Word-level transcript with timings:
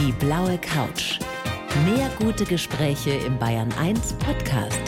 Die 0.00 0.12
blaue 0.12 0.58
Couch. 0.58 1.18
Mehr 1.84 2.10
gute 2.18 2.44
Gespräche 2.44 3.10
im 3.10 3.38
Bayern 3.38 3.70
1 3.78 4.14
Podcast. 4.14 4.80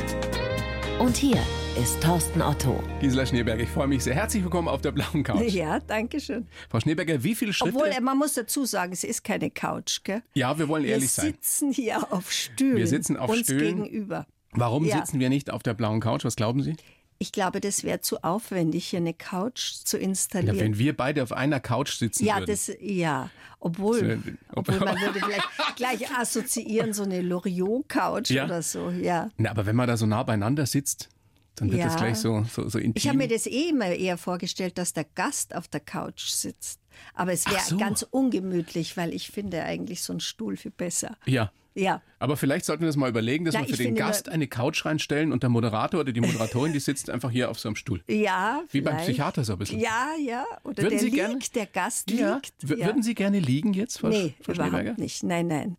Und 0.98 1.16
hier 1.16 1.38
ist 1.80 2.02
Thorsten 2.02 2.40
Otto. 2.42 2.82
Gisela 3.00 3.26
Schneeberger, 3.26 3.62
ich 3.62 3.68
freue 3.68 3.86
mich 3.88 4.02
sehr. 4.04 4.14
Herzlich 4.14 4.42
willkommen 4.42 4.68
auf 4.68 4.80
der 4.80 4.92
blauen 4.92 5.22
Couch. 5.22 5.50
Ja, 5.50 5.80
danke 5.80 6.18
schön. 6.20 6.46
Frau 6.70 6.80
Schneeberger, 6.80 7.22
wie 7.22 7.34
viele 7.34 7.52
Schritte? 7.52 7.74
Obwohl, 7.76 8.00
man 8.00 8.16
muss 8.18 8.34
dazu 8.34 8.64
sagen, 8.64 8.92
es 8.92 9.04
ist 9.04 9.22
keine 9.24 9.50
Couch, 9.50 10.00
gell? 10.04 10.22
ja, 10.34 10.58
wir 10.58 10.68
wollen 10.68 10.84
Wir 10.84 10.92
ehrlich 10.92 11.10
sein. 11.10 11.26
sitzen 11.26 11.72
hier 11.72 12.12
auf 12.12 12.30
Stühlen. 12.32 12.76
Wir 12.76 12.86
sitzen 12.86 13.16
auf 13.16 13.30
uns 13.30 13.40
Stühlen. 13.40 13.82
gegenüber. 13.84 14.26
Warum 14.52 14.84
Ja. 14.84 14.96
sitzen 14.98 15.20
wir 15.20 15.28
nicht 15.28 15.50
auf 15.50 15.62
der 15.62 15.74
blauen 15.74 16.00
Couch? 16.00 16.24
Was 16.24 16.36
glauben 16.36 16.62
Sie? 16.62 16.76
Ich 17.22 17.30
glaube, 17.30 17.60
das 17.60 17.84
wäre 17.84 18.00
zu 18.00 18.24
aufwendig, 18.24 18.86
hier 18.88 18.98
eine 18.98 19.14
Couch 19.14 19.74
zu 19.84 19.96
Ja, 19.96 20.02
installieren. 20.02 20.58
wenn 20.58 20.76
wir 20.78 20.96
beide 20.96 21.22
auf 21.22 21.30
einer 21.30 21.60
Couch 21.60 21.92
sitzen 21.96 22.24
Ja, 22.24 22.38
würden. 22.38 22.46
das, 22.46 22.70
ja. 22.80 23.30
Obwohl, 23.60 24.20
obwohl 24.52 24.80
man 24.80 24.96
würde 25.00 25.20
vielleicht 25.20 25.48
gleich 25.76 26.10
assoziieren, 26.10 26.92
so 26.92 27.04
eine 27.04 27.22
Loriot-Couch 27.22 28.30
Ja. 28.30 28.46
oder 28.46 28.60
so, 28.62 28.90
ja. 28.90 29.30
Na, 29.36 29.50
aber 29.50 29.66
wenn 29.66 29.76
man 29.76 29.86
da 29.86 29.96
so 29.96 30.04
nah 30.04 30.24
beieinander 30.24 30.66
sitzt, 30.66 31.10
dann 31.54 31.70
wird 31.70 31.78
Ja. 31.80 31.86
das 31.86 31.96
gleich 31.96 32.16
so, 32.18 32.44
so, 32.52 32.68
so 32.68 32.78
intim. 32.78 32.94
Ich 32.96 33.06
habe 33.06 33.18
mir 33.18 33.28
das 33.28 33.46
eh 33.46 33.68
immer 33.68 33.86
eher 33.86 34.18
vorgestellt, 34.18 34.78
dass 34.78 34.92
der 34.92 35.04
Gast 35.14 35.54
auf 35.54 35.68
der 35.68 35.80
Couch 35.80 36.26
sitzt. 36.28 36.80
Aber 37.14 37.32
es 37.32 37.46
wäre 37.46 37.60
so. 37.60 37.76
ganz 37.76 38.02
ungemütlich, 38.10 38.96
weil 38.96 39.14
ich 39.14 39.28
finde 39.30 39.62
eigentlich 39.62 40.02
so 40.02 40.12
einen 40.12 40.20
Stuhl 40.20 40.56
viel 40.56 40.72
besser. 40.72 41.16
ja. 41.26 41.52
Ja. 41.74 42.02
Aber 42.18 42.36
vielleicht 42.36 42.64
sollten 42.64 42.82
wir 42.82 42.86
das 42.86 42.96
mal 42.96 43.08
überlegen, 43.08 43.44
dass 43.44 43.54
Na, 43.54 43.60
wir 43.66 43.68
für 43.74 43.82
den 43.82 43.94
Gast 43.94 44.28
eine 44.28 44.46
Couch 44.46 44.84
reinstellen 44.84 45.32
und 45.32 45.42
der 45.42 45.50
Moderator 45.50 46.00
oder 46.00 46.12
die 46.12 46.20
Moderatorin, 46.20 46.72
die 46.72 46.80
sitzt 46.80 47.08
einfach 47.10 47.30
hier 47.30 47.50
auf 47.50 47.58
so 47.58 47.68
einem 47.68 47.76
Stuhl. 47.76 48.02
Ja, 48.08 48.62
Wie 48.70 48.80
beim 48.80 48.94
vielleicht. 48.94 49.08
Psychiater 49.08 49.44
so 49.44 49.54
ein 49.54 49.58
bisschen. 49.58 49.80
Ja, 49.80 50.08
ja. 50.22 50.44
Oder 50.64 50.82
Würden 50.82 50.90
der 50.90 50.98
Sie 50.98 51.04
liegt, 51.06 51.16
gerne- 51.16 51.38
der 51.54 51.66
Gast 51.66 52.10
Ja. 52.10 52.34
liegt. 52.34 52.52
Ja. 52.78 52.86
Würden 52.86 53.02
Sie 53.02 53.14
gerne 53.14 53.38
liegen 53.38 53.72
jetzt, 53.72 53.98
Frau, 54.00 54.08
Nee, 54.08 54.34
Frau 54.42 54.52
überhaupt 54.52 54.98
nicht. 54.98 55.22
Nein, 55.22 55.46
nein. 55.46 55.76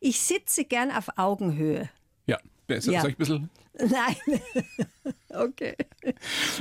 Ich 0.00 0.20
sitze 0.20 0.64
gern 0.64 0.90
auf 0.90 1.08
Augenhöhe. 1.16 1.90
Ja. 2.26 2.38
Besser. 2.66 2.92
Ja. 2.92 3.00
Soll 3.02 3.10
ich 3.10 3.16
ein 3.16 3.18
bisschen 3.18 3.50
Nein. 3.78 5.14
okay. 5.28 5.74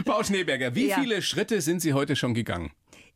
Frau 0.05 0.23
Schneeberger, 0.23 0.75
wie 0.75 0.87
Ja. 0.87 0.99
viele 0.99 1.21
Schritte 1.21 1.61
sind 1.61 1.79
Sie 1.81 1.93
heute 1.93 2.15
schon 2.15 2.33
gegangen? 2.33 2.71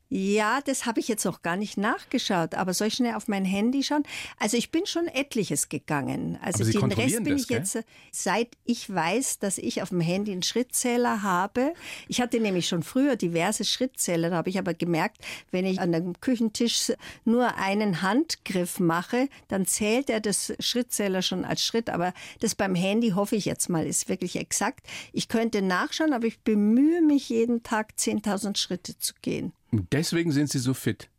Ja, 0.09 0.61
das 0.61 0.85
habe 0.85 1.01
ich 1.01 1.09
jetzt 1.09 1.25
noch 1.25 1.41
gar 1.41 1.57
nicht 1.57 1.77
nachgeschaut, 1.77 2.55
aber 2.55 2.73
soll 2.73 2.87
ich 2.87 2.93
schnell 2.93 3.15
auf 3.15 3.27
mein 3.27 3.43
Handy 3.43 3.83
schauen? 3.83 4.03
Also 4.39 4.55
ich 4.55 4.71
bin 4.71 4.85
schon 4.85 5.07
etliches 5.07 5.67
gegangen. 5.67 6.37
Also 6.41 6.63
den 6.63 6.91
Rest 6.93 7.23
bin 7.23 7.33
das, 7.33 7.41
ich 7.41 7.49
jetzt, 7.49 7.75
äh, 7.75 7.83
seit 8.11 8.49
ich 8.63 8.93
weiß, 8.93 9.39
dass 9.39 9.57
ich 9.57 9.81
auf 9.81 9.89
dem 9.89 9.99
Handy 9.99 10.31
einen 10.31 10.43
Schrittzähler 10.43 11.23
habe. 11.23 11.73
Ich 12.07 12.21
hatte 12.21 12.39
nämlich 12.39 12.69
schon 12.69 12.83
früher 12.83 13.17
diverse 13.17 13.65
Schrittzähler, 13.65 14.29
da 14.29 14.37
habe 14.37 14.49
ich 14.49 14.57
aber 14.57 14.73
gemerkt, 14.73 15.17
wenn 15.51 15.65
ich 15.65 15.81
an 15.81 15.93
einem 15.93 16.19
Küchentisch 16.21 16.93
nur 17.25 17.57
einen 17.57 18.01
Handgriff 18.01 18.79
mache, 18.79 19.27
dann 19.49 19.65
zählt 19.65 20.09
er 20.09 20.21
das 20.21 20.53
Schrittzähler 20.59 21.21
schon 21.21 21.43
als 21.43 21.61
Schritt. 21.61 21.89
Aber 21.89 22.13
das 22.39 22.55
beim 22.55 22.75
Handy 22.75 23.09
hoffe 23.09 23.35
ich 23.35 23.45
jetzt 23.45 23.69
mal 23.69 23.85
ist 23.85 24.07
wirklich 24.07 24.37
exakt. 24.37 24.85
Ich 25.11 25.27
könnte 25.27 25.61
nachschauen, 25.61 26.13
aber 26.13 26.27
ich 26.27 26.39
bemühe 26.39 27.01
mich 27.01 27.27
jeden 27.29 27.63
Tag 27.63 27.93
10.000 27.97 28.57
Schritte 28.57 28.97
zu 28.97 29.13
gehen. 29.21 29.53
Deswegen 29.71 30.31
sind 30.31 30.49
Sie 30.49 30.59
so 30.59 30.73
fit. 30.73 31.09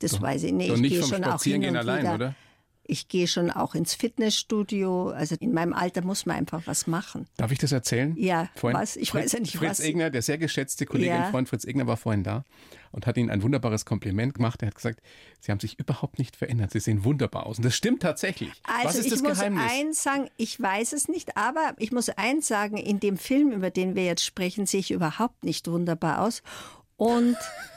Das 0.00 0.20
weiß 0.20 0.44
ich 0.44 0.52
nicht. 0.52 0.70
Doch 0.70 0.76
ich 0.76 0.80
nicht 0.80 0.92
gehe 0.92 1.00
vom 1.00 1.08
schon 1.10 1.18
auch 1.24 1.24
hin 1.24 1.32
Spazierengehen 1.32 1.74
und 1.74 1.80
allein, 1.80 2.02
wieder. 2.04 2.14
oder? 2.14 2.34
Ich 2.84 3.06
gehe 3.06 3.28
schon 3.28 3.50
auch 3.52 3.74
ins 3.76 3.94
Fitnessstudio. 3.94 5.10
Also 5.10 5.36
in 5.38 5.52
meinem 5.52 5.72
Alter 5.74 6.02
muss 6.02 6.26
man 6.26 6.36
einfach 6.36 6.62
was 6.66 6.86
machen. 6.88 7.26
Darf 7.36 7.52
ich 7.52 7.58
das 7.58 7.70
erzählen? 7.70 8.16
Ja, 8.16 8.48
Vorhin, 8.56 8.80
was? 8.80 8.96
Ich 8.96 9.10
Fritz, 9.10 9.24
weiß 9.26 9.32
ja 9.32 9.40
nicht, 9.40 9.56
Fritz 9.56 9.70
was. 9.70 9.80
Egner, 9.80 10.10
der 10.10 10.22
sehr 10.22 10.38
geschätzte 10.38 10.86
Kollege 10.86 11.10
Ja. 11.10 11.24
und 11.26 11.30
Freund 11.30 11.48
Fritz 11.48 11.64
Egner 11.64 11.86
war 11.86 11.96
vorhin 11.96 12.24
da 12.24 12.44
und 12.90 13.06
hat 13.06 13.16
Ihnen 13.16 13.30
ein 13.30 13.42
wunderbares 13.42 13.84
Kompliment 13.84 14.34
gemacht. 14.34 14.62
Er 14.62 14.68
hat 14.68 14.74
gesagt, 14.74 15.00
Sie 15.40 15.52
haben 15.52 15.60
sich 15.60 15.78
überhaupt 15.78 16.18
nicht 16.18 16.34
verändert. 16.34 16.72
Sie 16.72 16.80
sehen 16.80 17.04
wunderbar 17.04 17.46
aus. 17.46 17.58
Und 17.58 17.64
das 17.64 17.76
stimmt 17.76 18.02
tatsächlich. 18.02 18.50
Also 18.64 18.88
was 18.88 18.96
ist 18.96 19.04
ich 19.06 19.12
das 19.12 19.22
muss 19.22 19.38
Geheimnis? 19.38 19.70
eins 19.70 20.02
sagen, 20.02 20.28
ich 20.36 20.60
weiß 20.60 20.92
es 20.94 21.06
nicht, 21.08 21.36
aber 21.36 21.74
ich 21.78 21.92
muss 21.92 22.08
eins 22.08 22.48
sagen, 22.48 22.76
in 22.76 22.98
dem 22.98 23.18
Film, 23.18 23.52
über 23.52 23.70
den 23.70 23.94
wir 23.94 24.04
jetzt 24.06 24.24
sprechen, 24.24 24.66
sehe 24.66 24.80
ich 24.80 24.90
überhaupt 24.90 25.44
nicht 25.44 25.68
wunderbar 25.68 26.22
aus. 26.22 26.42
Und 27.00 27.34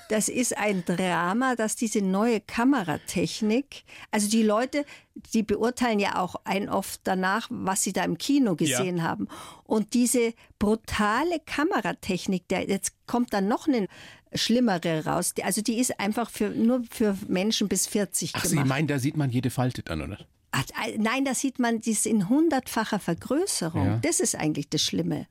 das 0.10 0.28
ist 0.28 0.58
ein 0.58 0.84
Drama, 0.84 1.56
dass 1.56 1.78
diese 1.78 2.02
neue 2.02 2.42
Kameratechnik, 2.42 3.84
also 4.12 4.30
die 4.30 4.44
Leute, 4.44 4.86
die 5.34 5.44
beurteilen 5.44 5.98
ja 6.00 6.18
auch 6.20 6.36
ein 6.44 6.68
oft 6.68 7.00
danach, 7.06 7.48
was 7.50 7.84
sie 7.84 7.94
da 7.94 8.04
im 8.04 8.18
Kino 8.18 8.56
gesehen 8.58 9.02
haben. 9.02 9.30
Und 9.64 9.94
diese 9.94 10.34
brutale 10.60 11.40
Kameratechnik, 11.46 12.48
der, 12.50 12.68
jetzt 12.70 12.94
kommt 13.08 13.34
dann 13.34 13.48
noch 13.48 13.68
eine 13.70 13.88
schlimmere 14.34 15.06
raus. 15.06 15.34
Die- 15.36 15.44
Also 15.46 15.62
die 15.62 15.80
ist 15.80 16.00
einfach 16.02 16.30
für, 16.30 16.50
nur 16.50 16.84
für 16.92 17.18
Menschen 17.30 17.70
bis 17.70 17.88
40 17.88 18.32
Ach, 18.36 18.44
Sie 18.44 18.52
gemacht. 18.56 18.68
meinen, 18.68 18.88
da 18.88 19.00
sieht 19.00 19.16
man 19.16 19.30
jede 19.30 19.50
Falte 19.52 19.84
dann, 19.84 20.02
oder? 20.02 20.18
Ach, 20.52 20.64
Nein, 20.98 21.24
da 21.24 21.34
sieht 21.34 21.60
man 21.60 21.80
dies 21.80 22.06
in 22.06 22.28
hundertfacher 22.28 23.00
Vergrößerung. 23.00 23.86
Ja. 23.86 24.00
Das 24.02 24.20
ist 24.20 24.36
eigentlich 24.36 24.70
das 24.70 24.82
Schlimme. 24.82 25.28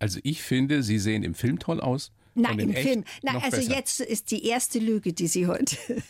Also 0.00 0.18
ich 0.24 0.42
finde, 0.42 0.82
Sie 0.82 0.98
sehen 0.98 1.22
im 1.22 1.34
Film 1.34 1.58
toll 1.60 1.80
aus. 1.80 2.10
Nein, 2.36 2.58
im 2.58 2.74
Film. 2.74 3.04
Nein, 3.22 3.36
also 3.42 3.56
besser. 3.56 3.74
jetzt 3.74 4.00
ist 4.00 4.30
die 4.30 4.46
erste 4.46 4.78
Lüge, 4.78 5.12
die 5.12 5.26
Sie 5.26 5.46
heute 5.46 5.76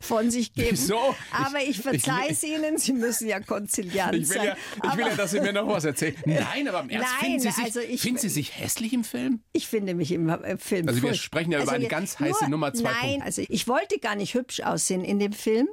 von 0.00 0.30
sich 0.30 0.52
geben. 0.54 0.68
Wieso? 0.72 1.14
Aber 1.32 1.62
ich, 1.62 1.70
Ich- 1.70 1.80
verzeihe 1.80 2.30
es 2.30 2.42
Ihnen, 2.42 2.78
Sie 2.78 2.92
müssen 2.92 3.28
ja 3.28 3.38
konziliant 3.40 4.14
Ich 4.14 4.28
will, 4.28 4.36
sein. 4.36 4.46
ja, 4.46 4.56
ich 4.90 4.96
will 4.96 5.06
ja, 5.06 5.14
dass 5.14 5.30
Sie 5.30 5.40
mir 5.40 5.52
noch 5.52 5.68
was 5.68 5.84
erzählen. 5.84 6.16
Nein, 6.24 6.66
aber 6.68 6.80
im 6.82 6.90
Ernst, 6.90 7.08
Nein, 7.20 7.24
finden, 7.30 7.40
Sie 7.40 7.50
sich, 7.50 7.64
also 7.64 7.80
ich- 7.80 8.00
finden 8.00 8.18
Sie 8.18 8.28
sich 8.28 8.58
hässlich 8.58 8.92
im 8.92 9.04
Film? 9.04 9.40
Ich 9.52 9.68
finde 9.68 9.94
mich 9.94 10.10
im 10.12 10.28
äh, 10.28 10.56
Film 10.58 10.88
Also 10.88 11.00
wir 11.02 11.10
furcht- 11.10 11.22
sprechen 11.22 11.52
ja 11.52 11.62
über 11.62 11.72
eine 11.72 11.86
ganz 11.88 12.18
heiße 12.18 12.48
Nummer 12.50 12.68
2.0. 12.68 12.82
Nein, 12.82 13.22
also 13.22 13.42
ich 13.48 13.68
wollte 13.68 13.98
gar 14.00 14.16
nicht 14.16 14.34
hübsch 14.34 14.60
aussehen 14.60 15.04
in 15.04 15.18
dem 15.20 15.32
Film, 15.32 15.68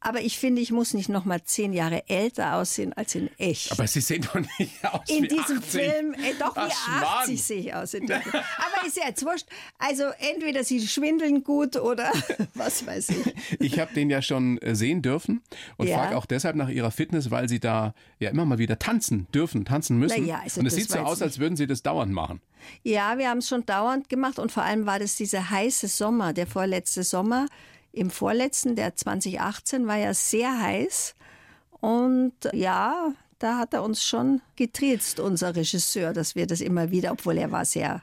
aber 0.00 0.20
ich 0.22 0.38
finde, 0.38 0.60
ich 0.62 0.72
muss 0.72 0.94
nicht 0.94 1.08
noch 1.08 1.24
mal 1.24 1.42
zehn 1.44 1.72
Jahre 1.72 2.08
älter 2.08 2.56
aussehen 2.56 2.92
als 2.92 3.14
in 3.14 3.30
echt. 3.38 3.72
Aber 3.72 3.86
Sie 3.86 4.00
sehen 4.00 4.22
doch 4.22 4.40
nicht 4.58 4.84
aus 4.84 5.08
in 5.08 5.24
wie 5.24 5.28
diesem 5.28 5.58
18. 5.58 5.62
Film, 5.62 6.14
äh, 6.14 6.34
doch 6.38 6.52
Ach, 6.56 6.68
wie 6.68 6.72
Schmarrn. 6.72 7.18
80 7.20 7.42
sehe 7.42 7.60
ich 7.60 7.74
aus. 7.74 7.94
In. 7.94 8.10
Aber 8.12 8.86
ist 8.86 8.96
ja 8.96 9.04
jetzt 9.08 9.24
wurscht. 9.24 9.46
Also 9.78 10.04
entweder 10.18 10.64
sie 10.64 10.86
schwindeln 10.86 11.44
gut 11.44 11.76
oder 11.76 12.10
was 12.54 12.86
weiß 12.86 13.10
ich. 13.10 13.34
Ich 13.60 13.78
habe 13.78 13.92
den 13.94 14.10
ja 14.10 14.22
schon 14.22 14.58
äh, 14.58 14.74
sehen 14.74 15.02
dürfen 15.02 15.42
und 15.76 15.86
Ja. 15.88 15.98
frage 15.98 16.16
auch 16.16 16.26
deshalb 16.26 16.56
nach 16.56 16.68
ihrer 16.68 16.90
Fitness, 16.90 17.30
weil 17.30 17.48
sie 17.48 17.60
da 17.60 17.94
ja 18.18 18.30
immer 18.30 18.44
mal 18.44 18.58
wieder 18.58 18.78
tanzen 18.78 19.26
dürfen, 19.34 19.64
tanzen 19.64 19.98
müssen. 19.98 20.22
Na 20.22 20.26
ja, 20.26 20.40
also 20.42 20.60
und 20.60 20.66
es 20.66 20.74
sieht 20.74 20.90
so 20.90 20.98
aus, 20.98 21.22
als 21.22 21.38
würden 21.38 21.56
sie 21.56 21.66
das 21.66 21.82
dauernd 21.82 22.12
machen. 22.12 22.40
Ja, 22.82 23.18
wir 23.18 23.28
haben 23.28 23.38
es 23.38 23.48
schon 23.48 23.66
dauernd 23.66 24.08
gemacht 24.08 24.38
und 24.38 24.52
vor 24.52 24.62
allem 24.62 24.86
war 24.86 24.98
das 24.98 25.16
dieser 25.16 25.50
heiße 25.50 25.88
Sommer, 25.88 26.32
der 26.32 26.46
vorletzte 26.46 27.02
Sommer. 27.02 27.46
Im 27.92 28.10
vorletzten, 28.10 28.74
der 28.74 28.96
2018, 28.96 29.86
war 29.86 29.96
ja 29.96 30.14
sehr 30.14 30.60
heiß. 30.60 31.14
Und 31.80 32.34
ja, 32.52 33.12
da 33.38 33.58
hat 33.58 33.74
er 33.74 33.82
uns 33.82 34.04
schon 34.04 34.40
getriezt, 34.56 35.20
unser 35.20 35.54
Regisseur, 35.54 36.12
dass 36.12 36.34
wir 36.34 36.46
das 36.46 36.60
immer 36.60 36.90
wieder, 36.90 37.12
obwohl 37.12 37.38
er 37.38 37.50
war 37.50 37.64
sehr, 37.64 38.02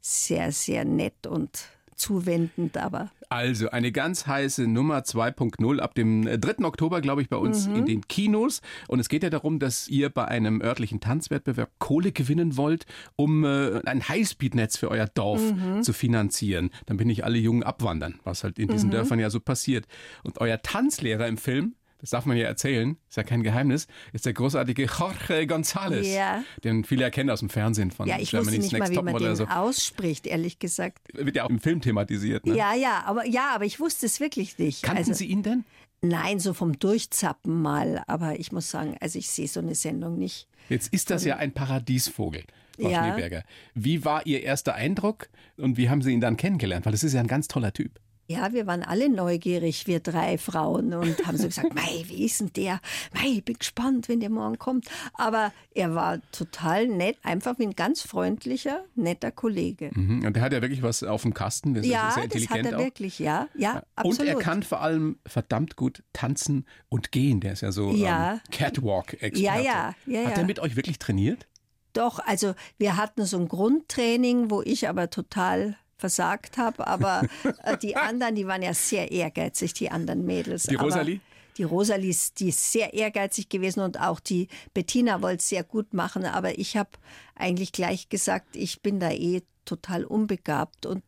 sehr, 0.00 0.52
sehr 0.52 0.84
nett 0.84 1.26
und 1.26 1.68
zuwendend, 2.00 2.76
aber 2.76 3.10
Also 3.28 3.70
eine 3.70 3.92
ganz 3.92 4.26
heiße 4.26 4.66
Nummer 4.66 5.00
2.0 5.04 5.78
ab 5.78 5.94
dem 5.94 6.26
äh, 6.26 6.38
3. 6.38 6.64
Oktober, 6.64 7.00
glaube 7.00 7.22
ich, 7.22 7.28
bei 7.28 7.36
uns 7.36 7.68
Mhm. 7.68 7.74
in 7.76 7.86
den 7.86 8.08
Kinos. 8.08 8.60
Und 8.88 8.98
es 8.98 9.08
geht 9.08 9.22
ja 9.22 9.30
darum, 9.30 9.58
dass 9.60 9.86
ihr 9.86 10.08
bei 10.10 10.24
einem 10.26 10.60
örtlichen 10.60 10.98
Tanzwettbewerb 11.00 11.70
Kohle 11.78 12.10
gewinnen 12.10 12.56
wollt, 12.56 12.86
um 13.16 13.44
äh, 13.44 13.80
ein 13.84 14.08
Highspeed-Netz 14.08 14.76
für 14.78 14.90
euer 14.90 15.06
Dorf 15.06 15.52
Mhm. 15.52 15.82
zu 15.82 15.92
finanzieren. 15.92 16.70
Dann 16.86 16.96
bin 16.96 17.08
ich 17.08 17.24
alle 17.24 17.38
Jungen 17.38 17.62
abwandern, 17.62 18.18
was 18.24 18.42
halt 18.42 18.58
in 18.58 18.68
diesen 18.68 18.88
Mhm. 18.88 18.92
Dörfern 18.94 19.20
ja 19.20 19.30
so 19.30 19.38
passiert. 19.40 19.86
Und 20.24 20.40
euer 20.40 20.60
Tanzlehrer 20.62 21.28
im 21.28 21.36
Film, 21.38 21.74
das 22.00 22.10
darf 22.10 22.26
man 22.26 22.36
ja 22.36 22.46
erzählen, 22.46 22.96
ist 23.08 23.16
ja 23.16 23.22
kein 23.22 23.42
Geheimnis, 23.42 23.86
ist 24.12 24.26
der 24.26 24.32
großartige 24.32 24.84
Jorge 24.84 25.42
González, 25.44 26.02
Ja. 26.14 26.42
den 26.64 26.84
viele 26.84 27.04
erkennen 27.04 27.30
aus 27.30 27.40
dem 27.40 27.50
Fernsehen 27.50 27.90
von 27.90 28.08
ja, 28.08 28.16
ich 28.16 28.32
wusste 28.32 28.36
Germany's 28.38 28.62
nicht 28.64 28.72
mal, 28.72 28.78
Next 28.88 28.92
wie 28.92 29.02
man 29.12 29.22
den 29.22 29.36
so. 29.36 29.46
ausspricht, 29.46 30.26
ehrlich 30.26 30.58
gesagt. 30.58 30.98
Wird 31.12 31.36
ja 31.36 31.44
auch 31.44 31.50
im 31.50 31.60
Film 31.60 31.80
thematisiert. 31.80 32.46
Ne? 32.46 32.56
Ja, 32.56 32.74
ja, 32.74 33.02
aber 33.06 33.26
ja, 33.26 33.50
aber 33.54 33.64
ich 33.64 33.80
wusste 33.80 34.06
es 34.06 34.20
wirklich 34.20 34.58
nicht. 34.58 34.82
Kannten 34.82 34.98
also, 34.98 35.12
Sie 35.14 35.26
ihn 35.26 35.42
denn? 35.42 35.64
Nein, 36.02 36.40
so 36.40 36.54
vom 36.54 36.78
Durchzappen 36.78 37.60
mal. 37.60 38.02
Aber 38.06 38.38
ich 38.40 38.52
muss 38.52 38.70
sagen, 38.70 38.96
also 39.00 39.18
ich 39.18 39.28
sehe 39.28 39.48
so 39.48 39.60
eine 39.60 39.74
Sendung 39.74 40.18
nicht. 40.18 40.48
Jetzt 40.68 40.92
ist 40.92 41.10
das 41.10 41.24
ja 41.24 41.36
ein 41.36 41.52
Paradiesvogel, 41.52 42.44
Frau 42.80 42.88
Ja. 42.88 43.04
Schneeberger. 43.04 43.44
Wie 43.74 44.04
war 44.04 44.24
Ihr 44.26 44.42
erster 44.42 44.74
Eindruck 44.74 45.28
und 45.58 45.76
wie 45.76 45.90
haben 45.90 46.00
Sie 46.00 46.12
ihn 46.12 46.20
dann 46.20 46.36
kennengelernt? 46.36 46.86
Weil 46.86 46.92
das 46.92 47.04
ist 47.04 47.12
ja 47.12 47.20
ein 47.20 47.26
ganz 47.26 47.48
toller 47.48 47.72
Typ. 47.72 48.00
Ja, 48.30 48.52
wir 48.52 48.64
waren 48.68 48.84
alle 48.84 49.08
neugierig, 49.08 49.88
wir 49.88 49.98
drei 49.98 50.38
Frauen, 50.38 50.94
und 50.94 51.26
haben 51.26 51.36
so 51.36 51.48
gesagt, 51.48 51.74
Mei, 51.74 52.04
wie 52.06 52.24
ist 52.26 52.38
denn 52.40 52.52
der? 52.54 52.80
Mei, 53.12 53.26
ich 53.26 53.44
bin 53.44 53.56
gespannt, 53.58 54.08
wenn 54.08 54.20
der 54.20 54.30
morgen 54.30 54.56
kommt. 54.56 54.86
Aber 55.14 55.52
er 55.74 55.96
war 55.96 56.20
total 56.30 56.86
nett, 56.86 57.16
einfach 57.24 57.58
wie 57.58 57.64
ein 57.64 57.74
ganz 57.74 58.02
freundlicher, 58.02 58.84
netter 58.94 59.32
Kollege. 59.32 59.90
Mhm. 59.94 60.24
Und 60.24 60.34
der 60.36 60.42
hat 60.44 60.52
ja 60.52 60.62
wirklich 60.62 60.80
was 60.84 61.02
auf 61.02 61.22
dem 61.22 61.34
Kasten. 61.34 61.74
Der 61.74 61.82
ist 61.82 61.88
Ja, 61.88 62.12
sehr 62.12 62.28
das 62.28 62.34
hat 62.48 62.58
intelligent 62.58 62.66
er 62.72 62.78
auch. 62.78 62.84
wirklich, 62.84 63.18
ja, 63.18 63.48
ja, 63.56 63.72
Und 63.78 63.82
absolut. 63.96 64.28
er 64.32 64.38
kann 64.38 64.62
vor 64.62 64.80
allem 64.80 65.18
verdammt 65.26 65.74
gut 65.74 66.04
tanzen 66.12 66.66
und 66.88 67.10
gehen. 67.10 67.40
Der 67.40 67.54
ist 67.54 67.62
ja 67.62 67.72
so 67.72 67.90
Ja. 67.90 68.34
ähm, 68.34 68.40
Catwalk-Experte. 68.52 69.40
Ja, 69.42 69.58
ja, 69.58 69.94
ja, 70.06 70.20
Hat 70.26 70.32
ja. 70.36 70.38
er 70.42 70.44
mit 70.44 70.60
euch 70.60 70.76
wirklich 70.76 71.00
trainiert? 71.00 71.48
Doch, 71.94 72.20
also 72.20 72.54
wir 72.78 72.96
hatten 72.96 73.24
so 73.24 73.38
ein 73.38 73.48
Grundtraining, 73.48 74.50
wo 74.52 74.62
ich 74.62 74.88
aber 74.88 75.10
total 75.10 75.74
versagt 76.00 76.58
habe, 76.58 76.86
aber 76.86 77.22
äh, 77.64 77.76
die 77.76 77.94
anderen, 77.96 78.34
die 78.34 78.46
waren 78.46 78.62
ja 78.62 78.74
sehr 78.74 79.12
ehrgeizig, 79.12 79.74
die 79.74 79.90
anderen 79.90 80.24
Mädels. 80.24 80.64
Die 80.64 80.76
aber, 80.76 80.86
Rosalie? 80.86 81.20
die 81.56 81.64
Rosalie, 81.64 82.14
die 82.38 82.48
ist 82.48 82.72
sehr 82.72 82.94
ehrgeizig 82.94 83.48
gewesen 83.48 83.80
und 83.80 84.00
auch 84.00 84.18
die 84.18 84.48
Bettina 84.72 85.20
wollte 85.20 85.38
es 85.38 85.48
sehr 85.48 85.62
gut 85.62 85.92
machen, 85.92 86.24
aber 86.24 86.58
ich 86.58 86.76
habe 86.76 86.90
eigentlich 87.34 87.72
gleich 87.72 88.08
gesagt, 88.08 88.56
ich 88.56 88.80
bin 88.82 88.98
da 88.98 89.10
eh 89.10 89.42
total 89.66 90.04
unbegabt 90.04 90.86
und 90.86 91.04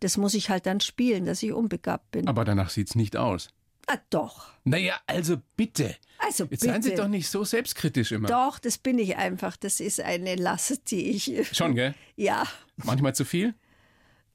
das 0.00 0.16
muss 0.16 0.34
ich 0.34 0.50
halt 0.50 0.66
dann 0.66 0.80
spielen, 0.80 1.24
dass 1.24 1.42
ich 1.42 1.52
unbegabt 1.52 2.10
bin. 2.10 2.26
Aber 2.26 2.44
danach 2.44 2.70
sieht 2.70 2.88
es 2.88 2.94
nicht 2.96 3.16
aus. 3.16 3.48
Ah, 3.86 3.98
doch. 4.10 4.50
Naja, 4.64 4.96
also 5.06 5.36
bitte. 5.56 5.96
Also 6.18 6.44
Jetzt 6.44 6.50
bitte. 6.50 6.66
seien 6.66 6.82
Sie 6.82 6.94
doch 6.94 7.08
nicht 7.08 7.28
so 7.28 7.44
selbstkritisch 7.44 8.12
immer. 8.12 8.28
Doch, 8.28 8.58
das 8.58 8.78
bin 8.78 8.98
ich 8.98 9.16
einfach. 9.16 9.56
Das 9.56 9.80
ist 9.80 10.00
eine 10.00 10.36
Last, 10.36 10.90
die 10.90 11.10
ich. 11.10 11.56
Schon, 11.56 11.74
gell? 11.74 11.94
Ja, 12.16 12.46
Manchmal 12.76 13.14
zu 13.14 13.24
viel? 13.24 13.54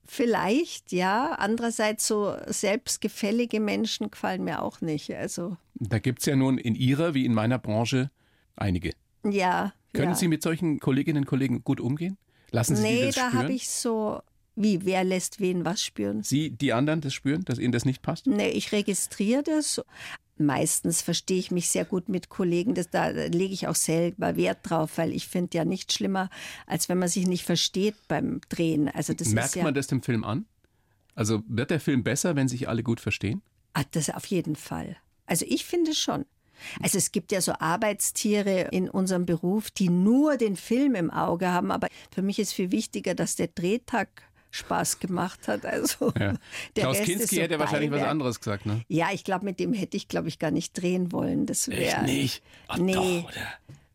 Vielleicht, 0.07 0.91
ja. 0.91 1.33
Andererseits 1.33 2.07
so 2.07 2.35
selbstgefällige 2.47 3.59
Menschen 3.59 4.09
gefallen 4.11 4.43
mir 4.43 4.61
auch 4.61 4.81
nicht. 4.81 5.13
Also, 5.13 5.57
Da 5.75 5.99
gibt 5.99 6.19
es 6.19 6.25
ja 6.25 6.35
nun 6.35 6.57
in 6.57 6.75
Ihrer 6.75 7.13
wie 7.13 7.25
in 7.25 7.33
meiner 7.33 7.59
Branche 7.59 8.11
einige. 8.55 8.93
ja. 9.23 9.73
Können 9.93 10.09
ja. 10.09 10.15
Sie 10.15 10.27
mit 10.27 10.43
solchen 10.43 10.79
Kolleginnen 10.79 11.19
und 11.23 11.25
Kollegen 11.25 11.63
gut 11.63 11.79
umgehen? 11.79 12.17
Lassen 12.51 12.75
Sie 12.75 12.83
Nee, 12.83 13.05
das 13.05 13.15
da 13.15 13.29
spüren? 13.29 13.43
habe 13.43 13.53
ich 13.53 13.67
so. 13.69 14.21
Wie, 14.55 14.85
wer 14.85 15.03
lässt 15.03 15.39
wen 15.39 15.65
was 15.65 15.81
spüren? 15.83 16.23
Sie, 16.23 16.51
die 16.51 16.73
anderen 16.73 17.01
das 17.01 17.13
spüren, 17.13 17.43
dass 17.45 17.57
Ihnen 17.57 17.71
das 17.71 17.85
nicht 17.85 18.01
passt? 18.01 18.27
Nee, 18.27 18.49
ich 18.49 18.71
registriere 18.71 19.43
das. 19.43 19.81
Meistens 20.39 21.01
verstehe 21.01 21.39
ich 21.39 21.51
mich 21.51 21.69
sehr 21.69 21.85
gut 21.85 22.09
mit 22.09 22.29
Kollegen. 22.29 22.73
Das, 22.73 22.89
da 22.89 23.09
lege 23.09 23.53
ich 23.53 23.67
auch 23.67 23.75
selber 23.75 24.35
Wert 24.35 24.59
drauf, 24.63 24.97
weil 24.97 25.11
ich 25.11 25.27
finde 25.27 25.57
ja 25.57 25.65
nichts 25.65 25.93
schlimmer, 25.93 26.29
als 26.65 26.89
wenn 26.89 26.99
man 26.99 27.09
sich 27.09 27.27
nicht 27.27 27.43
versteht 27.43 27.95
beim 28.07 28.41
Drehen. 28.49 28.87
Also 28.89 29.13
das 29.13 29.29
Merkt 29.29 29.55
ja, 29.55 29.63
man 29.63 29.73
das 29.73 29.87
dem 29.87 30.01
Film 30.01 30.23
an? 30.23 30.45
Also 31.15 31.41
wird 31.47 31.71
der 31.71 31.79
Film 31.79 32.03
besser, 32.03 32.35
wenn 32.35 32.47
sich 32.47 32.69
alle 32.69 32.83
gut 32.83 32.99
verstehen? 32.99 33.41
Ah, 33.73 33.83
das 33.91 34.09
auf 34.09 34.25
jeden 34.25 34.55
Fall. 34.55 34.97
Also 35.25 35.45
ich 35.47 35.65
finde 35.65 35.93
schon. 35.93 36.25
Also 36.81 36.97
es 36.97 37.11
gibt 37.11 37.31
ja 37.31 37.41
so 37.41 37.53
Arbeitstiere 37.53 38.69
in 38.71 38.89
unserem 38.89 39.25
Beruf, 39.25 39.69
die 39.69 39.89
nur 39.89 40.37
den 40.37 40.55
Film 40.55 40.95
im 40.95 41.11
Auge 41.11 41.49
haben, 41.49 41.71
aber 41.71 41.87
für 42.11 42.21
mich 42.21 42.39
ist 42.39 42.53
viel 42.53 42.71
wichtiger, 42.71 43.13
dass 43.13 43.35
der 43.35 43.47
Drehtag 43.47 44.23
Spaß 44.51 44.99
gemacht 44.99 45.47
hat. 45.47 45.65
Also 45.65 46.11
Ja. 46.19 46.33
der 46.75 46.83
Klaus 46.83 46.97
Rest 46.97 47.09
ist 47.09 47.17
Kinski 47.17 47.35
so 47.35 47.41
hätte 47.41 47.59
wahrscheinlich 47.59 47.91
was 47.91 48.03
anderes 48.03 48.39
gesagt, 48.39 48.65
ne? 48.65 48.81
Ja, 48.87 49.09
ich 49.13 49.23
glaube, 49.23 49.45
mit 49.45 49.59
dem 49.59 49.73
hätte 49.73 49.97
ich, 49.97 50.07
glaube 50.07 50.27
ich, 50.27 50.39
gar 50.39 50.51
nicht 50.51 50.73
drehen 50.81 51.11
wollen. 51.11 51.45
Das 51.45 51.67
wäre. 51.67 52.03
nicht? 52.03 52.41
Ach, 52.67 52.77
nee. 52.77 52.93
doch, 52.93 53.23
oder? 53.25 53.47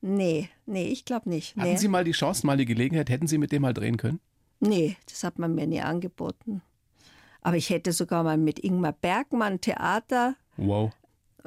Nee, 0.05 0.49
nee, 0.67 0.89
ich 0.89 1.05
glaube 1.05 1.29
nicht. 1.29 1.57
Hatten 1.57 1.71
Nee. 1.71 1.77
Sie 1.77 1.89
mal 1.89 2.03
die 2.05 2.11
Chance, 2.13 2.45
mal 2.47 2.57
die 2.57 2.65
Gelegenheit, 2.65 3.09
hätten 3.09 3.27
Sie 3.29 3.39
mit 3.39 3.53
dem 3.53 3.63
mal 3.63 3.73
drehen 3.75 3.97
können? 3.97 4.21
nee, 4.61 4.97
das 5.09 5.25
hat 5.25 5.39
man 5.41 5.55
mir 5.57 5.67
nie 5.67 5.81
angeboten. 5.81 6.63
Aber 7.41 7.57
ich 7.57 7.71
hätte 7.71 7.93
sogar 7.93 8.23
mal 8.23 8.37
mit 8.39 8.61
Ingmar 8.61 8.93
Bergmann 8.93 9.61
Theater 9.61 10.37
Wow. 10.57 10.93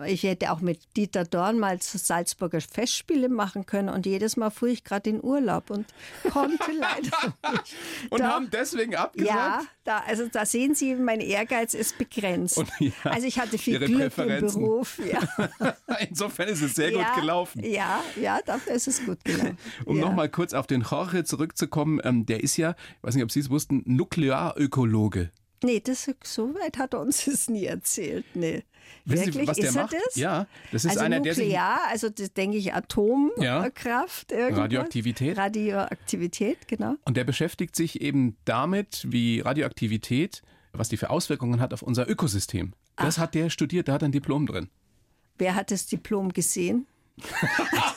Ich 0.05 0.23
hätte 0.23 0.51
auch 0.51 0.59
mit 0.59 0.79
Dieter 0.97 1.23
Dorn 1.23 1.57
mal 1.57 1.79
zu 1.79 1.97
Salzburger 1.97 2.59
Festspiele 2.59 3.29
machen 3.29 3.65
können 3.65 3.89
und 3.89 4.05
jedes 4.05 4.35
Mal 4.35 4.49
fuhr 4.49 4.67
ich 4.67 4.83
gerade 4.83 5.09
in 5.09 5.23
Urlaub 5.23 5.69
und 5.69 5.85
konnte 6.31 6.71
leider 6.71 7.33
nicht. 7.51 7.75
Und 8.09 8.19
Doch. 8.19 8.25
haben 8.27 8.49
deswegen 8.51 8.91
Ja, 8.91 9.03
abgesagt? 9.03 9.67
da, 9.85 9.99
also 10.05 10.27
da 10.27 10.45
sehen 10.45 10.75
Sie, 10.75 10.95
mein 10.95 11.21
Ehrgeiz 11.21 11.73
ist 11.73 11.97
begrenzt. 11.97 12.63
Ja, 12.79 12.91
also 13.03 13.25
ich 13.27 13.39
hatte 13.39 13.57
viel 13.57 13.79
Glück 13.79 14.17
im 14.17 14.39
Beruf. 14.41 14.99
Ja. 14.99 15.75
Insofern 16.09 16.49
ist 16.49 16.61
es 16.61 16.75
sehr 16.75 16.91
ja, 16.91 16.97
gut 16.97 17.21
gelaufen. 17.21 17.63
Ja, 17.63 18.03
ja, 18.19 18.39
dafür 18.45 18.73
ist 18.73 18.87
es 18.87 19.05
gut 19.05 19.23
gelaufen. 19.23 19.57
Um 19.85 19.97
ja. 19.97 20.05
nochmal 20.05 20.29
kurz 20.29 20.53
auf 20.53 20.67
den 20.67 20.81
Jorge 20.81 21.23
zurückzukommen, 21.23 22.01
ähm, 22.03 22.25
der 22.25 22.43
ist 22.43 22.57
ja, 22.57 22.75
ich 22.97 23.03
weiß 23.03 23.15
nicht, 23.15 23.23
ob 23.23 23.31
Sie 23.31 23.39
es 23.39 23.49
wussten, 23.49 23.83
Nuklearökologe. 23.85 25.31
Nee, 25.65 25.79
das, 25.79 26.09
so 26.23 26.53
weit 26.55 26.77
hat 26.77 26.93
er 26.93 27.01
uns 27.01 27.25
das 27.25 27.49
nie 27.49 27.65
erzählt. 27.65 28.25
Nee. 28.35 28.63
Wissen 29.05 29.25
Sie, 29.25 29.33
Wirklich? 29.33 29.47
was 29.47 29.57
der 29.57 29.69
ist 29.69 29.75
er 29.75 29.81
macht? 29.83 29.93
das? 29.93 30.15
Ja, 30.15 30.47
das 30.71 30.85
ist 30.85 30.91
also 30.91 31.01
einer, 31.01 31.19
der 31.19 31.33
sich 31.33 31.45
Nuklear, 31.45 31.79
also 31.89 32.09
das 32.09 32.33
denke 32.33 32.57
ich 32.57 32.65
Ja. 32.65 32.75
Atomkraft. 32.75 34.31
irgendwas. 34.31 34.59
Radioaktivität. 34.63 35.37
Radioaktivität, 35.37 36.67
genau. 36.67 36.95
Und 37.05 37.17
der 37.17 37.23
beschäftigt 37.23 37.75
sich 37.75 38.01
eben 38.01 38.37
damit, 38.45 39.05
wie 39.09 39.39
Radioaktivität, 39.41 40.43
was 40.71 40.89
die 40.89 40.97
für 40.97 41.09
Auswirkungen 41.09 41.59
hat 41.59 41.73
auf 41.73 41.81
unser 41.81 42.07
Ökosystem. 42.09 42.73
Das 42.95 43.17
hat 43.17 43.33
der 43.35 43.49
studiert, 43.49 43.87
da 43.87 43.93
hat 43.93 44.03
er 44.03 44.09
ein 44.09 44.11
Diplom 44.11 44.45
drin. 44.45 44.69
Wer 45.37 45.55
hat 45.55 45.71
das 45.71 45.85
Diplom 45.87 46.31
gesehen? 46.31 46.85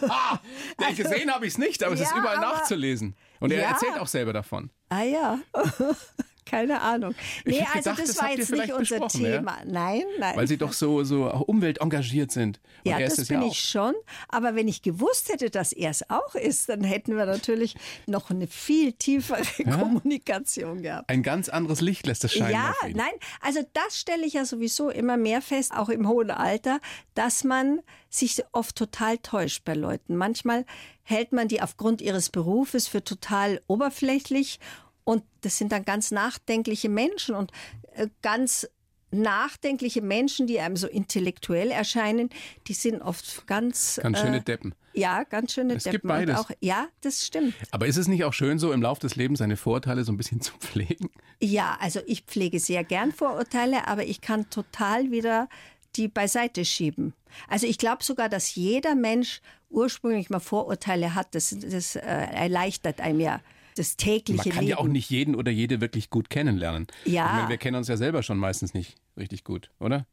Ja, 0.00 0.90
gesehen 0.96 1.30
habe 1.32 1.46
ich 1.46 1.52
es 1.54 1.58
nicht, 1.58 1.82
aber 1.82 1.94
es 1.94 2.00
ist 2.00 2.12
Ja, 2.12 2.18
überall 2.18 2.36
aber- 2.38 2.54
nachzulesen. 2.58 3.14
Und 3.40 3.52
er 3.52 3.62
Ja. 3.62 3.70
erzählt 3.70 3.98
auch 3.98 4.06
selber 4.06 4.32
davon. 4.32 4.70
Ah 4.90 5.02
ja, 5.02 5.38
keine 6.48 6.80
Ahnung. 6.80 7.14
Nee, 7.44 7.60
also 7.60 7.90
gedacht, 7.90 8.08
das 8.08 8.16
war 8.18 8.30
jetzt 8.30 8.50
nicht 8.50 8.72
unser 8.72 9.00
ja? 9.00 9.08
Thema. 9.08 9.58
Nein, 9.66 10.04
nein. 10.18 10.36
Weil 10.36 10.48
sie 10.48 10.56
doch 10.56 10.72
so, 10.72 11.04
so 11.04 11.30
umweltengagiert 11.46 12.30
sind. 12.30 12.60
Und 12.84 12.90
ja, 12.90 12.98
das 12.98 13.18
es 13.18 13.28
bin 13.28 13.42
ja 13.42 13.46
ich 13.48 13.60
schon. 13.60 13.94
Aber 14.28 14.54
wenn 14.54 14.68
ich 14.68 14.82
gewusst 14.82 15.30
hätte, 15.30 15.50
dass 15.50 15.72
er 15.72 15.90
es 15.90 16.08
auch 16.08 16.34
ist, 16.34 16.68
dann 16.68 16.84
hätten 16.84 17.16
wir 17.16 17.26
natürlich 17.26 17.74
noch 18.06 18.30
eine 18.30 18.46
viel 18.46 18.92
tiefere 18.92 19.42
Kommunikation 19.64 20.82
gehabt. 20.82 21.10
Ein 21.10 21.22
ganz 21.22 21.48
anderes 21.48 21.80
Licht 21.80 22.06
lässt 22.06 22.24
das 22.24 22.32
scheinen. 22.32 22.52
Ja, 22.52 22.74
nein, 22.94 23.12
also 23.40 23.60
das 23.72 23.98
stelle 23.98 24.24
ich 24.24 24.34
ja 24.34 24.44
sowieso 24.44 24.90
immer 24.90 25.16
mehr 25.16 25.42
fest, 25.42 25.72
auch 25.74 25.88
im 25.88 26.08
hohen 26.08 26.30
Alter, 26.30 26.80
dass 27.14 27.44
man 27.44 27.80
sich 28.10 28.42
oft 28.52 28.76
total 28.76 29.18
täuscht 29.18 29.64
bei 29.64 29.74
Leuten. 29.74 30.16
Manchmal 30.16 30.64
hält 31.02 31.32
man 31.32 31.48
die 31.48 31.60
aufgrund 31.60 32.00
ihres 32.00 32.30
Berufes 32.30 32.88
für 32.88 33.02
total 33.02 33.60
oberflächlich 33.66 34.60
und 35.08 35.22
das 35.40 35.56
sind 35.56 35.72
dann 35.72 35.86
ganz 35.86 36.10
nachdenkliche 36.10 36.90
Menschen 36.90 37.34
und 37.34 37.50
äh, 37.94 38.08
ganz 38.20 38.68
nachdenkliche 39.10 40.02
Menschen, 40.02 40.46
die 40.46 40.60
einem 40.60 40.76
so 40.76 40.86
intellektuell 40.86 41.70
erscheinen, 41.70 42.28
die 42.66 42.74
sind 42.74 43.00
oft 43.00 43.46
ganz 43.46 43.98
Ganz 44.02 44.18
schöne 44.20 44.36
äh, 44.36 44.42
Deppen. 44.42 44.74
ja, 44.92 45.24
ganz 45.24 45.54
schöne 45.54 45.76
Es 45.76 45.84
Deppen 45.84 45.92
gibt 45.92 46.08
beides. 46.08 46.36
Auch, 46.36 46.50
ja, 46.60 46.88
das 47.00 47.24
stimmt. 47.24 47.54
Aber 47.70 47.86
ist 47.86 47.96
es 47.96 48.06
nicht 48.06 48.24
auch 48.24 48.34
schön, 48.34 48.58
so 48.58 48.70
im 48.70 48.82
Laufe 48.82 49.00
des 49.00 49.16
Lebens 49.16 49.38
seine 49.38 49.56
Vorurteile 49.56 50.04
so 50.04 50.12
ein 50.12 50.18
bisschen 50.18 50.40
zu 50.42 50.52
pflegen? 50.58 51.08
Ja, 51.40 51.78
also 51.80 52.00
ich 52.04 52.24
pflege 52.24 52.60
sehr 52.60 52.84
gern 52.84 53.10
Vorurteile, 53.10 53.88
aber 53.88 54.04
ich 54.04 54.20
kann 54.20 54.50
total 54.50 55.10
wieder 55.10 55.48
die 55.96 56.08
beiseite 56.08 56.66
schieben. 56.66 57.14
Also 57.48 57.66
ich 57.66 57.78
glaube 57.78 58.04
sogar, 58.04 58.28
dass 58.28 58.54
jeder 58.56 58.94
Mensch 58.94 59.40
ursprünglich 59.70 60.28
mal 60.28 60.38
Vorurteile 60.38 61.14
hat. 61.14 61.34
Das, 61.34 61.56
das 61.58 61.96
äh, 61.96 62.00
erleichtert 62.00 63.00
einem 63.00 63.20
ja 63.20 63.40
das 63.78 63.96
tägliche 63.96 64.36
Man 64.36 64.50
kann 64.50 64.64
Leben. 64.64 64.70
ja 64.70 64.78
auch 64.78 64.88
nicht 64.88 65.10
jeden 65.10 65.34
oder 65.34 65.50
jede 65.50 65.80
wirklich 65.80 66.10
gut 66.10 66.30
kennenlernen. 66.30 66.86
Ja. 67.04 67.24
Meine, 67.32 67.48
wir 67.48 67.56
kennen 67.58 67.76
uns 67.76 67.88
ja 67.88 67.96
selber 67.96 68.22
schon 68.22 68.38
meistens 68.38 68.74
nicht 68.74 68.96
richtig 69.16 69.44
gut, 69.44 69.70
oder? 69.80 70.06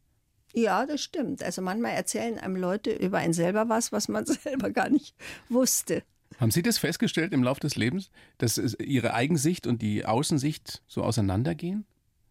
Ja, 0.54 0.86
das 0.86 1.02
stimmt. 1.02 1.44
Also 1.44 1.62
manchmal 1.62 1.92
erzählen 1.92 2.40
einem 2.40 2.56
Leute 2.56 2.92
über 2.92 3.18
einen 3.18 3.34
selber 3.34 3.68
was, 3.68 3.92
was 3.92 4.08
man 4.08 4.26
selber 4.44 4.70
gar 4.72 4.90
nicht 4.90 5.16
wusste. 5.50 6.04
Haben 6.40 6.52
Sie 6.52 6.62
das 6.62 6.78
festgestellt 6.78 7.34
im 7.34 7.44
Laufe 7.44 7.60
des 7.62 7.76
Lebens, 7.76 8.10
dass 8.38 8.58
Ihre 8.58 9.14
Eigensicht 9.14 9.68
und 9.68 9.82
die 9.82 10.06
Außensicht 10.06 10.82
so 10.88 11.04
auseinandergehen? 11.04 11.86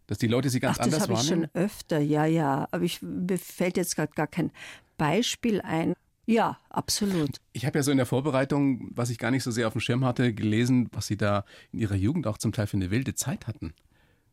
Dass 0.07 0.19
die 0.19 0.27
Leute 0.27 0.51
sie 0.51 0.61
ganz 0.61 0.79
Ach, 0.79 0.85
das 0.85 0.95
anders 0.95 1.03
habe 1.03 1.13
ich 1.15 1.19
schon 1.21 1.31
wahrnehmen? 1.43 1.51
öfter, 1.55 1.99
ja, 1.99 2.27
ja. 2.27 2.69
Aber 2.71 2.85
ich, 2.85 3.01
mir 3.01 3.39
fällt 3.39 3.77
jetzt 3.79 3.97
gerade 3.97 4.13
gar 4.15 4.27
kein 4.27 4.51
Beispiel 4.99 5.63
ein. 5.63 5.95
Ja, 6.27 6.59
absolut. 6.71 7.39
Ich 7.53 7.67
habe 7.67 7.79
ja 7.79 7.83
so 7.83 7.91
in 7.91 7.99
der 7.99 8.07
Vorbereitung, 8.07 8.91
was 8.95 9.11
ich 9.11 9.19
gar 9.19 9.31
nicht 9.31 9.43
so 9.43 9.51
sehr 9.51 9.67
auf 9.67 9.75
dem 9.75 9.81
Schirm 9.81 10.05
hatte, 10.05 10.33
gelesen, 10.33 10.89
was 10.93 11.07
Sie 11.07 11.17
da 11.17 11.45
in 11.73 11.81
Ihrer 11.81 11.95
Jugend 11.97 12.27
auch 12.27 12.39
zum 12.39 12.53
Teil 12.53 12.67
für 12.67 12.77
eine 12.79 12.91
wilde 12.91 13.15
Zeit 13.15 13.47
hatten. 13.47 13.75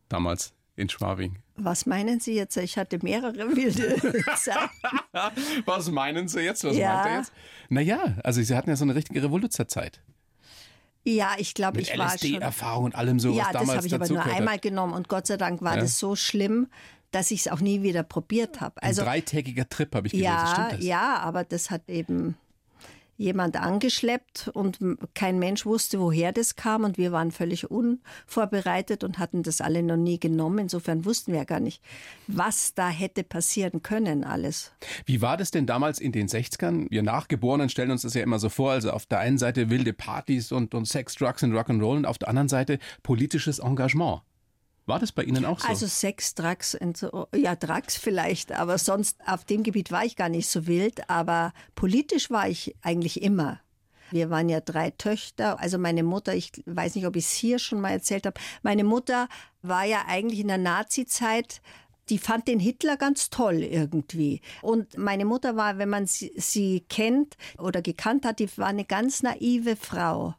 Damals 0.08 0.54
in 0.78 0.88
Schwabing. 0.90 1.40
Was 1.58 1.86
meinen 1.86 2.20
Sie 2.22 2.34
jetzt? 2.34 2.56
Ich 2.58 2.78
hatte 2.78 3.00
mehrere 3.04 3.56
wilde 3.56 3.98
Zeiten. 4.38 4.82
Was 5.66 5.92
meinen 5.92 6.28
Sie 6.28 6.40
jetzt? 6.42 6.64
Was 6.64 6.76
Ja. 6.78 6.94
meint 6.96 7.06
er 7.08 7.18
jetzt? 7.18 7.34
Naja, 7.70 8.16
also 8.24 8.42
Sie 8.42 8.56
hatten 8.56 8.70
ja 8.70 8.76
so 8.78 8.86
eine 8.86 8.96
richtige 8.96 9.22
Revoluzerzeit. 9.22 10.02
Ja, 11.04 11.34
ich 11.38 11.54
glaube, 11.56 11.82
ich 11.82 11.98
war 11.98 12.10
schon. 12.10 12.30
LSD-Erfahrung 12.30 12.86
und 12.86 12.96
allem 12.96 13.20
so, 13.20 13.32
Ja, 13.34 13.46
was 13.46 13.52
das 13.52 13.62
damals 13.62 13.78
habe 13.78 13.88
ich 13.88 13.94
aber 13.96 14.08
nur 14.08 14.24
einmal 14.24 14.56
hat. 14.56 14.62
genommen 14.62 14.94
und 14.94 15.08
Gott 15.10 15.28
sei 15.28 15.36
Dank 15.38 15.62
war 15.62 15.76
Ja. 15.76 15.82
das 15.82 15.98
so 16.00 16.16
schlimm, 16.16 16.68
dass 17.12 17.32
ich 17.32 17.42
es 17.42 17.48
auch 17.50 17.60
nie 17.62 17.84
wieder 17.84 18.04
probiert 18.04 18.62
habe. 18.62 18.82
Ein 18.82 18.90
Also 18.90 19.04
dreitägiger 19.04 19.68
Trip 19.70 19.94
habe 19.94 20.08
ich 20.08 20.14
gelesen. 20.14 20.30
ja, 20.32 20.48
Stimmt 20.48 20.72
das? 20.74 20.84
ja, 20.86 21.18
aber 21.20 21.44
das 21.44 21.70
hat 21.70 21.90
eben 21.90 22.36
jemand 23.18 23.56
angeschleppt 23.56 24.50
und 24.54 24.80
kein 25.14 25.38
Mensch 25.38 25.66
wusste, 25.68 26.00
woher 26.00 26.32
das 26.32 26.56
kam 26.56 26.84
und 26.84 26.98
wir 26.98 27.12
waren 27.12 27.32
völlig 27.32 27.70
unvorbereitet 27.70 29.04
und 29.04 29.20
hatten 29.20 29.44
das 29.44 29.62
alle 29.62 29.84
noch 29.84 29.96
nie 29.98 30.20
genommen. 30.20 30.58
Insofern 30.58 31.06
wussten 31.06 31.32
wir 31.32 31.40
ja 31.40 31.46
gar 31.46 31.60
nicht, 31.60 31.84
was 32.26 32.74
da 32.74 32.90
hätte 32.90 33.24
passieren 33.24 33.84
können 33.84 34.24
alles. 34.24 34.72
Wie 35.06 35.22
war 35.22 35.38
das 35.38 35.52
denn 35.52 35.68
damals 35.68 36.00
in 36.00 36.12
den 36.12 36.28
60ern? 36.28 36.88
Wir 36.90 37.04
Nachgeborenen 37.04 37.70
stellen 37.70 37.92
uns 37.92 38.02
das 38.02 38.16
ja 38.16 38.24
immer 38.24 38.40
so 38.40 38.50
vor, 38.50 38.72
also 38.72 38.90
auf 38.92 39.06
der 39.06 39.20
einen 39.20 39.38
Seite 39.38 39.70
wilde 39.70 39.94
Partys 39.94 40.52
und, 40.52 40.74
und 40.74 40.86
Sex, 40.86 41.14
Drugs 41.14 41.44
und 41.44 41.54
Rock'n'Roll 41.54 41.98
und 41.98 42.06
auf 42.08 42.18
der 42.18 42.30
anderen 42.30 42.50
Seite 42.50 42.80
politisches 43.04 43.60
Engagement. 43.60 44.22
War 44.92 45.00
das 45.00 45.12
bei 45.12 45.24
Ihnen 45.24 45.46
auch 45.46 45.60
so? 45.60 45.68
Also 45.68 45.88
Sex, 45.88 46.36
Drugs, 46.36 46.78
so, 46.96 47.28
ja, 47.34 47.56
Drugs 47.56 47.96
vielleicht, 47.96 48.52
aber 48.52 48.78
sonst 48.78 49.18
auf 49.26 49.46
dem 49.46 49.64
Gebiet 49.64 49.92
war 49.92 50.04
ich 50.04 50.16
gar 50.16 50.30
nicht 50.30 50.50
so 50.50 50.68
wild, 50.68 51.10
aber 51.10 51.54
politisch 51.76 52.30
war 52.30 52.50
ich 52.50 52.76
eigentlich 52.82 53.22
immer. 53.22 53.60
Wir 54.12 54.30
waren 54.30 54.50
ja 54.50 54.60
drei 54.60 54.92
Töchter. 54.92 55.60
Also 55.62 55.78
meine 55.78 56.04
Mutter, 56.04 56.36
ich 56.36 56.52
weiß 56.66 56.96
nicht, 56.96 57.06
ob 57.06 57.16
ich 57.16 57.24
es 57.24 57.32
hier 57.32 57.58
schon 57.58 57.80
mal 57.80 57.92
erzählt 57.92 58.26
habe, 58.26 58.40
meine 58.62 58.84
Mutter 58.84 59.30
war 59.62 59.86
ja 59.86 60.04
eigentlich 60.08 60.42
in 60.42 60.50
der 60.50 60.58
Nazi-Zeit 60.58 61.62
die 62.10 62.18
fand 62.18 62.48
den 62.50 62.60
Hitler 62.60 62.98
ganz 62.98 63.30
toll 63.30 63.64
irgendwie. 63.64 64.42
Und 64.62 64.98
meine 64.98 65.24
Mutter 65.24 65.56
war, 65.56 65.78
wenn 65.78 65.88
man 65.88 66.08
sie, 66.08 66.34
sie 66.36 66.82
kennt 66.90 67.38
oder 67.58 67.82
gekannt 67.82 68.26
hat, 68.26 68.40
die 68.40 68.50
war 68.58 68.68
eine 68.68 68.84
ganz 68.84 69.24
naive 69.24 69.78
Frau. 69.78 70.36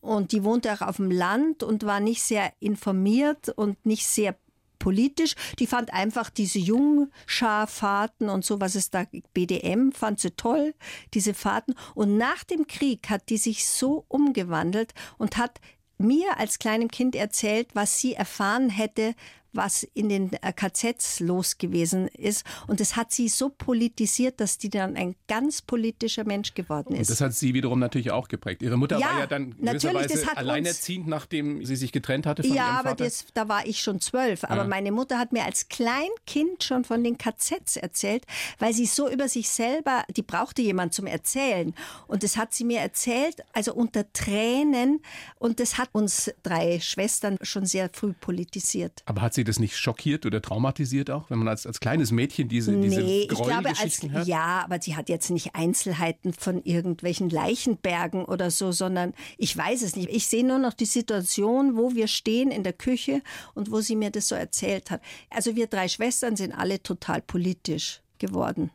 Und 0.00 0.32
die 0.32 0.44
wohnte 0.44 0.72
auch 0.72 0.82
auf 0.82 0.96
dem 0.96 1.10
Land 1.10 1.62
und 1.62 1.84
war 1.84 2.00
nicht 2.00 2.22
sehr 2.22 2.52
informiert 2.60 3.48
und 3.50 3.84
nicht 3.84 4.06
sehr 4.06 4.36
politisch. 4.78 5.34
Die 5.58 5.66
fand 5.66 5.92
einfach 5.92 6.30
diese 6.30 6.58
Jungscharfahrten 6.58 8.28
und 8.28 8.44
so, 8.44 8.60
was 8.60 8.74
es 8.74 8.90
da, 8.90 9.04
BDM, 9.34 9.92
fand 9.92 10.20
sie 10.20 10.30
toll, 10.30 10.74
diese 11.14 11.34
Fahrten. 11.34 11.74
Und 11.94 12.16
nach 12.16 12.44
dem 12.44 12.66
Krieg 12.66 13.10
hat 13.10 13.28
die 13.28 13.38
sich 13.38 13.66
so 13.66 14.04
umgewandelt 14.08 14.94
und 15.18 15.36
hat 15.36 15.60
mir 15.98 16.38
als 16.38 16.58
kleinem 16.58 16.88
Kind 16.88 17.16
erzählt, 17.16 17.70
was 17.74 17.98
sie 17.98 18.14
erfahren 18.14 18.70
hätte, 18.70 19.14
was 19.52 19.82
in 19.94 20.08
den 20.08 20.32
äh, 20.34 20.52
KZs 20.52 21.20
los 21.20 21.58
gewesen 21.58 22.08
ist. 22.08 22.44
Und 22.66 22.80
das 22.80 22.96
hat 22.96 23.12
sie 23.12 23.28
so 23.28 23.48
politisiert, 23.48 24.40
dass 24.40 24.58
die 24.58 24.68
dann 24.68 24.96
ein 24.96 25.16
ganz 25.26 25.62
politischer 25.62 26.24
Mensch 26.24 26.54
geworden 26.54 26.94
ist. 26.94 27.08
Und 27.08 27.10
das 27.10 27.20
hat 27.20 27.34
sie 27.34 27.54
wiederum 27.54 27.78
natürlich 27.78 28.10
auch 28.10 28.28
geprägt. 28.28 28.62
Ihre 28.62 28.76
Mutter 28.76 28.98
ja, 28.98 29.06
war 29.06 29.18
ja 29.20 29.26
dann 29.26 29.56
gewisserweise 29.56 30.36
alleinerziehend, 30.36 31.06
nachdem 31.06 31.64
sie 31.64 31.76
sich 31.76 31.92
getrennt 31.92 32.26
hatte 32.26 32.42
von 32.42 32.52
ja, 32.52 32.56
ihrem 32.56 32.66
Vater. 32.66 32.84
Ja, 32.84 32.90
aber 32.92 33.04
das, 33.04 33.26
da 33.34 33.48
war 33.48 33.66
ich 33.66 33.80
schon 33.80 34.00
zwölf. 34.00 34.44
Aber 34.44 34.62
ja. 34.62 34.64
meine 34.64 34.92
Mutter 34.92 35.18
hat 35.18 35.32
mir 35.32 35.44
als 35.44 35.68
Kleinkind 35.68 36.62
schon 36.62 36.84
von 36.84 37.02
den 37.02 37.16
KZs 37.16 37.76
erzählt, 37.76 38.24
weil 38.58 38.72
sie 38.72 38.86
so 38.86 39.08
über 39.08 39.28
sich 39.28 39.48
selber, 39.48 40.04
die 40.14 40.22
brauchte 40.22 40.62
jemand 40.62 40.94
zum 40.94 41.06
Erzählen. 41.06 41.74
Und 42.06 42.22
das 42.22 42.36
hat 42.36 42.52
sie 42.52 42.64
mir 42.64 42.80
erzählt, 42.80 43.42
also 43.52 43.74
unter 43.74 44.12
Tränen. 44.12 45.00
Und 45.38 45.60
das 45.60 45.78
hat 45.78 45.88
uns 45.92 46.30
drei 46.42 46.80
Schwestern 46.80 47.38
schon 47.42 47.66
sehr 47.66 47.90
früh 47.92 48.12
politisiert. 48.12 49.02
Aber 49.06 49.22
hat 49.22 49.34
sie 49.38 49.44
das 49.44 49.58
nicht 49.58 49.76
schockiert 49.76 50.26
oder 50.26 50.42
traumatisiert 50.42 51.10
auch, 51.10 51.30
wenn 51.30 51.38
man 51.38 51.48
als, 51.48 51.66
als 51.66 51.78
kleines 51.80 52.10
Mädchen 52.10 52.48
diese, 52.48 52.76
diese 52.76 53.00
nee, 53.00 53.22
ich 53.22 53.28
glaube, 53.28 53.68
als, 53.68 54.02
hört? 54.02 54.26
Ja, 54.26 54.62
aber 54.64 54.82
sie 54.82 54.96
hat 54.96 55.08
jetzt 55.08 55.30
nicht 55.30 55.54
Einzelheiten 55.54 56.32
von 56.32 56.62
irgendwelchen 56.64 57.30
Leichenbergen 57.30 58.24
oder 58.24 58.50
so, 58.50 58.72
sondern 58.72 59.14
ich 59.36 59.56
weiß 59.56 59.82
es 59.82 59.94
nicht. 59.94 60.10
Ich 60.10 60.26
sehe 60.26 60.44
nur 60.44 60.58
noch 60.58 60.74
die 60.74 60.86
Situation, 60.86 61.76
wo 61.76 61.94
wir 61.94 62.08
stehen 62.08 62.50
in 62.50 62.64
der 62.64 62.72
Küche 62.72 63.22
und 63.54 63.70
wo 63.70 63.80
sie 63.80 63.96
mir 63.96 64.10
das 64.10 64.28
so 64.28 64.34
erzählt 64.34 64.90
hat. 64.90 65.00
Also 65.30 65.54
wir 65.54 65.68
drei 65.68 65.88
Schwestern 65.88 66.36
sind 66.36 66.52
alle 66.52 66.82
total 66.82 67.22
politisch 67.22 68.02
geworden. 68.18 68.70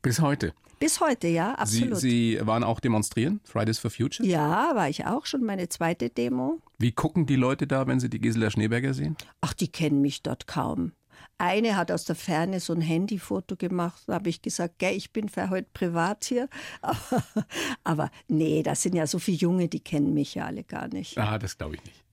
Bis 0.00 0.20
heute. 0.20 0.54
Bis 0.80 0.98
heute, 0.98 1.28
ja, 1.28 1.52
absolut. 1.56 1.98
Sie, 1.98 2.38
Sie 2.38 2.46
waren 2.46 2.64
auch 2.64 2.80
demonstrieren, 2.80 3.40
Fridays 3.44 3.78
for 3.78 3.90
Future? 3.90 4.26
Ja, 4.26 4.74
war 4.74 4.88
ich 4.88 5.04
auch 5.04 5.26
schon, 5.26 5.44
meine 5.44 5.68
zweite 5.68 6.08
Demo. 6.08 6.58
Wie 6.78 6.92
gucken 6.92 7.26
die 7.26 7.36
Leute 7.36 7.66
da, 7.66 7.86
wenn 7.86 8.00
sie 8.00 8.08
die 8.08 8.18
Gisela 8.18 8.50
Schneeberger 8.50 8.94
sehen? 8.94 9.14
Ach, 9.42 9.52
die 9.52 9.68
kennen 9.68 10.00
mich 10.00 10.22
dort 10.22 10.46
kaum. 10.46 10.92
Eine 11.36 11.76
hat 11.76 11.92
aus 11.92 12.06
der 12.06 12.16
Ferne 12.16 12.60
so 12.60 12.72
ein 12.72 12.80
Handyfoto 12.80 13.56
gemacht. 13.56 14.04
Da 14.06 14.14
habe 14.14 14.30
ich 14.30 14.40
gesagt, 14.40 14.78
gell, 14.78 14.96
ich 14.96 15.12
bin 15.12 15.28
für 15.28 15.50
heute 15.50 15.68
privat 15.74 16.24
hier. 16.24 16.48
Aber 17.84 18.10
nee, 18.28 18.62
das 18.62 18.82
sind 18.82 18.94
ja 18.94 19.06
so 19.06 19.18
viele 19.18 19.36
Junge, 19.36 19.68
die 19.68 19.80
kennen 19.80 20.14
mich 20.14 20.34
ja 20.34 20.46
alle 20.46 20.64
gar 20.64 20.88
nicht. 20.88 21.18
Ah, 21.18 21.38
das 21.38 21.58
glaube 21.58 21.74
ich 21.74 21.84
nicht. 21.84 22.04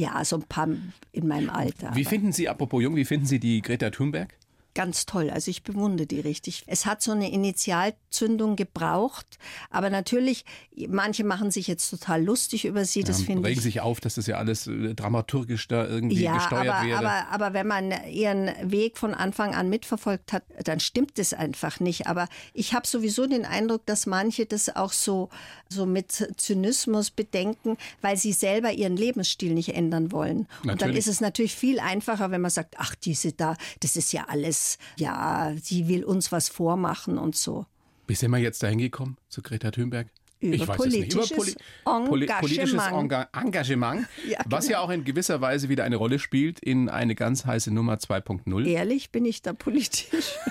Ja, 0.00 0.24
so 0.24 0.36
ein 0.36 0.44
paar 0.44 0.68
in 1.12 1.28
meinem 1.28 1.50
Alter. 1.50 1.94
Wie 1.94 2.06
finden 2.06 2.32
Sie, 2.32 2.48
apropos 2.48 2.82
jung, 2.82 2.96
wie 2.96 3.04
finden 3.04 3.26
Sie 3.26 3.38
die 3.38 3.60
Greta 3.60 3.90
Thunberg? 3.90 4.34
Ganz 4.76 5.06
toll. 5.06 5.30
Also 5.30 5.50
ich 5.50 5.62
bewundere 5.62 6.06
die 6.06 6.20
richtig. 6.20 6.62
Es 6.66 6.84
hat 6.84 7.00
so 7.00 7.10
eine 7.10 7.32
Initialzündung 7.32 8.56
gebraucht, 8.56 9.38
aber 9.70 9.88
natürlich, 9.88 10.44
manche 10.88 11.24
machen 11.24 11.50
sich 11.50 11.66
jetzt 11.66 11.88
total 11.88 12.22
lustig 12.22 12.66
über 12.66 12.84
sie. 12.84 13.02
Das 13.02 13.20
ja, 13.20 13.26
finde 13.26 13.48
regen 13.48 13.60
sich 13.60 13.80
auf, 13.80 14.00
dass 14.00 14.16
das 14.16 14.26
ja 14.26 14.36
alles 14.36 14.66
äh, 14.66 14.94
dramaturgisch 14.94 15.66
da 15.66 15.86
irgendwie 15.86 16.20
ja, 16.22 16.36
gesteuert 16.36 16.68
aber, 16.68 16.86
wäre. 16.86 16.98
Aber, 16.98 17.28
aber 17.30 17.54
wenn 17.54 17.66
man 17.66 17.90
ihren 18.06 18.50
Weg 18.70 18.98
von 18.98 19.14
Anfang 19.14 19.54
an 19.54 19.70
mitverfolgt 19.70 20.34
hat, 20.34 20.44
dann 20.64 20.78
stimmt 20.78 21.18
es 21.18 21.32
einfach 21.32 21.80
nicht. 21.80 22.06
Aber 22.06 22.28
ich 22.52 22.74
habe 22.74 22.86
sowieso 22.86 23.26
den 23.26 23.46
Eindruck, 23.46 23.86
dass 23.86 24.04
manche 24.04 24.44
das 24.44 24.76
auch 24.76 24.92
so, 24.92 25.30
so 25.70 25.86
mit 25.86 26.12
Zynismus 26.36 27.10
bedenken, 27.10 27.78
weil 28.02 28.18
sie 28.18 28.34
selber 28.34 28.72
ihren 28.72 28.98
Lebensstil 28.98 29.54
nicht 29.54 29.74
ändern 29.74 30.12
wollen. 30.12 30.46
Natürlich. 30.58 30.72
Und 30.72 30.82
dann 30.82 30.92
ist 30.94 31.08
es 31.08 31.22
natürlich 31.22 31.54
viel 31.54 31.80
einfacher, 31.80 32.30
wenn 32.30 32.42
man 32.42 32.50
sagt, 32.50 32.74
ach, 32.76 32.94
diese 32.94 33.32
da, 33.32 33.56
das 33.80 33.96
ist 33.96 34.12
ja 34.12 34.26
alles 34.28 34.65
ja, 34.96 35.52
sie 35.62 35.88
will 35.88 36.04
uns 36.04 36.32
was 36.32 36.48
vormachen 36.48 37.18
und 37.18 37.36
so. 37.36 37.66
Wie 38.06 38.14
sind 38.14 38.30
wir 38.30 38.38
jetzt 38.38 38.62
dahin 38.62 38.78
gekommen 38.78 39.16
zu 39.28 39.42
Greta 39.42 39.70
Thunberg? 39.70 40.08
Über 40.40 40.54
ich 40.54 40.68
weiß 40.68 40.76
politisches 40.76 41.30
es 41.30 41.36
nicht. 41.38 41.56
Über 41.82 42.04
Poli 42.04 42.24
Engagement. 42.24 42.40
politisches 42.40 42.86
Enga 42.86 43.28
Engagement, 43.32 44.06
ja, 44.28 44.42
genau. 44.42 44.56
was 44.56 44.68
ja 44.68 44.80
auch 44.80 44.90
in 44.90 45.04
gewisser 45.04 45.40
Weise 45.40 45.68
wieder 45.68 45.84
eine 45.84 45.96
Rolle 45.96 46.18
spielt 46.18 46.60
in 46.60 46.88
eine 46.88 47.14
ganz 47.14 47.46
heiße 47.46 47.72
Nummer 47.72 47.94
2.0. 47.94 48.66
Ehrlich, 48.66 49.10
bin 49.10 49.24
ich 49.24 49.42
da 49.42 49.52
politisch? 49.52 50.32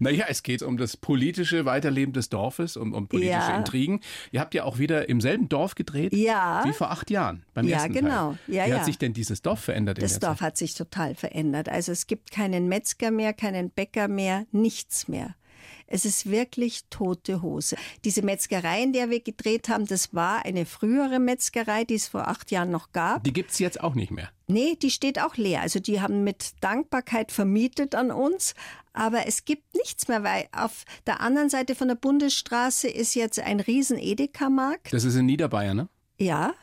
Naja, 0.00 0.26
es 0.28 0.42
geht 0.42 0.62
um 0.62 0.76
das 0.76 0.96
politische 0.96 1.64
Weiterleben 1.64 2.12
des 2.12 2.28
Dorfes, 2.28 2.76
um, 2.76 2.92
um 2.92 3.08
politische 3.08 3.32
ja. 3.32 3.56
Intrigen. 3.56 4.00
Ihr 4.32 4.40
habt 4.40 4.54
ja 4.54 4.64
auch 4.64 4.78
wieder 4.78 5.08
im 5.08 5.20
selben 5.20 5.48
Dorf 5.48 5.74
gedreht 5.74 6.12
ja. 6.12 6.64
wie 6.64 6.72
vor 6.72 6.90
acht 6.90 7.10
Jahren 7.10 7.44
beim 7.54 7.66
ja, 7.66 7.76
ersten 7.76 7.92
genau. 7.92 8.30
Teil. 8.46 8.54
Ja, 8.54 8.66
wie 8.66 8.74
hat 8.74 8.84
sich 8.84 8.98
denn 8.98 9.12
dieses 9.12 9.42
Dorf 9.42 9.60
verändert? 9.60 10.02
Das 10.02 10.18
Dorf 10.18 10.38
Zeit? 10.38 10.48
hat 10.48 10.56
sich 10.56 10.74
total 10.74 11.14
verändert. 11.14 11.68
Also 11.68 11.92
es 11.92 12.06
gibt 12.06 12.30
keinen 12.30 12.68
Metzger 12.68 13.10
mehr, 13.10 13.32
keinen 13.32 13.70
Bäcker 13.70 14.08
mehr, 14.08 14.46
nichts 14.52 15.08
mehr. 15.08 15.34
Es 15.86 16.04
ist 16.04 16.30
wirklich 16.30 16.82
tote 16.90 17.42
Hose. 17.42 17.76
Diese 18.04 18.22
Metzgerei, 18.22 18.82
in 18.82 18.92
der 18.92 19.10
wir 19.10 19.20
gedreht 19.20 19.68
haben, 19.68 19.86
das 19.86 20.14
war 20.14 20.44
eine 20.44 20.66
frühere 20.66 21.18
Metzgerei, 21.18 21.84
die 21.84 21.94
es 21.94 22.08
vor 22.08 22.28
acht 22.28 22.50
Jahren 22.50 22.70
noch 22.70 22.92
gab. 22.92 23.24
Die 23.24 23.32
gibt 23.32 23.52
es 23.52 23.58
jetzt 23.58 23.80
auch 23.80 23.94
nicht 23.94 24.10
mehr. 24.10 24.30
Nee, 24.48 24.76
die 24.80 24.90
steht 24.90 25.20
auch 25.20 25.36
leer. 25.36 25.60
Also 25.60 25.80
die 25.80 26.00
haben 26.00 26.24
mit 26.24 26.54
Dankbarkeit 26.60 27.32
vermietet 27.32 27.94
an 27.94 28.10
uns. 28.10 28.54
Aber 28.92 29.26
es 29.26 29.44
gibt 29.44 29.74
nichts 29.74 30.08
mehr, 30.08 30.22
weil 30.24 30.46
auf 30.52 30.84
der 31.06 31.20
anderen 31.20 31.50
Seite 31.50 31.74
von 31.74 31.88
der 31.88 31.96
Bundesstraße 31.96 32.88
ist 32.88 33.14
jetzt 33.14 33.38
ein 33.38 33.60
riesen 33.60 33.98
Edeka-Markt. 33.98 34.92
Das 34.92 35.04
ist 35.04 35.16
in 35.16 35.26
Niederbayern, 35.26 35.76
ne? 35.76 35.88
Ja, 36.18 36.54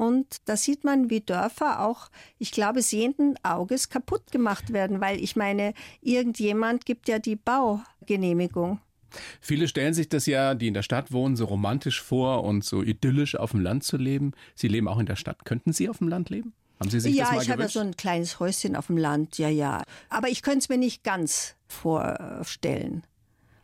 und 0.00 0.38
da 0.46 0.56
sieht 0.56 0.82
man, 0.82 1.10
wie 1.10 1.20
Dörfer 1.20 1.84
auch, 1.84 2.08
ich 2.38 2.52
glaube, 2.52 2.80
sehenden 2.80 3.34
Auges 3.42 3.90
kaputt 3.90 4.32
gemacht 4.32 4.72
werden, 4.72 5.02
weil 5.02 5.22
ich 5.22 5.36
meine, 5.36 5.74
irgendjemand 6.00 6.86
gibt 6.86 7.06
ja 7.06 7.18
die 7.18 7.36
Baugenehmigung. 7.36 8.80
Viele 9.42 9.68
stellen 9.68 9.92
sich 9.92 10.08
das 10.08 10.24
ja, 10.24 10.54
die 10.54 10.68
in 10.68 10.74
der 10.74 10.82
Stadt 10.82 11.12
wohnen, 11.12 11.36
so 11.36 11.44
romantisch 11.44 12.00
vor 12.00 12.44
und 12.44 12.64
so 12.64 12.82
idyllisch 12.82 13.36
auf 13.36 13.50
dem 13.50 13.60
Land 13.60 13.84
zu 13.84 13.98
leben. 13.98 14.32
Sie 14.54 14.68
leben 14.68 14.88
auch 14.88 14.98
in 14.98 15.04
der 15.04 15.16
Stadt. 15.16 15.44
Könnten 15.44 15.74
Sie 15.74 15.90
auf 15.90 15.98
dem 15.98 16.08
Land 16.08 16.30
leben? 16.30 16.54
Haben 16.80 16.88
Sie 16.88 17.00
sich 17.00 17.14
ja, 17.14 17.24
das 17.24 17.34
mal 17.34 17.42
ich 17.42 17.50
habe 17.50 17.62
ja 17.62 17.68
so 17.68 17.80
ein 17.80 17.94
kleines 17.94 18.40
Häuschen 18.40 18.76
auf 18.76 18.86
dem 18.86 18.96
Land, 18.96 19.36
ja, 19.36 19.50
ja. 19.50 19.82
Aber 20.08 20.30
ich 20.30 20.40
könnte 20.40 20.60
es 20.60 20.68
mir 20.70 20.78
nicht 20.78 21.04
ganz 21.04 21.56
vorstellen. 21.68 23.02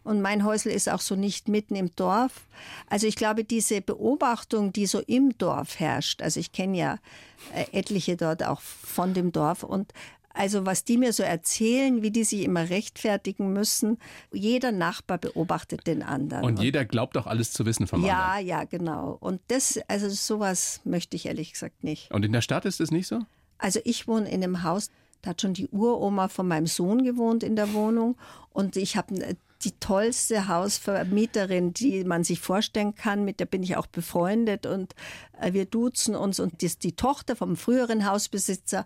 Und 0.06 0.22
mein 0.22 0.44
Häusl 0.44 0.68
ist 0.68 0.88
auch 0.88 1.00
so 1.00 1.16
nicht 1.16 1.48
mitten 1.48 1.74
im 1.74 1.94
Dorf. 1.96 2.46
Also 2.88 3.08
ich 3.08 3.16
glaube, 3.16 3.42
diese 3.42 3.80
Beobachtung, 3.80 4.72
die 4.72 4.86
so 4.86 5.00
im 5.00 5.36
Dorf 5.36 5.80
herrscht, 5.80 6.22
also 6.22 6.38
ich 6.38 6.52
kenne 6.52 6.78
ja 6.78 6.98
äh, 7.52 7.64
etliche 7.76 8.16
dort 8.16 8.44
auch 8.44 8.60
von 8.60 9.14
dem 9.14 9.32
Dorf 9.32 9.64
und 9.64 9.92
also 10.32 10.66
was 10.66 10.84
die 10.84 10.98
mir 10.98 11.12
so 11.12 11.22
erzählen, 11.22 12.02
wie 12.02 12.10
die 12.10 12.22
sich 12.22 12.42
immer 12.42 12.68
rechtfertigen 12.68 13.52
müssen. 13.52 13.98
Jeder 14.32 14.70
Nachbar 14.70 15.18
beobachtet 15.18 15.86
den 15.86 16.02
anderen. 16.02 16.44
Und, 16.44 16.60
jeder 16.60 16.84
glaubt 16.84 17.16
auch 17.16 17.26
alles 17.26 17.52
zu 17.52 17.64
wissen 17.64 17.86
vom 17.86 18.04
ja, 18.04 18.26
anderen. 18.26 18.46
Ja, 18.46 18.58
ja, 18.58 18.64
genau. 18.64 19.16
Und 19.18 19.40
das, 19.48 19.80
also 19.88 20.08
sowas 20.10 20.82
möchte 20.84 21.16
ich 21.16 21.26
ehrlich 21.26 21.52
gesagt 21.52 21.82
nicht. 21.82 22.10
Und 22.12 22.24
in 22.24 22.32
der 22.32 22.42
Stadt 22.42 22.66
ist 22.66 22.80
es 22.80 22.90
nicht 22.90 23.06
so? 23.06 23.20
Also 23.58 23.80
ich 23.84 24.06
wohne 24.06 24.28
in 24.28 24.44
einem 24.44 24.62
Haus, 24.62 24.90
da 25.22 25.30
hat 25.30 25.40
schon 25.40 25.54
die 25.54 25.68
Uroma 25.68 26.28
von 26.28 26.46
meinem 26.46 26.66
Sohn 26.66 27.02
gewohnt 27.02 27.42
in 27.42 27.56
der 27.56 27.72
Wohnung. 27.72 28.16
Und 28.50 28.76
ich 28.76 28.96
habe 28.96 29.36
die 29.66 29.72
tollste 29.80 30.46
Hausvermieterin, 30.46 31.72
die 31.72 32.04
man 32.04 32.22
sich 32.22 32.40
vorstellen 32.40 32.94
kann. 32.94 33.24
Mit 33.24 33.40
der 33.40 33.46
bin 33.46 33.64
ich 33.64 33.76
auch 33.76 33.86
befreundet 33.86 34.64
und 34.64 34.94
äh, 35.40 35.52
wir 35.52 35.64
duzen 35.64 36.14
uns. 36.14 36.38
Und 36.38 36.62
ist 36.62 36.84
die 36.84 36.94
Tochter 36.94 37.34
vom 37.34 37.56
früheren 37.56 38.08
Hausbesitzer. 38.08 38.84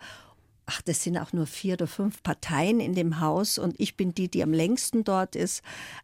Ach, 0.64 0.80
das 0.82 1.02
sind 1.02 1.18
auch 1.18 1.32
nur 1.32 1.46
vier 1.46 1.74
oder 1.74 1.86
fünf 1.86 2.22
Parteien 2.22 2.80
in 2.80 2.94
dem 2.94 3.20
Haus 3.20 3.58
und 3.58 3.74
ich 3.78 3.96
bin 3.96 4.14
die, 4.14 4.30
die 4.30 4.42
am 4.42 4.52
längsten 4.52 5.02
dort 5.04 5.34
ist. 5.34 5.62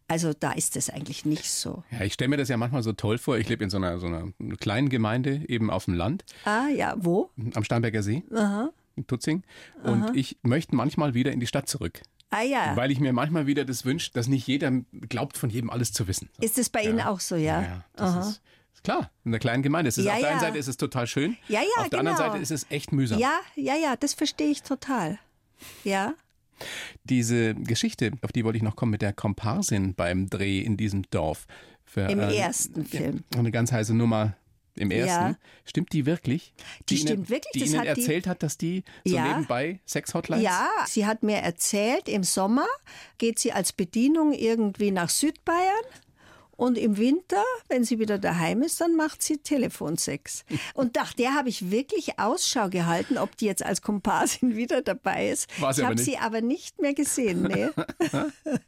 Also 0.08 0.32
da 0.32 0.52
ist 0.52 0.76
es 0.76 0.90
eigentlich 0.90 1.24
nicht 1.24 1.48
so. 1.48 1.84
Ja, 1.92 2.00
ich 2.00 2.14
stelle 2.14 2.28
mir 2.28 2.36
das 2.36 2.48
ja 2.48 2.56
manchmal 2.56 2.82
so 2.82 2.92
toll 2.92 3.16
vor. 3.16 3.38
Ich 3.38 3.48
lebe 3.48 3.62
in 3.62 3.70
so 3.70 3.76
einer, 3.76 3.98
so 4.00 4.06
einer 4.06 4.32
kleinen 4.58 4.88
Gemeinde 4.88 5.42
eben 5.48 5.70
auf 5.70 5.84
dem 5.84 5.94
Land. 5.94 6.24
Ah 6.44 6.66
ja, 6.68 6.96
wo? 6.98 7.30
Am 7.54 7.64
Starnberger 7.64 8.02
See. 8.02 8.24
Aha. 8.34 8.70
In 8.96 9.06
Tutzing. 9.06 9.44
Und 9.84 10.02
Aha. 10.02 10.12
ich 10.14 10.36
möchte 10.42 10.74
manchmal 10.74 11.14
wieder 11.14 11.30
in 11.30 11.38
die 11.38 11.46
Stadt 11.46 11.68
zurück. 11.68 12.02
Ah 12.30 12.42
ja. 12.42 12.76
Weil 12.76 12.90
ich 12.90 13.00
mir 13.00 13.12
manchmal 13.12 13.46
wieder 13.46 13.64
das 13.64 13.84
wünsche, 13.84 14.10
dass 14.12 14.26
nicht 14.26 14.46
jeder 14.46 14.72
glaubt, 15.08 15.38
von 15.38 15.50
jedem 15.50 15.70
alles 15.70 15.92
zu 15.92 16.08
wissen. 16.08 16.28
Ist 16.40 16.58
es 16.58 16.68
bei 16.68 16.82
ja. 16.82 16.90
Ihnen 16.90 17.00
auch 17.00 17.20
so, 17.20 17.36
ja? 17.36 17.62
Ja, 17.62 17.84
das 17.94 18.10
Aha. 18.10 18.28
ist 18.28 18.42
klar, 18.82 19.10
in 19.24 19.32
der 19.32 19.40
kleinen 19.40 19.62
Gemeinde. 19.62 19.88
Ist 19.88 19.98
ja, 19.98 20.14
auf 20.14 20.20
der 20.20 20.30
einen 20.30 20.40
Seite 20.40 20.58
ist 20.58 20.68
es 20.68 20.76
total 20.76 21.06
schön, 21.06 21.36
ja, 21.48 21.60
ja, 21.60 21.66
auf 21.78 21.88
der 21.88 21.98
genau. 21.98 22.10
anderen 22.12 22.32
Seite 22.32 22.42
ist 22.42 22.50
es 22.50 22.66
echt 22.70 22.92
mühsam. 22.92 23.18
Ja, 23.18 23.38
ja, 23.54 23.74
ja, 23.74 23.96
das 23.96 24.14
verstehe 24.14 24.48
ich 24.48 24.62
total. 24.62 25.18
Ja. 25.84 26.14
Diese 27.04 27.54
Geschichte, 27.54 28.12
auf 28.22 28.32
die 28.32 28.44
wollte 28.44 28.56
ich 28.56 28.62
noch 28.62 28.76
kommen, 28.76 28.92
mit 28.92 29.02
der 29.02 29.12
Komparsin 29.12 29.94
beim 29.94 30.28
Dreh 30.30 30.60
in 30.60 30.76
diesem 30.76 31.02
Dorf. 31.10 31.46
Für, 31.84 32.02
Im 32.02 32.18
äh, 32.18 32.34
ersten 32.34 32.84
Film. 32.84 33.24
Eine 33.36 33.52
ganz 33.52 33.72
heiße 33.72 33.94
Nummer 33.94 34.36
im 34.76 34.90
ersten. 34.90 35.08
Ja. 35.32 35.36
Stimmt 35.64 35.92
die 35.92 36.06
wirklich? 36.06 36.52
Die 36.88 36.94
Ihnen, 36.96 37.06
stimmt 37.06 37.30
wirklich, 37.30 37.52
Die 37.54 37.60
das 37.60 37.68
Ihnen 37.70 37.78
hat 37.80 37.96
die- 37.96 38.00
erzählt 38.02 38.26
hat, 38.26 38.42
dass 38.42 38.56
die 38.58 38.84
so 39.04 39.16
Ja. 39.16 39.28
nebenbei 39.28 39.80
Sex-Hotlines? 39.86 40.42
Ja, 40.44 40.68
sie 40.86 41.06
hat 41.06 41.22
mir 41.22 41.38
erzählt, 41.38 42.08
im 42.08 42.22
Sommer 42.22 42.66
geht 43.18 43.38
sie 43.38 43.52
als 43.52 43.72
Bedienung 43.72 44.32
irgendwie 44.32 44.90
nach 44.90 45.08
Südbayern 45.08 45.84
und 46.56 46.78
im 46.78 46.96
Winter, 46.96 47.42
wenn 47.68 47.84
sie 47.84 47.98
wieder 47.98 48.18
daheim 48.18 48.62
ist, 48.62 48.80
dann 48.80 48.96
macht 48.96 49.22
sie 49.22 49.36
Telefonsex. 49.38 50.44
Und 50.74 50.94
nach 50.94 51.12
der 51.12 51.34
habe 51.34 51.50
ich 51.50 51.70
wirklich 51.70 52.18
Ausschau 52.18 52.70
gehalten, 52.70 53.18
ob 53.18 53.36
die 53.36 53.44
jetzt 53.44 53.62
als 53.62 53.82
Komparsin 53.82 54.56
wieder 54.56 54.80
dabei 54.80 55.28
ist. 55.28 55.48
War 55.60 55.74
sie 55.74 55.82
ich 55.82 55.86
habe 55.86 55.98
sie 55.98 56.16
aber 56.16 56.40
nicht 56.40 56.80
mehr 56.80 56.94
gesehen. 56.94 57.42
Nee. 57.42 57.68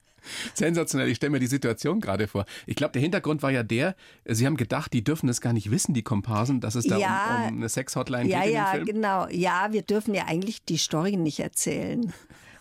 Sensationell. 0.54 1.08
Ich 1.08 1.16
stelle 1.16 1.30
mir 1.30 1.40
die 1.40 1.46
Situation 1.46 2.00
gerade 2.00 2.28
vor. 2.28 2.44
Ich 2.66 2.76
glaube, 2.76 2.92
der 2.92 3.02
Hintergrund 3.02 3.42
war 3.42 3.50
ja 3.50 3.62
der, 3.62 3.94
Sie 4.24 4.46
haben 4.46 4.56
gedacht, 4.56 4.92
die 4.92 5.02
dürfen 5.04 5.28
es 5.28 5.40
gar 5.40 5.52
nicht 5.52 5.70
wissen, 5.70 5.94
die 5.94 6.02
Komparsen, 6.02 6.60
dass 6.60 6.74
es 6.74 6.86
da 6.86 6.98
Ja. 6.98 7.36
um, 7.44 7.52
um 7.52 7.56
eine 7.58 7.68
Sex-Hotline 7.68 8.28
ja, 8.28 8.42
geht 8.42 8.52
ja, 8.54 8.66
Film. 8.66 8.84
genau. 8.86 9.28
Ja, 9.30 9.68
wir 9.70 9.82
dürfen 9.82 10.14
ja 10.14 10.24
eigentlich 10.26 10.64
die 10.64 10.78
Story 10.78 11.16
nicht 11.16 11.40
erzählen. 11.40 12.12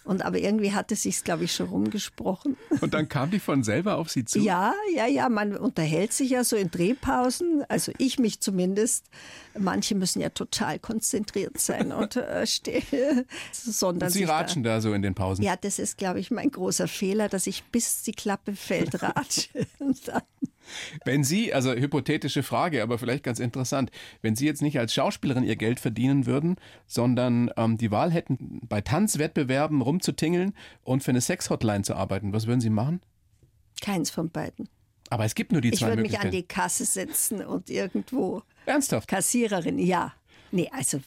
Und 0.07 0.23
aber 0.23 0.39
irgendwie 0.39 0.71
hatte 0.71 0.95
sich's, 0.95 1.23
glaube 1.23 1.43
ich, 1.43 1.51
schon 1.53 1.67
rumgesprochen. 1.67 2.55
Und 2.81 2.93
dann 2.93 3.09
kam 3.09 3.29
die 3.29 3.39
von 3.39 3.63
selber 3.63 3.97
auf 3.97 4.09
Sie 4.09 4.23
zu. 4.23 4.39
Ja, 4.39 4.73
ja, 4.95 5.05
ja, 5.05 5.27
man 5.27 5.57
unterhält 5.57 6.13
sich 6.13 6.29
ja 6.29 6.43
so 6.43 6.55
in 6.55 6.71
Drehpausen, 6.71 7.65
also 7.67 7.91
ich 7.97 8.17
mich 8.17 8.39
zumindest. 8.39 9.05
Manche 9.59 9.95
müssen 9.95 10.21
ja 10.21 10.29
total 10.29 10.79
konzentriert 10.79 11.59
sein 11.59 11.91
und 11.91 12.15
äh, 12.15 12.45
still, 12.47 13.25
sondern 13.51 14.07
Und 14.07 14.13
Sie 14.13 14.19
sich 14.19 14.29
ratschen 14.29 14.63
da 14.63 14.79
so 14.81 14.93
in 14.93 15.01
den 15.01 15.13
Pausen. 15.15 15.41
Da, 15.43 15.51
ja, 15.51 15.55
das 15.57 15.77
ist, 15.79 15.97
glaube 15.97 16.19
ich, 16.19 16.31
mein 16.31 16.51
großer 16.51 16.87
Fehler, 16.87 17.27
dass 17.27 17.45
ich 17.47 17.63
bis 17.65 18.03
die 18.03 18.11
Klappe 18.13 18.55
fällt 18.55 19.01
ratsche. 19.01 19.49
Und 19.79 20.07
dann- 20.07 20.21
Wenn 21.05 21.23
Sie, 21.23 21.53
also 21.53 21.71
hypothetische 21.73 22.43
Frage, 22.43 22.83
aber 22.83 22.97
vielleicht 22.97 23.23
ganz 23.23 23.39
interessant, 23.39 23.91
wenn 24.21 24.35
Sie 24.35 24.45
jetzt 24.45 24.61
nicht 24.61 24.79
als 24.79 24.93
Schauspielerin 24.93 25.43
Ihr 25.43 25.55
Geld 25.55 25.79
verdienen 25.79 26.25
würden, 26.25 26.57
sondern 26.85 27.51
ähm, 27.57 27.77
die 27.77 27.91
Wahl 27.91 28.11
hätten, 28.11 28.59
bei 28.67 28.81
Tanzwettbewerben 28.81 29.81
rumzutingeln 29.81 30.53
und 30.83 31.03
für 31.03 31.11
eine 31.11 31.21
Sex-Hotline 31.21 31.83
zu 31.83 31.95
arbeiten, 31.95 32.33
was 32.33 32.47
würden 32.47 32.61
Sie 32.61 32.69
machen? 32.69 33.01
Keins 33.81 34.09
von 34.09 34.29
beiden. 34.29 34.69
Aber 35.09 35.25
es 35.25 35.35
gibt 35.35 35.51
nur 35.51 35.61
die 35.61 35.69
Ich 35.69 35.79
zwei 35.79 35.89
würde 35.89 36.01
mich 36.01 36.19
an 36.19 36.25
Möglichkeiten. 36.27 36.35
die 36.35 36.43
Kasse 36.47 36.85
setzen 36.85 37.45
und 37.45 37.69
irgendwo 37.69 38.41
Ernsthaft? 38.65 39.07
Kassiererin, 39.07 39.79
ja. 39.79 40.13
Nee, 40.51 40.69
also 40.71 40.99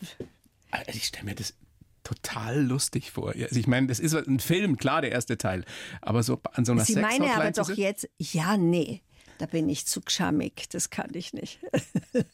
Also 0.71 0.91
ich 0.93 1.05
stelle 1.05 1.25
mir 1.27 1.35
das 1.35 1.55
total 2.03 2.63
lustig 2.63 3.11
vor. 3.11 3.35
Also 3.37 3.59
ich 3.59 3.67
meine, 3.67 3.87
das 3.87 4.01
ist 4.01 4.15
ein 4.15 4.41
Film, 4.41 4.77
klar, 4.77 5.03
der 5.03 5.13
erste 5.13 5.37
Teil. 5.37 5.65
Aber 6.01 6.23
so 6.23 6.41
an 6.53 6.65
so 6.65 6.73
einer 6.73 6.85
Sie 6.85 6.97
meine 6.97 7.35
aber 7.35 7.51
doch 7.51 7.71
jetzt, 7.71 8.09
ja, 8.19 8.57
nee, 8.57 9.03
da 9.41 9.47
bin 9.47 9.69
ich 9.71 9.87
zu 9.87 10.03
gschammig, 10.03 10.69
das 10.71 10.91
kann 10.91 11.11
ich 11.15 11.33
nicht. 11.33 11.61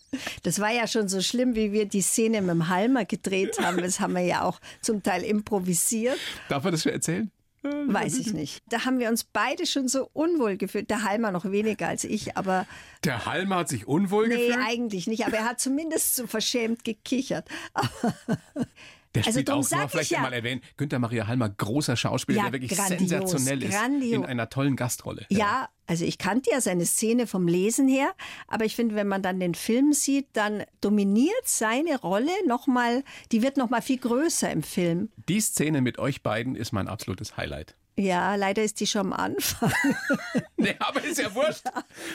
Das 0.42 0.60
war 0.60 0.72
ja 0.72 0.86
schon 0.86 1.08
so 1.08 1.20
schlimm, 1.20 1.54
wie 1.54 1.72
wir 1.72 1.84
die 1.84 2.00
Szene 2.00 2.40
mit 2.40 2.50
dem 2.50 2.68
Halmer 2.68 3.04
gedreht 3.04 3.58
haben. 3.62 3.78
Das 3.78 4.00
haben 4.00 4.14
wir 4.14 4.22
ja 4.22 4.42
auch 4.42 4.60
zum 4.80 5.02
Teil 5.02 5.22
improvisiert. 5.22 6.16
Darf 6.48 6.64
man 6.64 6.72
das 6.72 6.82
schon 6.82 6.92
erzählen? 6.92 7.30
Weiß 7.62 8.18
ich 8.18 8.32
nicht. 8.32 8.62
Da 8.68 8.84
haben 8.84 8.98
wir 8.98 9.08
uns 9.08 9.25
beide 9.25 9.66
schon 9.66 9.88
so 9.88 10.08
unwohl 10.12 10.56
gefühlt. 10.56 10.88
Der 10.88 11.02
Halmer 11.02 11.32
noch 11.32 11.44
weniger 11.44 11.88
als 11.88 12.04
ich, 12.04 12.36
aber 12.36 12.66
Der 13.04 13.26
Halmer 13.26 13.56
hat 13.56 13.68
sich 13.68 13.86
unwohl 13.86 14.28
nee, 14.28 14.48
gefühlt? 14.48 14.64
eigentlich 14.66 15.06
nicht. 15.06 15.26
Aber 15.26 15.36
er 15.36 15.44
hat 15.44 15.60
zumindest 15.60 16.16
so 16.16 16.26
verschämt 16.26 16.84
gekichert. 16.84 17.48
Der 19.16 19.26
Also 19.26 19.40
spielt 19.40 19.50
auch, 19.50 19.70
nur 19.70 19.85
ich 19.85 19.90
vielleicht 19.90 20.11
ja. 20.11 20.20
mal 20.20 20.32
erwähnen, 20.32 20.61
Günther 20.76 20.99
Maria 20.99 21.26
Halmer, 21.26 21.49
großer 21.49 21.96
Schauspieler, 21.96 22.38
Ja, 22.38 22.44
der 22.44 22.52
wirklich 22.52 22.73
grandios, 22.73 22.99
sensationell 23.08 23.62
ist 23.62 23.70
grandios. 23.73 24.12
in 24.14 24.25
einer 24.25 24.49
tollen 24.49 24.76
Gastrolle. 24.76 25.26
Ja, 25.28 25.68
also 25.87 26.04
ich 26.04 26.18
kannte 26.18 26.50
ja 26.50 26.61
seine 26.61 26.85
Szene 26.85 27.26
vom 27.26 27.49
Lesen 27.49 27.88
her, 27.88 28.12
aber 28.49 28.64
ich 28.64 28.76
finde, 28.76 28.94
wenn 28.94 29.08
man 29.08 29.23
dann 29.23 29.40
den 29.40 29.54
Film 29.54 29.92
sieht, 29.92 30.26
dann 30.32 30.64
dominiert 30.80 31.35
seine 31.44 32.00
Rolle 32.00 32.32
nochmal, 32.46 33.04
die 33.32 33.42
wird 33.42 33.56
nochmal 33.56 33.82
viel 33.82 33.99
größer 33.99 34.50
im 34.50 34.62
Film. 34.62 35.11
Die 35.28 35.40
Szene 35.40 35.80
mit 35.80 35.99
euch 35.99 36.23
beiden 36.23 36.56
ist 36.56 36.73
mein 36.73 36.88
absolutes 36.88 37.37
Highlight. 37.37 37.76
Ja, 37.98 38.34
leider 38.34 38.62
ist 38.62 38.78
die 38.80 38.86
schon 38.86 39.06
am 39.06 39.12
Anfang. 39.14 39.72
Nee, 40.58 40.74
aber 40.78 41.04
ist 41.04 41.18
ja 41.18 41.32
wurscht. 41.34 41.64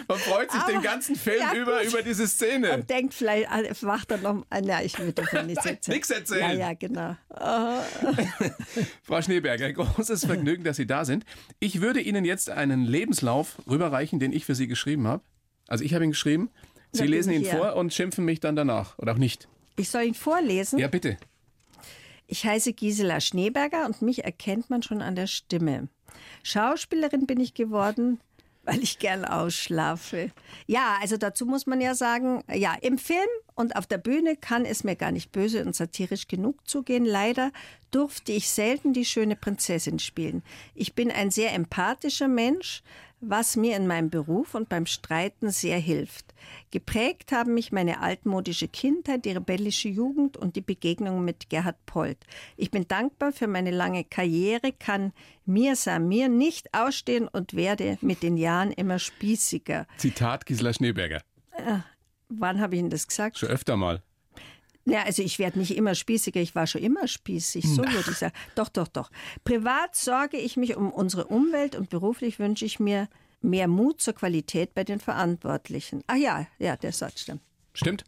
Man 0.07 0.17
freut 0.17 0.51
sich 0.51 0.61
den 0.63 0.77
Aber- 0.77 0.83
ganzen 0.83 1.15
Film 1.15 1.39
ja, 1.39 1.53
über, 1.53 1.83
über 1.83 2.01
diese 2.01 2.27
Szene. 2.27 2.73
Und 2.73 2.89
denkt 2.89 3.13
vielleicht, 3.13 3.47
ah, 3.49 3.61
macht 3.81 4.09
er 4.11 4.17
noch, 4.17 4.45
ah, 4.49 4.59
na, 4.61 4.83
ich 4.83 4.97
will 4.97 5.13
davon 5.13 5.45
nichts 5.45 5.65
erzählen. 5.65 5.95
nix 5.95 6.09
erzählen. 6.09 6.59
Ja, 6.59 6.69
ja, 6.69 6.73
genau. 6.73 7.15
Frau 9.03 9.21
Schneeberger, 9.21 9.71
großes 9.73 10.25
Vergnügen, 10.25 10.63
dass 10.63 10.77
Sie 10.77 10.87
da 10.87 11.05
sind. 11.05 11.23
Ich 11.59 11.81
würde 11.81 12.01
Ihnen 12.01 12.25
jetzt 12.25 12.49
einen 12.49 12.83
Lebenslauf 12.85 13.57
rüberreichen, 13.69 14.19
den 14.19 14.33
ich 14.33 14.45
für 14.45 14.55
Sie 14.55 14.67
geschrieben 14.67 15.07
habe. 15.07 15.23
Also 15.67 15.83
ich 15.83 15.93
habe 15.93 16.03
ihn 16.03 16.11
geschrieben. 16.11 16.49
Sie 16.91 17.05
lesen 17.05 17.31
ihn 17.31 17.43
ich, 17.43 17.49
vor 17.49 17.65
ja. 17.65 17.71
und 17.73 17.93
schimpfen 17.93 18.25
mich 18.25 18.39
dann 18.39 18.55
danach. 18.55 18.97
Oder 18.97 19.13
auch 19.13 19.17
nicht. 19.17 19.47
Ich 19.77 19.89
soll 19.89 20.03
ihn 20.03 20.13
vorlesen. 20.15 20.79
Ja, 20.79 20.87
bitte. 20.87 21.17
Ich 22.31 22.45
heiße 22.45 22.71
Gisela 22.71 23.19
Schneeberger 23.19 23.85
und 23.85 24.01
mich 24.01 24.23
erkennt 24.23 24.69
man 24.69 24.81
schon 24.81 25.01
an 25.01 25.15
der 25.15 25.27
Stimme. 25.27 25.89
Schauspielerin 26.43 27.25
bin 27.25 27.41
ich 27.41 27.53
geworden, 27.55 28.21
weil 28.63 28.81
ich 28.81 28.99
gern 28.99 29.25
ausschlafe. 29.25 30.31
Ja, 30.65 30.97
also 31.01 31.17
dazu 31.17 31.45
muss 31.45 31.65
man 31.67 31.81
ja 31.81 31.93
sagen, 31.93 32.41
ja, 32.49 32.73
im 32.81 32.97
Film 32.97 33.27
und 33.53 33.75
auf 33.75 33.85
der 33.85 33.97
Bühne 33.97 34.37
kann 34.37 34.63
es 34.63 34.85
mir 34.85 34.95
gar 34.95 35.11
nicht 35.11 35.33
böse 35.33 35.65
und 35.65 35.75
satirisch 35.75 36.29
genug 36.29 36.65
zugehen. 36.65 37.03
Leider 37.03 37.51
durfte 37.91 38.31
ich 38.31 38.47
selten 38.47 38.93
die 38.93 39.03
schöne 39.03 39.35
Prinzessin 39.35 39.99
spielen. 39.99 40.41
Ich 40.73 40.95
bin 40.95 41.11
ein 41.11 41.31
sehr 41.31 41.53
empathischer 41.53 42.29
Mensch, 42.29 42.81
was 43.21 43.55
mir 43.55 43.77
in 43.77 43.87
meinem 43.87 44.09
Beruf 44.09 44.55
und 44.55 44.67
beim 44.67 44.85
Streiten 44.85 45.51
sehr 45.51 45.77
hilft. 45.77 46.33
Geprägt 46.71 47.31
haben 47.31 47.53
mich 47.53 47.71
meine 47.71 48.01
altmodische 48.01 48.67
Kindheit, 48.67 49.25
die 49.25 49.31
rebellische 49.31 49.87
Jugend 49.87 50.37
und 50.37 50.55
die 50.55 50.61
Begegnung 50.61 51.23
mit 51.23 51.49
Gerhard 51.49 51.77
Polt. 51.85 52.17
Ich 52.57 52.71
bin 52.71 52.87
dankbar 52.87 53.31
für 53.31 53.47
meine 53.47 53.71
lange 53.71 54.03
Karriere, 54.03 54.73
kann 54.73 55.13
mir 55.45 55.75
Samir 55.75 56.29
nicht 56.29 56.73
ausstehen 56.73 57.27
und 57.27 57.53
werde 57.53 57.97
mit 58.01 58.23
den 58.23 58.37
Jahren 58.37 58.71
immer 58.71 58.97
spießiger. 58.99 59.85
Zitat 59.97 60.45
Gisela 60.45 60.73
Schneeberger. 60.73 61.21
Wann 62.29 62.59
habe 62.59 62.75
ich 62.75 62.79
Ihnen 62.79 62.89
das 62.89 63.07
gesagt? 63.07 63.37
Schon 63.37 63.49
öfter 63.49 63.77
mal. 63.77 64.01
Ja, 64.85 65.03
also 65.03 65.21
ich 65.21 65.37
werde 65.37 65.59
nicht 65.59 65.75
immer 65.75 65.93
spießiger, 65.93 66.41
ich 66.41 66.55
war 66.55 66.65
schon 66.65 66.81
immer 66.81 67.07
spießig, 67.07 67.67
so 67.67 67.83
würde 67.83 68.11
ich 68.11 68.17
sagen. 68.17 68.33
Doch, 68.55 68.69
doch, 68.69 68.87
doch. 68.87 69.11
Privat 69.43 69.95
sorge 69.95 70.37
ich 70.37 70.57
mich 70.57 70.75
um 70.75 70.91
unsere 70.91 71.25
Umwelt 71.25 71.75
und 71.75 71.89
beruflich 71.89 72.39
wünsche 72.39 72.65
ich 72.65 72.79
mir 72.79 73.07
mehr 73.41 73.67
Mut 73.67 74.01
zur 74.01 74.13
Qualität 74.13 74.73
bei 74.73 74.83
den 74.83 74.99
Verantwortlichen. 74.99 76.03
Ach 76.07 76.15
ja, 76.15 76.47
ja, 76.59 76.75
der 76.77 76.91
Satz 76.91 77.21
stimmt. 77.21 77.41
Stimmt? 77.73 78.03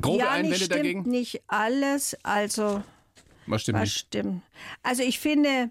Grobe 0.00 0.18
ja, 0.18 0.30
Einwände 0.30 0.50
nicht 0.50 0.64
stimmt 0.64 0.80
dagegen? 0.80 1.02
nicht 1.02 1.42
alles, 1.46 2.16
also 2.22 2.82
Was 3.46 3.62
stimmt 3.62 3.78
was 3.78 3.84
nicht? 3.84 3.98
stimmt. 3.98 4.42
Also 4.82 5.02
ich 5.02 5.18
finde, 5.18 5.70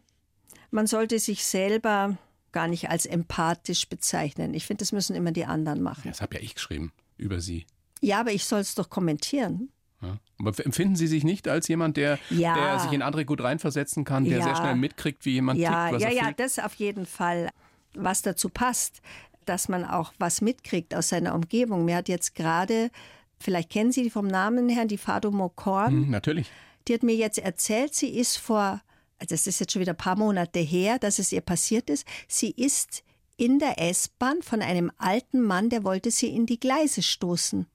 man 0.72 0.88
sollte 0.88 1.20
sich 1.20 1.44
selber 1.44 2.18
gar 2.52 2.68
nicht 2.68 2.90
als 2.90 3.06
empathisch 3.06 3.88
bezeichnen. 3.88 4.54
Ich 4.54 4.66
finde, 4.66 4.80
das 4.80 4.92
müssen 4.92 5.16
immer 5.16 5.32
die 5.32 5.46
anderen 5.46 5.82
machen. 5.82 6.04
Ja, 6.06 6.12
das 6.12 6.22
habe 6.22 6.36
ja 6.36 6.42
ich 6.42 6.56
geschrieben 6.56 6.92
über 7.18 7.40
Sie. 7.40 7.66
Ja, 8.02 8.20
aber 8.20 8.32
ich 8.32 8.46
soll 8.46 8.62
es 8.62 8.76
doch 8.76 8.90
kommentieren. 8.90 9.70
Ja. 10.02 10.18
Aber 10.40 10.54
empfinden 10.64 10.96
Sie 10.96 11.08
sich 11.08 11.24
nicht 11.24 11.48
als 11.48 11.68
jemand, 11.68 11.98
der, 11.98 12.20
Ja. 12.30 12.54
der 12.54 12.80
sich 12.80 12.92
in 12.92 13.02
andere 13.02 13.26
gut 13.26 13.42
reinversetzen 13.42 14.04
kann, 14.06 14.26
der 14.26 14.40
Ja. 14.40 14.44
sehr 14.44 14.56
schnell 14.56 14.76
mitkriegt, 14.76 15.26
wie 15.26 15.32
jemand 15.34 15.60
Ja, 15.60 15.90
tickt, 15.90 15.96
was 15.96 16.04
ja, 16.04 16.10
ja, 16.26 16.32
das 16.32 16.60
auf 16.60 16.76
jeden 16.76 17.06
Fall. 17.06 17.50
Was 17.96 18.22
dazu 18.22 18.50
passt, 18.50 19.02
dass 19.46 19.70
man 19.70 19.84
auch 19.86 20.14
was 20.20 20.42
mitkriegt 20.42 20.94
aus 20.94 21.10
seiner 21.10 21.34
Umgebung. 21.34 21.86
Mir 21.86 21.96
hat 21.96 22.10
jetzt 22.10 22.36
gerade, 22.36 22.92
vielleicht 23.40 23.72
kennen 23.72 23.92
Sie 23.92 24.04
die 24.04 24.10
vom 24.12 24.28
Namen 24.28 24.70
her, 24.70 24.86
die 24.86 24.98
Fado 25.00 25.32
Mokorn, 25.32 26.04
Hm, 26.04 26.10
natürlich. 26.12 26.52
die 26.88 26.94
hat 26.94 27.02
mir 27.04 27.16
jetzt 27.16 27.40
erzählt, 27.40 27.96
sie 27.96 28.10
ist 28.10 28.38
vor, 28.38 28.82
also 29.20 29.34
das 29.34 29.48
ist 29.48 29.60
jetzt 29.60 29.72
schon 29.74 29.82
wieder 29.82 29.94
ein 29.94 29.98
paar 29.98 30.18
Monate 30.18 30.60
her, 30.60 31.00
dass 31.00 31.18
es 31.18 31.32
ihr 31.32 31.42
passiert 31.42 31.90
ist, 31.90 32.06
sie 32.28 32.52
ist 32.52 33.04
in 33.38 33.58
der 33.60 33.80
S-Bahn 33.82 34.42
von 34.44 34.62
einem 34.62 34.92
alten 34.98 35.42
Mann, 35.42 35.70
der 35.70 35.84
wollte 35.84 36.12
sie 36.12 36.28
in 36.28 36.46
die 36.46 36.60
Gleise 36.60 37.02
stoßen, 37.02 37.66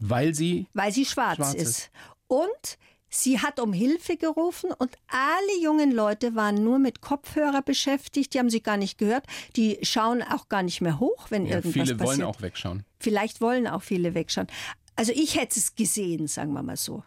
Weil 0.00 0.34
Sie 0.34 0.66
weil 0.74 0.92
sie 0.92 1.04
schwarz, 1.04 1.36
Schwarz 1.36 1.54
ist. 1.54 1.68
ist. 1.68 1.90
Und 2.26 2.78
sie 3.08 3.40
hat 3.40 3.58
um 3.58 3.72
Hilfe 3.72 4.16
gerufen 4.16 4.70
und 4.78 4.90
alle 5.08 5.62
jungen 5.62 5.92
Leute 5.92 6.34
waren 6.34 6.62
nur 6.62 6.78
mit 6.78 7.00
Kopfhörer 7.00 7.62
beschäftigt, 7.62 8.34
die 8.34 8.38
haben 8.38 8.50
sie 8.50 8.60
gar 8.62 8.76
nicht 8.76 8.98
gehört, 8.98 9.24
die 9.56 9.78
schauen 9.82 10.22
auch 10.22 10.48
gar 10.48 10.62
nicht 10.62 10.80
mehr 10.80 11.00
hoch, 11.00 11.30
wenn 11.30 11.46
ja, 11.46 11.56
irgendwas 11.56 11.72
viele 11.72 11.96
passiert. 11.96 12.18
wollen 12.18 12.22
auch 12.22 12.42
wegschauen. 12.42 12.84
Vielleicht 13.00 13.40
wollen 13.40 13.66
auch 13.66 13.82
viele 13.82 14.14
wegschauen. 14.14 14.48
Also 14.96 15.12
ich 15.14 15.40
hätte 15.40 15.58
es 15.58 15.74
gesehen, 15.74 16.26
sagen 16.26 16.52
wir 16.52 16.62
mal 16.62 16.76
so. 16.76 17.02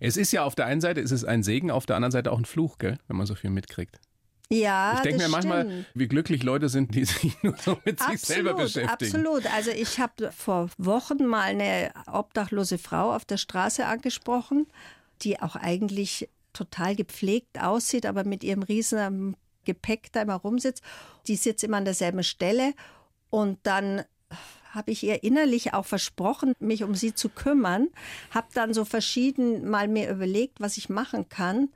Es 0.00 0.16
ist 0.16 0.32
ja 0.32 0.44
auf 0.44 0.54
der 0.54 0.66
einen 0.66 0.80
Seite 0.80 1.00
ist 1.00 1.10
es 1.10 1.24
ein 1.24 1.42
Segen, 1.42 1.70
auf 1.70 1.84
der 1.84 1.96
anderen 1.96 2.12
Seite 2.12 2.32
auch 2.32 2.38
ein 2.38 2.46
Fluch, 2.46 2.78
gell, 2.78 2.98
wenn 3.08 3.16
man 3.16 3.26
so 3.26 3.34
viel 3.34 3.50
mitkriegt. 3.50 4.00
Ja, 4.48 4.94
ich 4.96 5.00
denke 5.00 5.22
mir 5.22 5.28
manchmal, 5.28 5.64
stimmt. 5.64 5.86
wie 5.94 6.08
glücklich 6.08 6.42
Leute 6.42 6.68
sind, 6.68 6.94
die 6.94 7.04
sich 7.06 7.42
nur 7.42 7.56
so 7.56 7.78
mit 7.84 8.00
sich 8.00 8.20
selber 8.20 8.54
beschäftigen. 8.54 9.16
Absolut. 9.16 9.52
Also 9.52 9.70
ich 9.70 9.98
habe 9.98 10.30
vor 10.30 10.70
Wochen 10.78 11.24
mal 11.26 11.42
eine 11.42 11.90
obdachlose 12.10 12.78
Frau 12.78 13.14
auf 13.14 13.24
der 13.24 13.38
Straße 13.38 13.86
angesprochen, 13.86 14.66
die 15.22 15.40
auch 15.40 15.56
eigentlich 15.56 16.28
total 16.52 16.94
gepflegt 16.94 17.60
aussieht, 17.60 18.06
aber 18.06 18.24
mit 18.24 18.44
ihrem 18.44 18.62
riesen 18.62 19.36
Gepäck 19.64 20.12
da 20.12 20.22
immer 20.22 20.36
rumsitzt. 20.36 20.82
Die 21.26 21.36
sitzt 21.36 21.64
immer 21.64 21.78
an 21.78 21.84
derselben 21.84 22.22
Stelle 22.22 22.72
und 23.30 23.58
dann 23.64 24.04
habe 24.70 24.90
ich 24.90 25.02
ihr 25.02 25.24
innerlich 25.24 25.74
auch 25.74 25.86
versprochen, 25.86 26.52
mich 26.58 26.84
um 26.84 26.94
sie 26.94 27.14
zu 27.14 27.30
kümmern. 27.30 27.88
Habe 28.30 28.48
dann 28.54 28.74
so 28.74 28.84
verschieden 28.84 29.68
mal 29.68 29.88
mir 29.88 30.10
überlegt, 30.10 30.60
was 30.60 30.76
ich 30.76 30.88
machen 30.88 31.28
kann. 31.28 31.70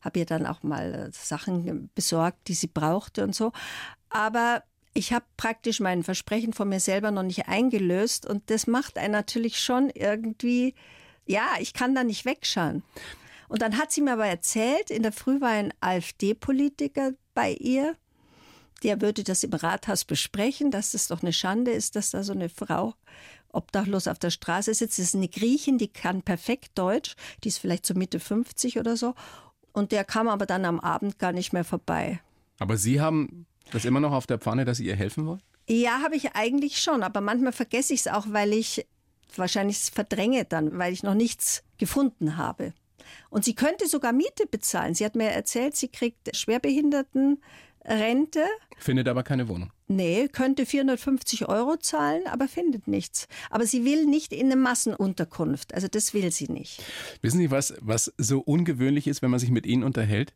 Habe 0.00 0.20
ihr 0.20 0.26
dann 0.26 0.46
auch 0.46 0.62
mal 0.62 0.94
äh, 0.94 1.10
Sachen 1.12 1.90
besorgt, 1.94 2.48
die 2.48 2.54
sie 2.54 2.68
brauchte 2.68 3.24
und 3.24 3.34
so. 3.34 3.52
Aber 4.10 4.62
ich 4.94 5.12
habe 5.12 5.24
praktisch 5.36 5.80
mein 5.80 6.02
Versprechen 6.02 6.52
von 6.52 6.68
mir 6.68 6.80
selber 6.80 7.10
noch 7.10 7.22
nicht 7.22 7.48
eingelöst 7.48 8.26
und 8.26 8.50
das 8.50 8.66
macht 8.66 8.96
einen 8.98 9.12
natürlich 9.12 9.60
schon 9.60 9.90
irgendwie, 9.90 10.74
ja, 11.26 11.46
ich 11.60 11.74
kann 11.74 11.94
da 11.94 12.02
nicht 12.02 12.24
wegschauen. 12.24 12.82
Und 13.48 13.62
dann 13.62 13.78
hat 13.78 13.92
sie 13.92 14.00
mir 14.00 14.14
aber 14.14 14.26
erzählt, 14.26 14.90
in 14.90 15.02
der 15.02 15.12
Früh 15.12 15.40
war 15.40 15.50
ein 15.50 15.72
AfD-Politiker 15.80 17.12
bei 17.34 17.52
ihr, 17.52 17.94
der 18.82 19.00
würde 19.00 19.24
das 19.24 19.42
im 19.42 19.52
Rathaus 19.52 20.04
besprechen, 20.04 20.70
dass 20.70 20.94
es 20.94 21.08
doch 21.08 21.22
eine 21.22 21.32
Schande 21.32 21.72
ist, 21.72 21.96
dass 21.96 22.10
da 22.10 22.22
so 22.22 22.32
eine 22.32 22.48
Frau 22.48 22.94
obdachlos 23.52 24.06
auf 24.06 24.18
der 24.18 24.30
Straße 24.30 24.74
sitzt. 24.74 24.98
Das 24.98 25.06
ist 25.06 25.14
eine 25.14 25.28
Griechin, 25.28 25.78
die 25.78 25.88
kann 25.88 26.22
perfekt 26.22 26.72
Deutsch, 26.74 27.16
die 27.42 27.48
ist 27.48 27.58
vielleicht 27.58 27.86
so 27.86 27.94
Mitte 27.94 28.20
50 28.20 28.78
oder 28.78 28.96
so. 28.96 29.14
Und 29.76 29.92
der 29.92 30.04
kam 30.04 30.26
aber 30.26 30.46
dann 30.46 30.64
am 30.64 30.80
Abend 30.80 31.18
gar 31.18 31.32
nicht 31.32 31.52
mehr 31.52 31.62
vorbei. 31.62 32.18
Aber 32.58 32.78
Sie 32.78 32.98
haben 32.98 33.44
das 33.72 33.84
immer 33.84 34.00
noch 34.00 34.12
auf 34.12 34.26
der 34.26 34.38
Pfanne, 34.38 34.64
dass 34.64 34.78
Sie 34.78 34.86
ihr 34.86 34.96
helfen 34.96 35.26
wollen? 35.26 35.42
Ja, 35.68 36.00
habe 36.02 36.16
ich 36.16 36.34
eigentlich 36.34 36.80
schon, 36.80 37.02
aber 37.02 37.20
manchmal 37.20 37.52
vergesse 37.52 37.92
ich 37.92 38.00
es 38.00 38.08
auch, 38.08 38.24
weil 38.30 38.54
ich 38.54 38.86
wahrscheinlich 39.36 39.76
verdränge 39.92 40.46
dann, 40.46 40.78
weil 40.78 40.94
ich 40.94 41.02
noch 41.02 41.12
nichts 41.12 41.62
gefunden 41.76 42.38
habe. 42.38 42.72
Und 43.28 43.44
sie 43.44 43.54
könnte 43.54 43.86
sogar 43.86 44.14
Miete 44.14 44.46
bezahlen. 44.50 44.94
Sie 44.94 45.04
hat 45.04 45.14
mir 45.14 45.28
erzählt, 45.28 45.76
sie 45.76 45.88
kriegt 45.88 46.34
Schwerbehindertenrente. 47.86 48.40
Findet 48.78 49.08
aber 49.08 49.22
keine 49.22 49.48
Wohnung. 49.48 49.70
Nee, 49.88 50.28
könnte 50.28 50.66
450 50.66 51.48
Euro 51.48 51.76
zahlen, 51.76 52.22
aber 52.26 52.48
findet 52.48 52.88
nichts. 52.88 53.26
Aber 53.50 53.66
sie 53.66 53.84
will 53.84 54.06
nicht 54.06 54.32
in 54.32 54.46
eine 54.46 54.56
Massenunterkunft. 54.56 55.74
Also 55.74 55.88
das 55.88 56.12
will 56.12 56.30
sie 56.30 56.48
nicht. 56.48 56.82
Wissen 57.22 57.38
Sie, 57.38 57.50
was, 57.50 57.74
was 57.80 58.12
so 58.18 58.40
ungewöhnlich 58.40 59.06
ist, 59.06 59.22
wenn 59.22 59.30
man 59.30 59.40
sich 59.40 59.50
mit 59.50 59.66
Ihnen 59.66 59.82
unterhält? 59.84 60.34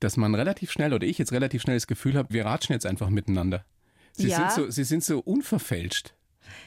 Dass 0.00 0.16
man 0.16 0.34
relativ 0.34 0.70
schnell, 0.72 0.92
oder 0.92 1.06
ich 1.06 1.16
jetzt 1.18 1.32
relativ 1.32 1.62
schnell 1.62 1.76
das 1.76 1.86
Gefühl 1.86 2.16
habe, 2.16 2.32
wir 2.34 2.44
ratschen 2.44 2.72
jetzt 2.74 2.84
einfach 2.86 3.08
miteinander. 3.08 3.64
Sie, 4.12 4.28
Ja. 4.28 4.50
sind, 4.50 4.64
so, 4.66 4.70
Sie 4.70 4.84
sind 4.84 5.04
so 5.04 5.20
unverfälscht, 5.20 6.14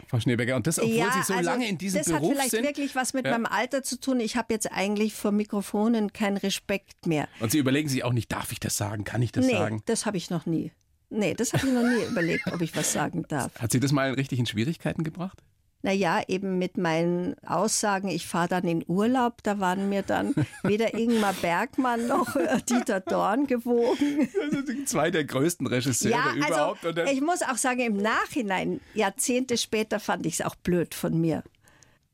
Frau 0.07 0.19
Schneeberger. 0.19 0.55
Und 0.55 0.67
das, 0.67 0.79
obwohl 0.79 0.93
Sie 0.93 1.23
so 1.23 1.33
also 1.33 1.49
lange 1.49 1.67
in 1.67 1.77
diesem 1.77 1.99
das 1.99 2.07
Beruf 2.07 2.29
hat 2.29 2.35
vielleicht 2.37 2.51
sind. 2.51 2.63
wirklich 2.63 2.95
was 2.95 3.13
mit 3.13 3.25
Ja. 3.25 3.31
meinem 3.31 3.45
Alter 3.45 3.83
zu 3.83 3.99
tun. 3.99 4.19
Ich 4.19 4.35
habe 4.35 4.53
jetzt 4.53 4.71
eigentlich 4.71 5.13
vor 5.13 5.31
Mikrofonen 5.31 6.13
keinen 6.13 6.37
Respekt 6.37 7.05
mehr. 7.05 7.27
Und 7.39 7.51
Sie 7.51 7.57
überlegen 7.57 7.89
sich 7.89 8.03
auch 8.03 8.13
nicht, 8.13 8.31
darf 8.31 8.51
ich 8.51 8.59
das 8.59 8.77
sagen, 8.77 9.03
kann 9.03 9.21
ich 9.21 9.31
das 9.31 9.45
nee, 9.45 9.51
sagen? 9.53 9.81
das 9.85 10.05
habe 10.05 10.17
ich 10.17 10.29
noch 10.29 10.45
nie. 10.45 10.71
Nee, 11.11 11.33
das 11.33 11.53
habe 11.53 11.65
ich 11.67 11.73
noch 11.73 11.83
nie 11.83 12.03
überlegt, 12.11 12.51
ob 12.51 12.61
ich 12.61 12.75
was 12.75 12.93
sagen 12.93 13.25
darf. 13.27 13.51
Hat 13.59 13.71
Sie 13.71 13.79
das 13.79 13.91
mal 13.91 14.13
richtig 14.13 14.37
in 14.39 14.45
Schwierigkeiten 14.45 15.03
gebracht? 15.03 15.41
Naja, 15.81 16.21
eben 16.27 16.57
mit 16.57 16.77
meinen 16.77 17.35
Aussagen, 17.45 18.09
ich 18.09 18.27
fahre 18.27 18.49
dann 18.49 18.65
in 18.67 18.83
Urlaub, 18.87 19.41
da 19.43 19.59
waren 19.61 19.87
mir 19.87 20.01
dann 20.01 20.35
weder 20.63 20.93
Ingmar 20.93 21.33
Bergmann 21.41 22.05
noch 22.07 22.35
äh, 22.35 22.59
Dieter 22.69 22.99
Dorn 22.99 23.47
gewogen. 23.47 24.27
Zwei 24.85 25.09
der 25.09 25.23
größten 25.23 25.65
Regisseure 25.67 26.11
Ja, 26.15 26.33
überhaupt. 26.35 26.79
also 26.85 26.89
Und 26.89 26.97
dann- 26.97 27.07
ich 27.07 27.21
muss 27.21 27.41
auch 27.43 27.55
sagen, 27.55 27.79
im 27.79 27.95
Nachhinein, 27.97 28.81
Jahrzehnte 28.93 29.57
später, 29.57 30.01
fand 30.01 30.25
ich 30.25 30.33
es 30.33 30.41
auch 30.45 30.55
blöd 30.55 30.93
von 30.93 31.19
mir. 31.19 31.43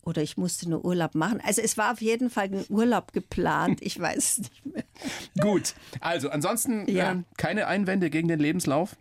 Oder 0.03 0.21
ich 0.21 0.37
musste 0.37 0.69
nur 0.69 0.85
Urlaub 0.85 1.15
machen. 1.15 1.41
Also 1.43 1.63
es 1.63 1.75
war 1.79 1.91
auf 1.91 1.99
jeden 1.99 2.29
Fall 2.29 2.45
ein 2.53 2.65
Urlaub 2.69 3.13
geplant. 3.13 3.79
Ich 3.81 3.99
weiß 3.99 4.17
es 4.17 4.37
nicht 4.37 4.65
mehr. 4.67 4.83
Gut, 5.41 5.73
also 6.01 6.29
ansonsten 6.29 6.87
Ja. 6.87 7.09
ähm, 7.13 7.25
keine 7.37 7.65
Einwände 7.65 8.11
gegen 8.11 8.27
den 8.27 8.37
Lebenslauf. 8.39 8.95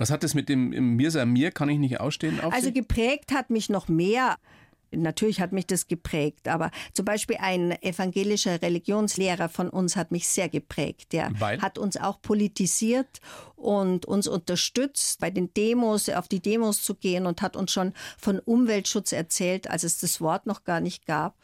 Was 0.00 0.10
hat 0.10 0.22
das 0.22 0.32
mit 0.32 0.48
dem 0.48 0.72
im 0.72 0.96
Mir 0.96 1.50
kann 1.50 1.68
ich 1.68 1.78
nicht 1.78 2.00
ausstehen 2.00 2.40
auf 2.40 2.54
Also 2.54 2.72
geprägt 2.72 3.32
hat 3.32 3.50
mich 3.50 3.68
noch 3.68 3.88
mehr. 3.88 4.38
Natürlich 4.92 5.42
hat 5.42 5.52
mich 5.52 5.66
das 5.66 5.88
geprägt, 5.88 6.48
aber 6.48 6.70
zum 6.94 7.04
Beispiel 7.04 7.36
ein 7.38 7.72
evangelischer 7.82 8.62
Religionslehrer 8.62 9.50
von 9.50 9.68
uns 9.68 9.96
hat 9.96 10.10
mich 10.10 10.26
sehr 10.26 10.48
geprägt. 10.48 11.12
Der 11.12 11.30
Weil? 11.38 11.60
hat 11.60 11.76
uns 11.76 11.98
auch 11.98 12.22
politisiert 12.22 13.20
und 13.56 14.06
uns 14.06 14.26
unterstützt, 14.26 15.20
bei 15.20 15.30
den 15.30 15.52
Demos, 15.52 16.08
auf 16.08 16.28
die 16.28 16.40
Demos 16.40 16.82
zu 16.82 16.94
gehen 16.94 17.26
und 17.26 17.42
hat 17.42 17.54
uns 17.54 17.70
schon 17.70 17.92
von 18.16 18.38
Umweltschutz 18.38 19.12
erzählt, 19.12 19.68
als 19.68 19.84
es 19.84 19.98
das 19.98 20.22
Wort 20.22 20.46
noch 20.46 20.64
gar 20.64 20.80
nicht 20.80 21.04
gab. 21.04 21.36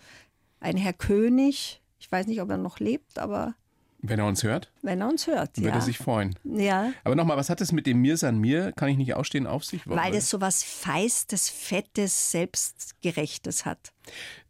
Ein 0.61 0.79
Herr 0.79 0.95
König, 0.95 1.83
ich 2.01 2.11
weiß 2.11 2.27
nicht, 2.27 2.41
ob 2.41 2.49
er 2.49 2.57
noch 2.57 2.81
lebt, 2.81 3.19
aber 3.19 3.55
Wenn 4.09 4.19
er 4.19 4.27
uns 4.27 4.43
hört, 4.43 4.71
wenn 4.83 5.01
er 5.01 5.09
uns 5.09 5.27
hört, 5.27 5.57
würde 5.59 5.69
ja. 5.69 5.75
er 5.75 5.81
sich 5.81 5.99
freuen. 5.99 6.35
ja. 6.45 6.93
Aber 7.05 7.15
nochmal, 7.15 7.37
was 7.37 7.51
hat 7.51 7.61
es 7.61 7.73
mit 7.73 7.87
dem 7.87 8.01
Mir 8.01 8.17
sei 8.17 8.33
mir, 8.33 8.73
kann 8.73 8.89
ich 8.89 8.97
nicht 8.97 9.15
ausstehen 9.15 9.47
auf 9.47 9.65
sich? 9.65 9.83
Weil 9.87 10.15
es 10.15 10.31
so 10.31 10.41
was 10.41 10.63
Feistes, 10.63 11.49
Fettes, 11.49 12.31
Selbstgerechtes 12.31 13.65
hat. 13.65 13.93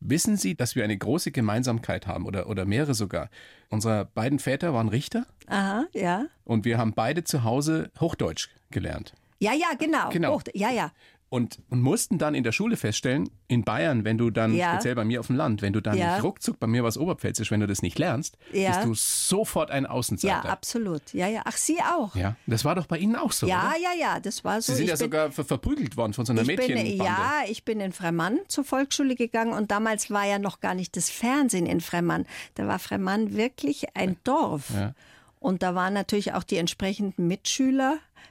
Wissen 0.00 0.36
Sie, 0.36 0.54
dass 0.54 0.76
wir 0.76 0.84
eine 0.84 0.96
große 0.96 1.30
Gemeinsamkeit 1.30 2.06
haben 2.06 2.26
oder, 2.26 2.48
oder 2.48 2.64
mehrere 2.64 2.94
sogar? 2.94 3.30
Unsere 3.68 4.04
beiden 4.04 4.38
Väter 4.38 4.72
waren 4.74 4.88
Richter 4.88 5.26
Aha, 5.46 5.86
ja. 5.92 6.26
und 6.44 6.64
wir 6.64 6.78
haben 6.78 6.92
beide 6.94 7.24
zu 7.24 7.42
Hause 7.42 7.90
Hochdeutsch 7.98 8.48
gelernt. 8.70 9.14
Ja, 9.38 9.52
ja, 9.52 9.74
genau. 9.78 10.08
Genau. 10.10 10.34
Hoch, 10.34 10.42
ja, 10.54 10.70
ja. 10.70 10.92
Und, 11.28 11.58
und 11.70 11.82
mussten 11.82 12.18
dann 12.18 12.36
in 12.36 12.44
der 12.44 12.52
Schule 12.52 12.76
feststellen, 12.76 13.28
in 13.48 13.64
Bayern, 13.64 14.04
wenn 14.04 14.16
du 14.16 14.30
dann, 14.30 14.54
Ja. 14.54 14.74
speziell 14.74 14.94
bei 14.94 15.04
mir 15.04 15.18
auf 15.18 15.26
dem 15.26 15.34
Land, 15.34 15.60
wenn 15.60 15.72
du 15.72 15.80
dann 15.80 15.98
Ja. 15.98 16.14
nicht 16.14 16.22
ruckzuck, 16.24 16.60
bei 16.60 16.68
mir 16.68 16.82
war 16.84 16.88
es 16.88 16.96
Oberpfälzisch, 16.96 17.50
wenn 17.50 17.58
du 17.58 17.66
das 17.66 17.82
nicht 17.82 17.98
lernst, 17.98 18.38
Ja. 18.52 18.70
bist 18.70 18.84
du 18.84 18.94
sofort 18.94 19.72
ein 19.72 19.82
Ja, 19.84 19.90
Außenseiter. 19.90 20.48
absolut. 20.48 21.12
Ja, 21.12 21.26
ja. 21.26 21.42
Ach, 21.44 21.56
Sie 21.56 21.78
auch. 21.80 22.14
Ja, 22.14 22.22
Ja, 22.22 22.36
das 22.46 22.64
war 22.64 22.76
doch 22.76 22.86
bei 22.86 22.98
Ihnen 22.98 23.16
auch 23.16 23.32
so, 23.32 23.48
ja, 23.48 23.70
oder? 23.70 23.94
ja, 24.00 24.20
Das 24.20 24.44
war 24.44 24.62
so. 24.62 24.70
Sie 24.72 24.76
sind 24.76 24.84
ich 24.84 24.90
ja 24.90 24.94
bin, 24.94 25.00
sogar 25.00 25.32
ver 25.32 25.44
verprügelt 25.44 25.96
worden 25.96 26.12
von 26.12 26.24
so 26.26 26.32
einer 26.32 26.42
ich 26.42 26.46
bin, 26.46 26.56
Mädchenbande. 26.58 27.04
ja, 27.04 27.32
ich 27.48 27.64
bin 27.64 27.80
in 27.80 27.92
Fremmann 27.92 28.38
zur 28.46 28.62
Volksschule 28.64 29.16
gegangen 29.16 29.52
und 29.52 29.72
damals 29.72 30.10
war 30.12 30.24
ja 30.26 30.38
noch 30.38 30.60
gar 30.60 30.74
nicht 30.74 30.96
das 30.96 31.10
Fernsehen 31.10 31.66
in 31.66 31.80
Fremmann. 31.80 32.24
Da 32.54 32.68
war 32.68 32.78
Fremmann 32.78 33.34
wirklich 33.36 33.96
ein 33.96 34.16
Dorf. 34.22 34.70
Ja. 34.72 34.94
Und 35.40 35.62
da 35.64 35.74
waren 35.74 35.92
natürlich 35.92 36.32
auch 36.34 36.44
die 36.44 36.56
entsprechenden 36.56 37.26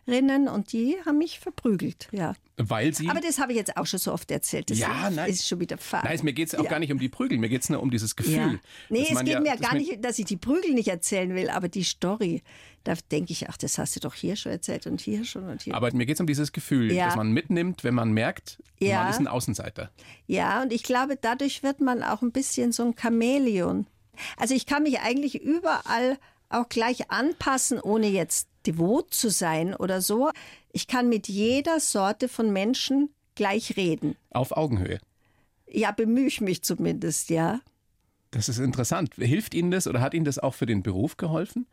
Mitschülerinnen 0.05 0.47
und 0.47 0.71
die 0.71 0.95
haben 1.05 1.17
mich 1.17 1.39
verprügelt, 1.39 2.07
ja. 2.11 2.33
Weil 2.57 2.93
sie... 2.93 3.09
Aber 3.09 3.19
das 3.19 3.37
habe 3.39 3.51
ich 3.51 3.57
jetzt 3.57 3.75
auch 3.75 3.85
schon 3.85 3.99
so 3.99 4.13
oft 4.13 4.31
erzählt. 4.31 4.69
Das 4.69 4.79
Ja, 4.79 5.09
ist, 5.09 5.15
nein. 5.15 5.29
ist 5.29 5.45
schon 5.47 5.59
wieder 5.59 5.77
fad. 5.77 6.05
Nein, 6.05 6.19
mir 6.23 6.31
geht 6.33 6.47
es 6.47 6.55
auch 6.55 6.63
Ja. 6.63 6.69
gar 6.69 6.79
nicht 6.79 6.91
um 6.91 6.99
die 6.99 7.09
Prügel, 7.09 7.37
mir 7.37 7.49
geht 7.49 7.63
es 7.63 7.69
nur 7.69 7.81
um 7.81 7.91
dieses 7.91 8.15
Gefühl. 8.15 8.33
Ja. 8.35 8.59
Nee, 8.89 9.07
es 9.11 9.19
geht 9.19 9.27
ja- 9.27 9.39
mir 9.41 9.57
gar 9.57 9.75
nicht, 9.75 10.03
dass 10.05 10.19
ich 10.19 10.25
die 10.25 10.37
Prügel 10.37 10.73
nicht 10.73 10.87
erzählen 10.87 11.33
will, 11.35 11.49
aber 11.49 11.67
die 11.67 11.83
Story, 11.83 12.43
da 12.85 12.93
denke 13.11 13.33
ich, 13.33 13.49
ach, 13.49 13.57
das 13.57 13.77
hast 13.77 13.95
du 13.97 13.99
doch 13.99 14.13
hier 14.13 14.35
schon 14.37 14.53
erzählt 14.53 14.87
und 14.87 15.01
hier 15.01 15.25
schon 15.25 15.49
und 15.49 15.63
hier. 15.63 15.75
Aber 15.75 15.93
mir 15.93 16.05
geht 16.05 16.15
es 16.15 16.21
um 16.21 16.27
dieses 16.27 16.53
Gefühl, 16.53 16.93
Ja. 16.93 17.07
das 17.07 17.15
man 17.17 17.31
mitnimmt, 17.31 17.83
wenn 17.83 17.93
man 17.95 18.11
merkt, 18.13 18.61
man 18.79 19.09
ist 19.09 19.19
ein 19.19 19.27
Außenseiter. 19.27 19.91
Ja, 20.27 20.61
und 20.61 20.71
ich 20.71 20.83
glaube, 20.83 21.17
dadurch 21.19 21.61
wird 21.63 21.81
man 21.81 22.03
auch 22.03 22.21
ein 22.21 22.31
bisschen 22.31 22.71
so 22.71 22.83
ein 22.83 22.95
Chamäleon. 22.97 23.87
Also 24.37 24.53
ich 24.55 24.65
kann 24.65 24.83
mich 24.83 24.99
eigentlich 25.01 25.41
überall 25.41 26.17
auch 26.47 26.69
gleich 26.69 27.11
anpassen, 27.11 27.81
ohne 27.81 28.07
jetzt 28.07 28.47
devot 28.65 29.13
zu 29.13 29.29
sein 29.29 29.75
oder 29.75 30.01
so. 30.01 30.31
Ich 30.71 30.87
kann 30.87 31.09
mit 31.09 31.27
jeder 31.27 31.79
Sorte 31.79 32.27
von 32.27 32.51
Menschen 32.51 33.09
gleich 33.35 33.77
reden. 33.77 34.15
Auf 34.31 34.55
Augenhöhe. 34.55 34.99
Ja, 35.67 35.91
bemühe 35.91 36.27
ich 36.27 36.41
mich 36.41 36.63
zumindest, 36.63 37.29
ja. 37.29 37.59
Das 38.31 38.49
ist 38.49 38.59
interessant. 38.59 39.13
Hilft 39.15 39.53
Ihnen 39.53 39.71
das 39.71 39.87
oder 39.87 40.01
hat 40.01 40.13
Ihnen 40.13 40.25
das 40.25 40.39
auch 40.39 40.53
für 40.53 40.65
den 40.65 40.83
Beruf 40.83 41.17
geholfen? 41.17 41.67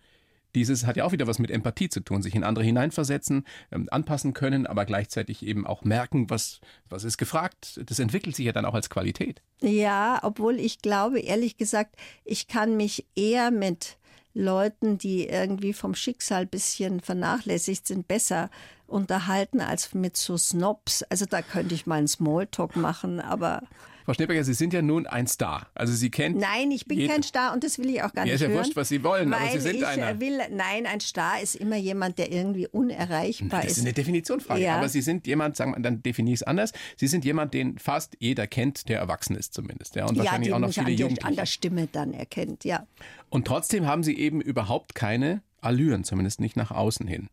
Dieses 0.55 0.87
hat 0.87 0.97
ja 0.97 1.05
auch 1.05 1.13
wieder 1.13 1.27
was 1.27 1.39
mit 1.39 1.51
Empathie 1.51 1.89
zu 1.89 2.01
tun, 2.01 2.21
sich 2.21 2.35
in 2.35 2.45
andere 2.45 2.65
hineinversetzen, 2.65 3.47
ähm, 3.71 3.89
anpassen 3.91 4.35
können, 4.35 4.67
aber 4.67 4.85
gleichzeitig 4.85 5.45
eben 5.47 5.67
auch 5.67 5.83
merken, 5.83 6.29
was, 6.29 6.61
was 6.89 7.05
ist 7.05 7.17
gefragt. 7.17 7.81
Das 7.87 7.99
entwickelt 7.99 8.37
sich 8.37 8.47
ja 8.47 8.53
dann 8.53 8.67
auch 8.67 8.75
als 8.75 8.91
Qualität. 8.91 9.41
Ja, 9.61 10.21
obwohl 10.23 10.61
ich 10.61 10.81
glaube, 10.81 11.21
ehrlich 11.21 11.57
gesagt, 11.57 11.97
ich 12.25 12.49
kann 12.49 12.77
mich 12.77 13.07
eher 13.17 13.51
mit 13.51 13.97
Leuten, 14.35 14.99
die 14.99 15.27
irgendwie 15.29 15.73
vom 15.73 15.95
Schicksal 15.95 16.43
ein 16.43 16.49
bisschen 16.49 17.01
vernachlässigt 17.01 17.87
sind, 17.87 18.09
besser 18.09 18.51
unterhalten 18.87 19.61
als 19.61 19.95
mit 19.95 20.17
so 20.17 20.37
Snobs. 20.37 21.03
Also 21.05 21.27
da 21.27 21.43
könnte 21.43 21.75
ich 21.75 21.87
mal 21.87 21.97
einen 21.97 22.09
Smalltalk 22.09 22.77
machen, 22.77 23.21
aber 23.21 23.63
Frau 24.05 24.15
Schneeberger, 24.15 24.43
Sie 24.43 24.55
sind 24.55 24.73
ja 24.73 24.83
nun 24.83 25.07
ein 25.07 25.29
Star. 25.29 25.69
Also 25.77 25.93
Sie 25.93 26.11
kennen. 26.11 26.37
nein, 26.39 26.73
ich 26.73 26.87
bin 26.87 27.07
kein 27.09 27.23
Star 27.23 27.53
und 27.55 27.63
das 27.63 27.79
will 27.79 27.89
ich 27.89 28.03
auch 28.03 28.13
gar 28.13 28.25
Ja, 28.27 28.33
nicht 28.33 28.35
ist 28.35 28.41
ja 28.41 28.49
hören. 28.49 28.59
wurscht, 28.59 28.75
was 28.75 28.89
Sie 28.89 29.05
wollen, 29.05 29.33
aber 29.33 29.49
Sie 29.53 29.61
sind 29.61 29.77
ich 29.77 29.87
einer. 29.87 30.19
will, 30.21 30.39
nein, 30.51 30.87
ein 30.87 30.99
Star 30.99 31.41
ist 31.41 31.55
immer 31.55 31.77
jemand, 31.77 32.19
der 32.19 32.33
irgendwie 32.33 32.67
unerreichbar 32.67 33.61
Das 33.63 33.71
ist 33.71 33.79
ist. 33.79 33.85
eine 33.85 33.93
Definitionsfrage. 33.93 34.61
Ja. 34.61 34.77
Aber 34.77 34.89
Sie 34.89 35.03
sind 35.03 35.29
jemand, 35.29 35.57
sagen 35.57 35.77
wir, 35.77 35.81
dann 35.81 36.03
definiere 36.03 36.35
ich 36.35 36.41
es 36.41 36.43
anders. 36.43 36.73
Sie 36.97 37.07
sind 37.07 37.25
jemand, 37.25 37.55
den 37.55 37.79
fast 37.79 38.17
jeder 38.19 38.49
kennt, 38.49 38.89
der 38.89 38.99
erwachsen 38.99 39.37
ist 39.37 39.55
zumindest. 39.55 39.95
Ja, 39.95 40.07
und 40.07 40.17
Ja, 40.17 40.25
wahrscheinlich 40.25 40.49
die 40.49 40.55
auch 40.55 40.59
noch 40.59 40.73
viele 40.73 40.81
an 40.81 40.97
der, 40.97 41.07
an 41.07 41.11
Jugendliche. 41.11 41.37
der 41.37 41.47
Stimme 41.47 41.89
dann 41.93 42.13
erkennt, 42.13 42.65
ja. 42.65 42.85
Und 43.33 43.47
trotzdem 43.47 43.87
haben 43.87 44.03
Sie 44.03 44.15
eben 44.19 44.43
überhaupt 44.43 44.95
keine 44.95 45.41
Allüren, 45.63 46.05
zumindest 46.05 46.39
nicht 46.39 46.55
nach 46.55 46.71
außen 46.71 47.07
hin. 47.07 47.31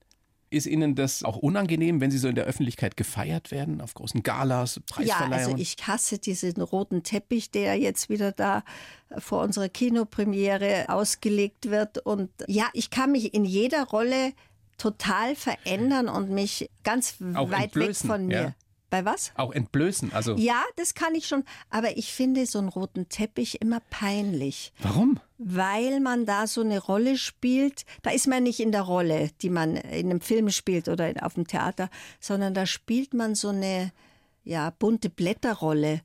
Ist 0.50 0.66
Ihnen 0.66 0.96
das 0.96 1.24
auch 1.24 1.36
unangenehm, 1.36 2.00
wenn 2.00 2.10
Sie 2.10 2.18
so 2.18 2.30
in 2.30 2.36
der 2.36 2.46
Öffentlichkeit 2.46 2.96
gefeiert 2.96 3.52
werden, 3.52 3.82
auf 3.82 3.94
großen 3.96 4.24
Galas, 4.24 4.76
Ja, 4.78 4.82
Preisverleihungen? 4.96 5.34
also 5.52 5.58
ich 5.62 5.76
hasse 5.86 6.18
diesen 6.18 6.62
roten 6.62 7.04
Teppich, 7.04 7.52
der 7.52 7.76
jetzt 7.76 8.08
wieder 8.08 8.32
da 8.32 8.64
vor 9.18 9.44
unserer 9.44 9.68
Kinopremiere 9.68 10.86
ausgelegt 10.88 11.70
wird. 11.70 11.98
Und 12.00 12.30
ja, 12.48 12.68
ich 12.72 12.92
kann 12.92 13.12
mich 13.12 13.34
in 13.34 13.44
jeder 13.44 13.84
Rolle 13.84 14.32
total 14.78 15.36
verändern 15.36 16.08
und 16.08 16.30
mich 16.32 16.70
ganz 16.86 17.16
Auch 17.36 17.50
weit 17.52 17.76
weg 17.76 17.84
entblößen, 17.84 18.10
von 18.10 18.26
mir. 18.26 18.42
ja. 18.42 18.54
Bei 18.90 19.06
was? 19.06 19.32
Auch 19.36 19.52
entblößen. 19.52 20.14
Also 20.14 20.36
Ja, 20.36 20.64
das 20.76 20.94
kann 20.94 21.14
ich 21.16 21.28
schon. 21.28 21.44
Aber 21.70 21.98
ich 21.98 22.12
finde 22.12 22.46
so 22.46 22.60
einen 22.60 22.70
roten 22.70 23.08
Teppich 23.10 23.62
immer 23.62 23.82
peinlich. 23.90 24.74
warum? 24.80 25.20
Weil 25.38 26.00
man 26.00 26.26
da 26.26 26.48
so 26.48 26.62
eine 26.62 26.80
Rolle 26.80 27.18
spielt. 27.18 27.86
Da 28.02 28.12
ist 28.12 28.28
man 28.28 28.44
nicht 28.44 28.60
in 28.60 28.72
der 28.72 28.82
Rolle, 28.82 29.30
die 29.42 29.50
man 29.50 29.76
in 29.76 30.10
einem 30.10 30.22
Film 30.22 30.50
spielt 30.50 30.90
oder 30.90 31.14
auf 31.22 31.36
dem 31.36 31.48
Theater, 31.48 31.90
sondern 32.20 32.54
da 32.54 32.66
spielt 32.66 33.14
man 33.14 33.36
so 33.36 33.50
eine 33.50 33.92
ja, 34.44 34.72
bunte 34.72 35.10
Blätterrolle. 35.10 36.02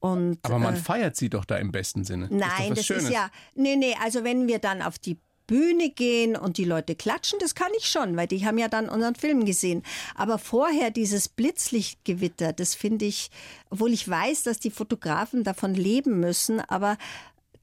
Und, 0.00 0.38
Aber 0.42 0.58
man 0.58 0.74
äh, 0.74 0.78
feiert 0.78 1.14
sie 1.14 1.30
doch 1.30 1.44
da 1.44 1.56
im 1.58 1.70
besten 1.70 2.04
Sinne. 2.04 2.24
ist 2.24 2.32
Nein, 2.32 2.70
was 2.70 2.78
das 2.78 2.86
Schönes. 2.86 3.04
ist 3.04 3.10
ja. 3.10 3.30
Nee, 3.54 3.76
nee, 3.76 3.94
also 4.02 4.24
wenn 4.24 4.48
wir 4.48 4.58
dann 4.58 4.82
auf 4.82 4.98
die 4.98 5.18
Bühne 5.52 5.90
gehen 5.90 6.34
und 6.34 6.56
die 6.56 6.64
Leute 6.64 6.94
klatschen, 6.94 7.38
das 7.38 7.54
kann 7.54 7.70
ich 7.76 7.84
schon, 7.86 8.16
weil 8.16 8.26
die 8.26 8.46
haben 8.46 8.56
ja 8.56 8.68
dann 8.68 8.88
unseren 8.88 9.14
Film 9.16 9.44
gesehen. 9.44 9.82
Aber 10.14 10.38
vorher 10.38 10.90
dieses 10.90 11.28
Blitzlichtgewitter, 11.28 12.54
das 12.54 12.74
finde 12.74 13.04
ich, 13.04 13.30
obwohl 13.68 13.92
ich 13.92 14.08
weiß, 14.08 14.44
dass 14.44 14.60
die 14.60 14.70
Fotografen 14.70 15.44
davon 15.44 15.74
leben 15.74 16.20
müssen, 16.20 16.60
aber 16.60 16.96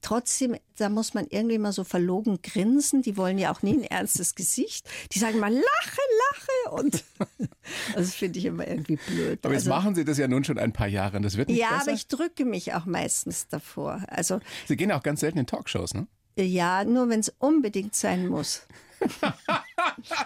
trotzdem, 0.02 0.56
da 0.78 0.88
muss 0.88 1.14
man 1.14 1.26
irgendwie 1.30 1.58
mal 1.58 1.72
so 1.72 1.82
verlogen 1.82 2.40
grinsen. 2.42 3.02
Die 3.02 3.16
wollen 3.16 3.38
ja 3.38 3.52
auch 3.52 3.62
nie 3.62 3.74
ein 3.74 3.82
ernstes 3.82 4.36
Gesicht. 4.36 4.88
Die 5.12 5.18
sagen 5.18 5.40
mal 5.40 5.52
lache, 5.52 6.00
lache 6.30 6.70
und 6.82 7.04
das 7.96 8.14
finde 8.14 8.38
ich 8.38 8.44
immer 8.44 8.68
irgendwie 8.68 8.96
blöd. 9.08 9.40
Aber 9.42 9.52
jetzt 9.52 9.62
Also- 9.66 9.70
machen 9.70 9.94
Sie 9.96 10.04
das 10.04 10.16
ja 10.16 10.28
nun 10.28 10.44
schon 10.44 10.58
ein 10.58 10.72
paar 10.72 10.86
Jahre 10.86 11.16
und 11.16 11.24
das 11.24 11.36
wird 11.36 11.48
nicht 11.48 11.58
ja, 11.58 11.70
besser. 11.70 11.82
aber 11.82 11.92
ich 11.92 12.06
drücke 12.06 12.44
mich 12.44 12.72
auch 12.72 12.86
meistens 12.86 13.48
davor. 13.48 14.00
Also 14.06 14.38
Sie 14.68 14.76
gehen 14.76 14.92
auch 14.92 15.02
ganz 15.02 15.20
selten 15.20 15.38
in 15.38 15.46
Talkshows, 15.46 15.92
ne? 15.94 16.06
Ja, 16.38 16.84
nur 16.84 17.08
wenn 17.08 17.20
es 17.20 17.32
unbedingt 17.38 17.94
sein 17.94 18.26
muss. 18.28 18.62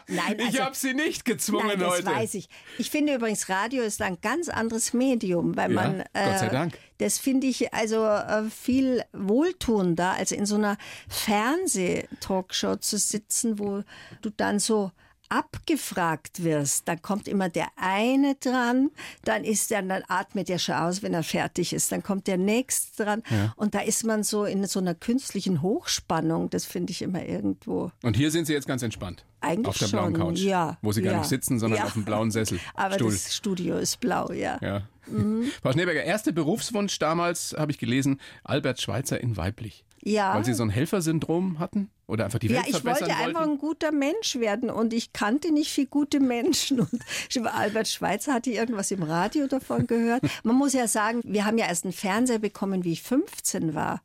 Nein, 0.09 0.37
also, 0.41 0.43
ich 0.51 0.61
habe 0.61 0.75
Sie 0.75 0.95
nicht 0.95 1.25
gezwungen 1.25 1.69
nein, 1.69 1.79
das 1.79 1.91
heute. 1.91 2.07
weiß 2.07 2.35
ich. 2.35 2.49
Ich 2.79 2.91
finde 2.91 3.15
übrigens, 3.15 3.49
Radio 3.49 3.85
ist 3.85 4.03
ein 4.03 4.19
ganz 4.21 4.49
anderes 4.49 4.93
Medium, 4.93 5.57
weil 5.57 5.73
Ja, 5.73 5.81
man. 5.83 6.01
äh, 6.01 6.07
Gott 6.31 6.39
sei 6.41 6.49
Dank. 6.49 6.79
Das 6.99 7.19
finde 7.19 7.47
ich 7.47 7.73
also 7.73 8.05
äh, 8.05 8.51
viel 8.51 9.05
wohltuender, 9.13 10.13
als 10.13 10.33
in 10.33 10.45
so 10.45 10.57
einer 10.57 10.77
Fernseh-Talkshow 11.09 12.77
zu 12.77 12.99
sitzen, 12.99 13.59
wo 13.59 13.83
du 14.23 14.31
dann 14.31 14.59
so 14.59 14.91
abgefragt 15.29 16.45
wirst, 16.45 16.89
dann 16.89 17.03
kommt 17.03 17.29
immer 17.29 17.49
der 17.49 17.69
eine 17.77 18.35
dran, 18.37 18.91
dann 19.25 19.45
ist 19.45 19.71
der, 19.71 19.83
dann 19.83 20.03
atmet 20.09 20.49
der 20.49 20.59
schon 20.59 20.75
aus, 20.75 21.03
wenn 21.03 21.15
er 21.15 21.23
fertig 21.23 21.73
ist, 21.73 21.93
dann 21.93 22.03
kommt 22.03 22.27
der 22.27 22.39
nächste 22.39 23.05
dran 23.05 23.23
und 23.57 23.75
da 23.75 23.81
ist 23.81 24.05
man 24.05 24.23
so 24.23 24.45
in 24.45 24.67
so 24.67 24.81
einer 24.81 24.95
künstlichen 24.95 25.63
Hochspannung, 25.63 26.51
das 26.51 26.65
finde 26.65 26.93
ich 26.93 27.03
immer 27.03 27.25
irgendwo. 27.25 27.91
Und 28.03 28.17
hier 28.17 28.31
sind 28.31 28.47
Sie 28.47 28.53
jetzt 28.53 28.67
ganz 28.67 28.83
entspannt. 28.83 29.25
Eigentlich 29.45 29.69
auf 29.69 29.79
der 29.79 29.87
blauen 29.89 30.15
schon, 30.17 30.27
Couch. 30.29 30.39
ja, 30.41 30.79
Wo 30.83 30.93
Sie 30.93 31.03
gar 31.03 31.13
ja, 31.13 31.19
nicht 31.19 31.29
sitzen, 31.29 31.59
sondern 31.59 31.81
ja. 31.81 31.85
auf 31.87 31.93
dem 31.95 32.05
blauen 32.05 32.31
Sessel. 32.31 32.59
Aber 32.75 32.95
Stuhl. 32.95 33.13
das 33.13 33.35
Studio 33.35 33.77
ist 33.77 34.01
blau, 34.01 34.33
ja. 34.33 34.59
Ja. 34.61 34.83
Mhm. 35.07 35.51
Frau 35.63 35.73
Schneeberger, 35.73 36.03
erster 36.03 36.33
Berufswunsch 36.33 36.99
damals, 36.99 37.55
habe 37.59 37.73
ich 37.73 37.79
gelesen, 37.79 38.21
Albert 38.43 38.81
Schweitzer 38.81 39.21
in 39.21 39.37
weiblich. 39.37 39.85
Ja. 40.07 40.35
Weil 40.35 40.45
Sie 40.45 40.53
so 40.53 40.63
ein 40.63 40.71
Helfersyndrom 40.71 41.59
hatten? 41.59 41.91
Oder 42.07 42.27
einfach 42.27 42.39
die 42.39 42.51
Welt 42.51 42.67
Ja, 42.67 42.77
ich 42.77 42.85
wollte 42.85 43.07
einfach 43.07 43.25
wollten? 43.41 43.53
ein 43.53 43.59
guter 43.59 43.91
Mensch 43.91 44.37
werden 44.37 44.69
und 44.69 44.93
ich 44.93 45.15
kannte 45.15 45.51
nicht 45.51 45.71
viele 45.71 45.87
gute 45.87 46.21
Menschen. 46.21 46.81
Und 47.37 47.47
Albert 47.47 47.89
Schweitzer 47.89 48.35
hatte 48.35 48.51
irgendwas 48.51 48.91
im 48.91 49.03
Radio 49.03 49.47
davon 49.47 49.87
gehört. 49.87 50.23
Man 50.43 50.57
muss 50.57 50.75
ja 50.75 50.87
sagen, 50.87 51.23
wir 51.25 51.47
haben 51.47 51.57
ja 51.57 51.67
erst 51.67 51.85
einen 51.85 51.95
Fernseher 51.95 52.39
bekommen, 52.39 52.85
wie 52.85 52.93
ich 52.93 53.03
15 53.03 53.75
war. 53.75 54.03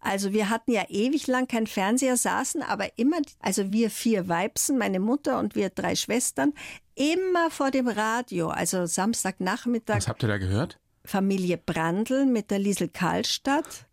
Also 0.00 0.32
wir 0.32 0.48
hatten 0.48 0.72
ja 0.72 0.84
ewig 0.88 1.26
lang 1.26 1.46
keinen 1.46 1.66
Fernseher, 1.66 2.16
saßen 2.16 2.62
aber 2.62 2.98
immer, 2.98 3.18
also 3.38 3.72
wir 3.72 3.90
vier 3.90 4.28
Weibsen, 4.28 4.78
meine 4.78 5.00
Mutter 5.00 5.38
und 5.38 5.54
wir 5.54 5.68
drei 5.68 5.94
Schwestern, 5.94 6.54
immer 6.94 7.50
vor 7.50 7.70
dem 7.70 7.88
Radio. 7.88 8.48
Also 8.48 8.86
Samstagnachmittag 8.86 9.96
Was 9.96 10.08
habt 10.08 10.22
ihr 10.22 10.28
da 10.28 10.38
gehört? 10.38 10.78
Familie 11.04 11.58
Brandl 11.58 12.26
mit 12.26 12.50
der 12.50 12.58
Liesel 12.58 12.88
Karlstadt 12.88 13.86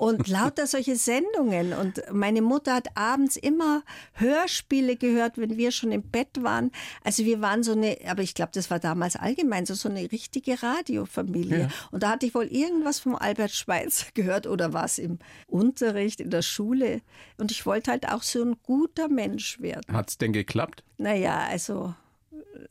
und 0.00 0.28
lauter 0.28 0.66
solche 0.66 0.96
Sendungen. 0.96 1.74
Und 1.74 2.02
meine 2.10 2.40
Mutter 2.40 2.74
hat 2.74 2.96
abends 2.96 3.36
immer 3.36 3.82
Hörspiele 4.14 4.96
gehört, 4.96 5.36
wenn 5.36 5.58
wir 5.58 5.72
schon 5.72 5.92
im 5.92 6.02
Bett 6.02 6.42
waren. 6.42 6.70
Also 7.04 7.26
wir 7.26 7.42
waren 7.42 7.62
so 7.62 7.72
eine, 7.72 7.98
aber 8.06 8.22
ich 8.22 8.34
glaube, 8.34 8.52
das 8.54 8.70
war 8.70 8.78
damals 8.78 9.16
allgemein 9.16 9.66
so, 9.66 9.74
so 9.74 9.90
eine 9.90 10.10
richtige 10.10 10.62
Radiofamilie. 10.62 11.60
Ja. 11.60 11.68
Und 11.90 12.02
da 12.02 12.12
hatte 12.12 12.24
ich 12.24 12.34
wohl 12.34 12.46
irgendwas 12.46 12.98
vom 12.98 13.14
Albert 13.14 13.50
Schweitzer 13.50 14.06
gehört 14.14 14.46
oder 14.46 14.72
was 14.72 14.98
im 14.98 15.18
Unterricht, 15.46 16.20
in 16.20 16.30
der 16.30 16.42
Schule. 16.42 17.02
Und 17.36 17.50
ich 17.50 17.66
wollte 17.66 17.90
halt 17.90 18.08
auch 18.08 18.22
so 18.22 18.42
ein 18.42 18.56
guter 18.62 19.08
Mensch 19.08 19.60
werden. 19.60 19.82
Hat's 19.92 20.16
denn 20.16 20.32
geklappt? 20.32 20.82
Naja, 20.96 21.46
also, 21.50 21.94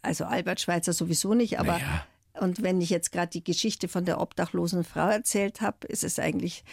also 0.01 0.25
Albert 0.25 0.61
Schweitzer 0.61 0.93
sowieso 0.93 1.35
nicht, 1.35 1.59
aber 1.59 1.73
Naja. 1.73 2.05
und 2.39 2.63
wenn 2.63 2.81
ich 2.81 2.89
jetzt 2.89 3.11
gerade 3.11 3.29
die 3.29 3.43
Geschichte 3.43 3.87
von 3.87 4.05
der 4.05 4.19
obdachlosen 4.19 4.83
Frau 4.83 5.09
erzählt 5.09 5.61
habe, 5.61 5.85
ist 5.85 6.03
es 6.03 6.17
eigentlich 6.17 6.63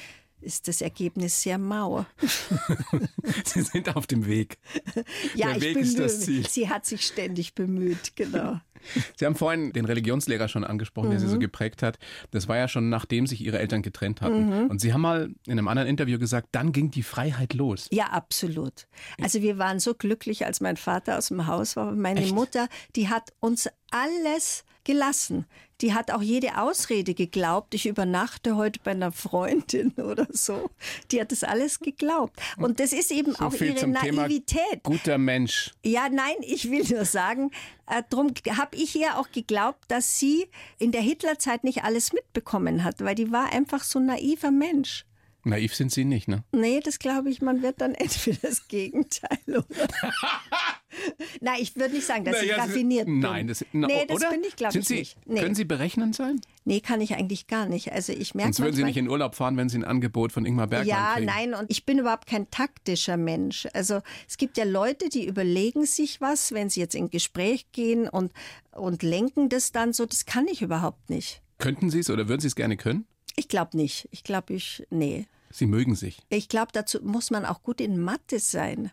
ist 0.46 0.68
das 0.68 0.80
Ergebnis 0.80 1.42
sehr 1.42 1.58
mau. 1.58 2.06
Sie 3.44 3.60
sind 3.62 3.94
auf 3.96 4.06
dem 4.06 4.26
Weg. 4.26 4.58
Ja, 5.34 5.48
Der 5.48 5.56
ich 5.56 5.62
Weg 5.62 5.76
ist 5.76 5.98
das 5.98 6.20
Ziel. 6.20 6.48
Sie 6.48 6.68
hat 6.68 6.86
sich 6.86 7.04
ständig 7.04 7.54
bemüht, 7.54 8.14
genau. 8.16 8.60
Sie 9.16 9.26
haben 9.26 9.34
vorhin 9.34 9.72
den 9.72 9.84
Religionslehrer 9.84 10.46
schon 10.46 10.62
angesprochen, 10.62 11.10
der 11.10 11.18
Sie 11.18 11.26
Mhm. 11.26 11.30
so 11.30 11.38
geprägt 11.40 11.82
hat. 11.82 11.98
Das 12.30 12.46
war 12.46 12.56
ja 12.56 12.68
schon 12.68 12.88
nachdem 12.88 13.26
sich 13.26 13.40
Ihre 13.44 13.58
Eltern 13.58 13.82
getrennt 13.82 14.20
hatten. 14.20 14.46
Mhm. 14.64 14.70
Und 14.70 14.80
Sie 14.80 14.92
haben 14.92 15.00
mal 15.00 15.30
in 15.46 15.52
einem 15.52 15.66
anderen 15.66 15.88
Interview 15.88 16.18
gesagt, 16.20 16.48
dann 16.52 16.70
ging 16.72 16.92
die 16.92 17.02
Freiheit 17.02 17.52
los. 17.54 17.88
Ja, 17.90 18.06
absolut. 18.06 18.86
Also 19.20 19.42
wir 19.42 19.58
waren 19.58 19.80
so 19.80 19.94
glücklich, 19.94 20.46
als 20.46 20.60
mein 20.60 20.76
Vater 20.76 21.18
aus 21.18 21.28
dem 21.28 21.48
Haus 21.48 21.74
war. 21.74 21.90
Meine 21.92 22.20
Echt? 22.20 22.34
Mutter, 22.34 22.68
die 22.94 23.08
hat 23.08 23.32
uns 23.40 23.68
alles 23.90 24.64
gelassen. 24.84 25.46
Die 25.80 25.92
hat 25.92 26.10
auch 26.10 26.22
jede 26.22 26.58
Ausrede 26.58 27.14
geglaubt. 27.14 27.74
Ich 27.74 27.86
übernachte 27.86 28.56
heute 28.56 28.80
bei 28.82 28.92
einer 28.92 29.12
Freundin 29.12 29.90
oder 29.96 30.26
so. 30.30 30.70
Die 31.10 31.20
hat 31.20 31.32
das 31.32 31.44
alles 31.44 31.80
geglaubt. 31.80 32.40
Und 32.56 32.80
das 32.80 32.92
ist 32.92 33.10
eben 33.10 33.32
So 33.32 33.44
auch 33.44 33.52
viel 33.52 33.68
ihre 33.68 33.76
zum 33.76 33.94
Thema 33.94 34.22
Naivität. 34.22 34.82
Guter 34.82 35.18
Mensch. 35.18 35.72
Ja, 35.84 36.08
nein, 36.08 36.36
ich 36.40 36.70
will 36.70 36.84
nur 36.88 37.04
sagen, 37.04 37.50
äh, 37.86 38.02
darum 38.08 38.32
habe 38.56 38.76
ich 38.76 38.96
ihr 38.96 39.18
auch 39.18 39.30
geglaubt, 39.30 39.84
dass 39.88 40.18
sie 40.18 40.48
in 40.78 40.92
der 40.92 41.02
Hitlerzeit 41.02 41.64
nicht 41.64 41.84
alles 41.84 42.12
mitbekommen 42.12 42.82
hat, 42.84 43.00
weil 43.00 43.14
die 43.14 43.30
war 43.30 43.52
einfach 43.52 43.84
so 43.84 43.98
ein 43.98 44.06
naiver 44.06 44.50
Mensch. 44.50 45.04
Naiv 45.46 45.74
sind 45.74 45.92
Sie 45.92 46.04
nicht, 46.04 46.28
ne? 46.28 46.44
Nee, 46.52 46.80
das 46.80 46.98
glaube 46.98 47.30
ich, 47.30 47.40
man 47.40 47.62
wird 47.62 47.80
dann 47.80 47.94
entweder 47.94 48.38
das 48.42 48.68
Gegenteil 48.68 49.38
oder. 49.46 49.64
Nein, 51.40 51.58
ich 51.60 51.76
würde 51.76 51.94
nicht 51.94 52.06
sagen, 52.06 52.24
dass 52.24 52.40
ich 52.42 52.48
Naja, 52.50 52.64
Sie- 52.64 52.70
raffiniert 52.70 53.06
bin. 53.06 53.18
Nein, 53.20 53.46
das, 53.48 53.64
na, 53.72 53.86
nee, 53.86 54.06
das 54.06 54.16
oder? 54.16 54.30
bin 54.30 54.42
ich, 54.44 54.56
glaube 54.56 54.78
ich, 54.78 54.86
Sie, 54.88 54.94
nicht. 54.96 55.16
Nee. 55.26 55.40
Können 55.40 55.54
Sie 55.54 55.64
berechnend 55.64 56.14
sein? 56.16 56.40
nee, 56.64 56.80
kann 56.80 57.00
ich 57.00 57.14
eigentlich 57.14 57.46
gar 57.46 57.66
nicht. 57.66 57.92
Also 57.92 58.12
ich 58.12 58.34
merke 58.34 58.52
Sonst 58.54 58.64
würden 58.66 58.76
Sie 58.76 58.82
nicht 58.84 58.96
in 58.96 59.08
Urlaub 59.08 59.34
fahren, 59.34 59.56
wenn 59.56 59.68
Sie 59.68 59.78
ein 59.78 59.84
Angebot 59.84 60.32
von 60.32 60.44
Ingmar 60.46 60.66
Bergmann 60.66 60.88
Ja, 60.88 61.14
kriegen. 61.14 61.26
nein, 61.26 61.54
und 61.54 61.70
ich 61.70 61.84
bin 61.86 61.98
überhaupt 61.98 62.26
kein 62.26 62.50
taktischer 62.50 63.16
Mensch. 63.16 63.68
Also 63.74 64.00
es 64.28 64.36
gibt 64.38 64.56
ja 64.56 64.64
Leute, 64.64 65.08
die 65.08 65.26
überlegen 65.26 65.86
sich 65.86 66.20
was, 66.20 66.52
wenn 66.52 66.70
sie 66.70 66.80
jetzt 66.80 66.94
in 66.94 67.10
Gespräch 67.10 67.70
gehen 67.72 68.08
und, 68.08 68.32
und 68.72 69.02
lenken 69.02 69.48
das 69.48 69.70
dann 69.72 69.92
so. 69.92 70.06
Das 70.06 70.24
kann 70.26 70.48
ich 70.48 70.62
überhaupt 70.62 71.08
nicht. 71.10 71.40
Könnten 71.58 71.90
Sie 71.90 72.00
es 72.00 72.10
oder 72.10 72.28
würden 72.28 72.40
Sie 72.40 72.48
es 72.48 72.56
gerne 72.56 72.76
können? 72.76 73.06
Ich 73.36 73.48
glaube 73.48 73.76
nicht. 73.76 74.08
Ich 74.10 74.24
glaube, 74.24 74.54
ich, 74.54 74.84
nee. 74.90 75.26
Sie 75.56 75.66
mögen 75.66 75.94
sich. 75.94 76.18
Ich 76.28 76.48
glaube, 76.48 76.68
dazu 76.72 77.02
muss 77.02 77.30
man 77.30 77.44
auch 77.46 77.62
gut 77.62 77.80
in 77.80 77.98
Mathe 78.00 78.38
sein. 78.38 78.90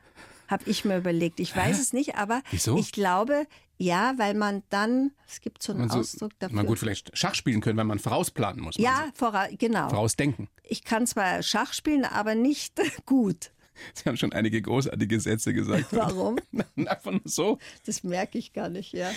Habe 0.47 0.69
ich 0.69 0.86
mir 0.86 0.97
überlegt. 0.97 1.39
Ich 1.39 1.56
weiß 1.56 1.80
es 1.80 1.93
nicht, 1.93 2.15
aber 2.15 2.41
Wieso? 2.52 2.78
ich 2.78 2.91
glaube, 2.91 3.47
ja, 3.78 4.13
weil 4.17 4.34
man 4.34 4.63
dann, 4.69 5.12
es 5.28 5.41
gibt 5.41 5.62
so 5.63 5.73
einen 5.73 5.89
so, 5.89 5.99
Ausdruck 5.99 6.32
dafür. 6.39 6.56
man 6.56 6.65
gut 6.65 6.80
vielleicht 6.80 7.17
Schach 7.17 7.36
spielen 7.36 7.60
können, 7.60 7.78
wenn 7.78 7.88
man 7.88 7.99
vorausplanen 7.99 8.62
muss. 8.63 8.78
ja, 8.78 9.10
vora, 9.15 9.47
genau. 9.58 9.89
Vorausdenken. 9.89 10.47
Ich 10.63 10.84
kann 10.84 11.08
zwar 11.08 11.41
Schach 11.43 11.73
spielen, 11.73 12.06
aber 12.06 12.36
nicht 12.36 12.80
gut. 13.06 13.52
Sie 13.95 14.08
haben 14.08 14.17
schon 14.17 14.32
einige 14.34 14.62
großartige 14.62 15.19
Sätze 15.19 15.54
gesagt. 15.54 15.88
Warum? 15.91 16.38
Einfach 16.78 17.12
nur 17.12 17.21
so. 17.26 17.58
Das 17.86 18.04
merke 18.04 18.38
ich 18.38 18.54
gar 18.54 18.69
nicht, 18.69 18.93
ja. 18.93 19.12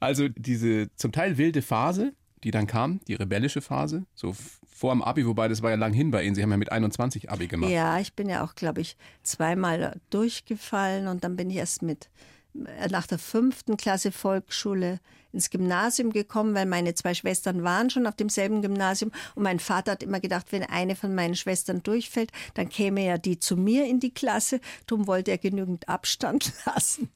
Also 0.00 0.28
diese 0.28 0.88
zum 0.96 1.12
Teil 1.12 1.36
wilde 1.36 1.62
Phase, 1.62 2.14
die 2.44 2.50
dann 2.50 2.66
kam, 2.66 3.00
die 3.06 3.14
rebellische 3.14 3.60
Phase, 3.60 4.04
so 4.14 4.34
vor 4.66 4.92
dem 4.92 5.02
Abi, 5.02 5.26
wobei 5.26 5.48
das 5.48 5.62
war 5.62 5.70
ja 5.70 5.76
lang 5.76 5.92
hin 5.92 6.10
bei 6.10 6.24
Ihnen. 6.24 6.34
Sie 6.34 6.42
haben 6.42 6.50
ja 6.50 6.56
mit 6.56 6.72
21 6.72 7.30
Abi 7.30 7.46
gemacht. 7.46 7.70
Ja, 7.70 8.00
ich 8.00 8.14
bin 8.14 8.28
ja 8.28 8.44
auch, 8.44 8.54
glaube 8.54 8.80
ich, 8.80 8.96
zweimal 9.22 10.00
durchgefallen 10.10 11.06
und 11.06 11.22
dann 11.24 11.36
bin 11.36 11.50
ich 11.50 11.56
erst 11.56 11.82
mit 11.82 12.10
äh, 12.54 12.88
nach 12.88 13.06
der 13.06 13.18
fünften 13.18 13.76
Klasse 13.76 14.12
Volksschule 14.12 15.00
ins 15.32 15.50
Gymnasium 15.50 16.12
gekommen, 16.12 16.54
weil 16.54 16.66
meine 16.66 16.94
zwei 16.94 17.14
Schwestern 17.14 17.62
waren 17.62 17.90
schon 17.90 18.06
auf 18.06 18.16
demselben 18.16 18.60
Gymnasium 18.60 19.12
und 19.34 19.44
mein 19.44 19.60
Vater 19.60 19.92
hat 19.92 20.02
immer 20.02 20.20
gedacht, 20.20 20.46
wenn 20.50 20.62
eine 20.62 20.96
von 20.96 21.14
meinen 21.14 21.36
Schwestern 21.36 21.82
durchfällt, 21.82 22.32
dann 22.54 22.68
käme 22.68 23.04
ja 23.04 23.18
die 23.18 23.38
zu 23.38 23.56
mir 23.56 23.86
in 23.86 24.00
die 24.00 24.12
Klasse. 24.12 24.60
Darum 24.86 25.06
wollte 25.06 25.30
er 25.30 25.38
genügend 25.38 25.88
Abstand 25.88 26.52
lassen. 26.66 27.08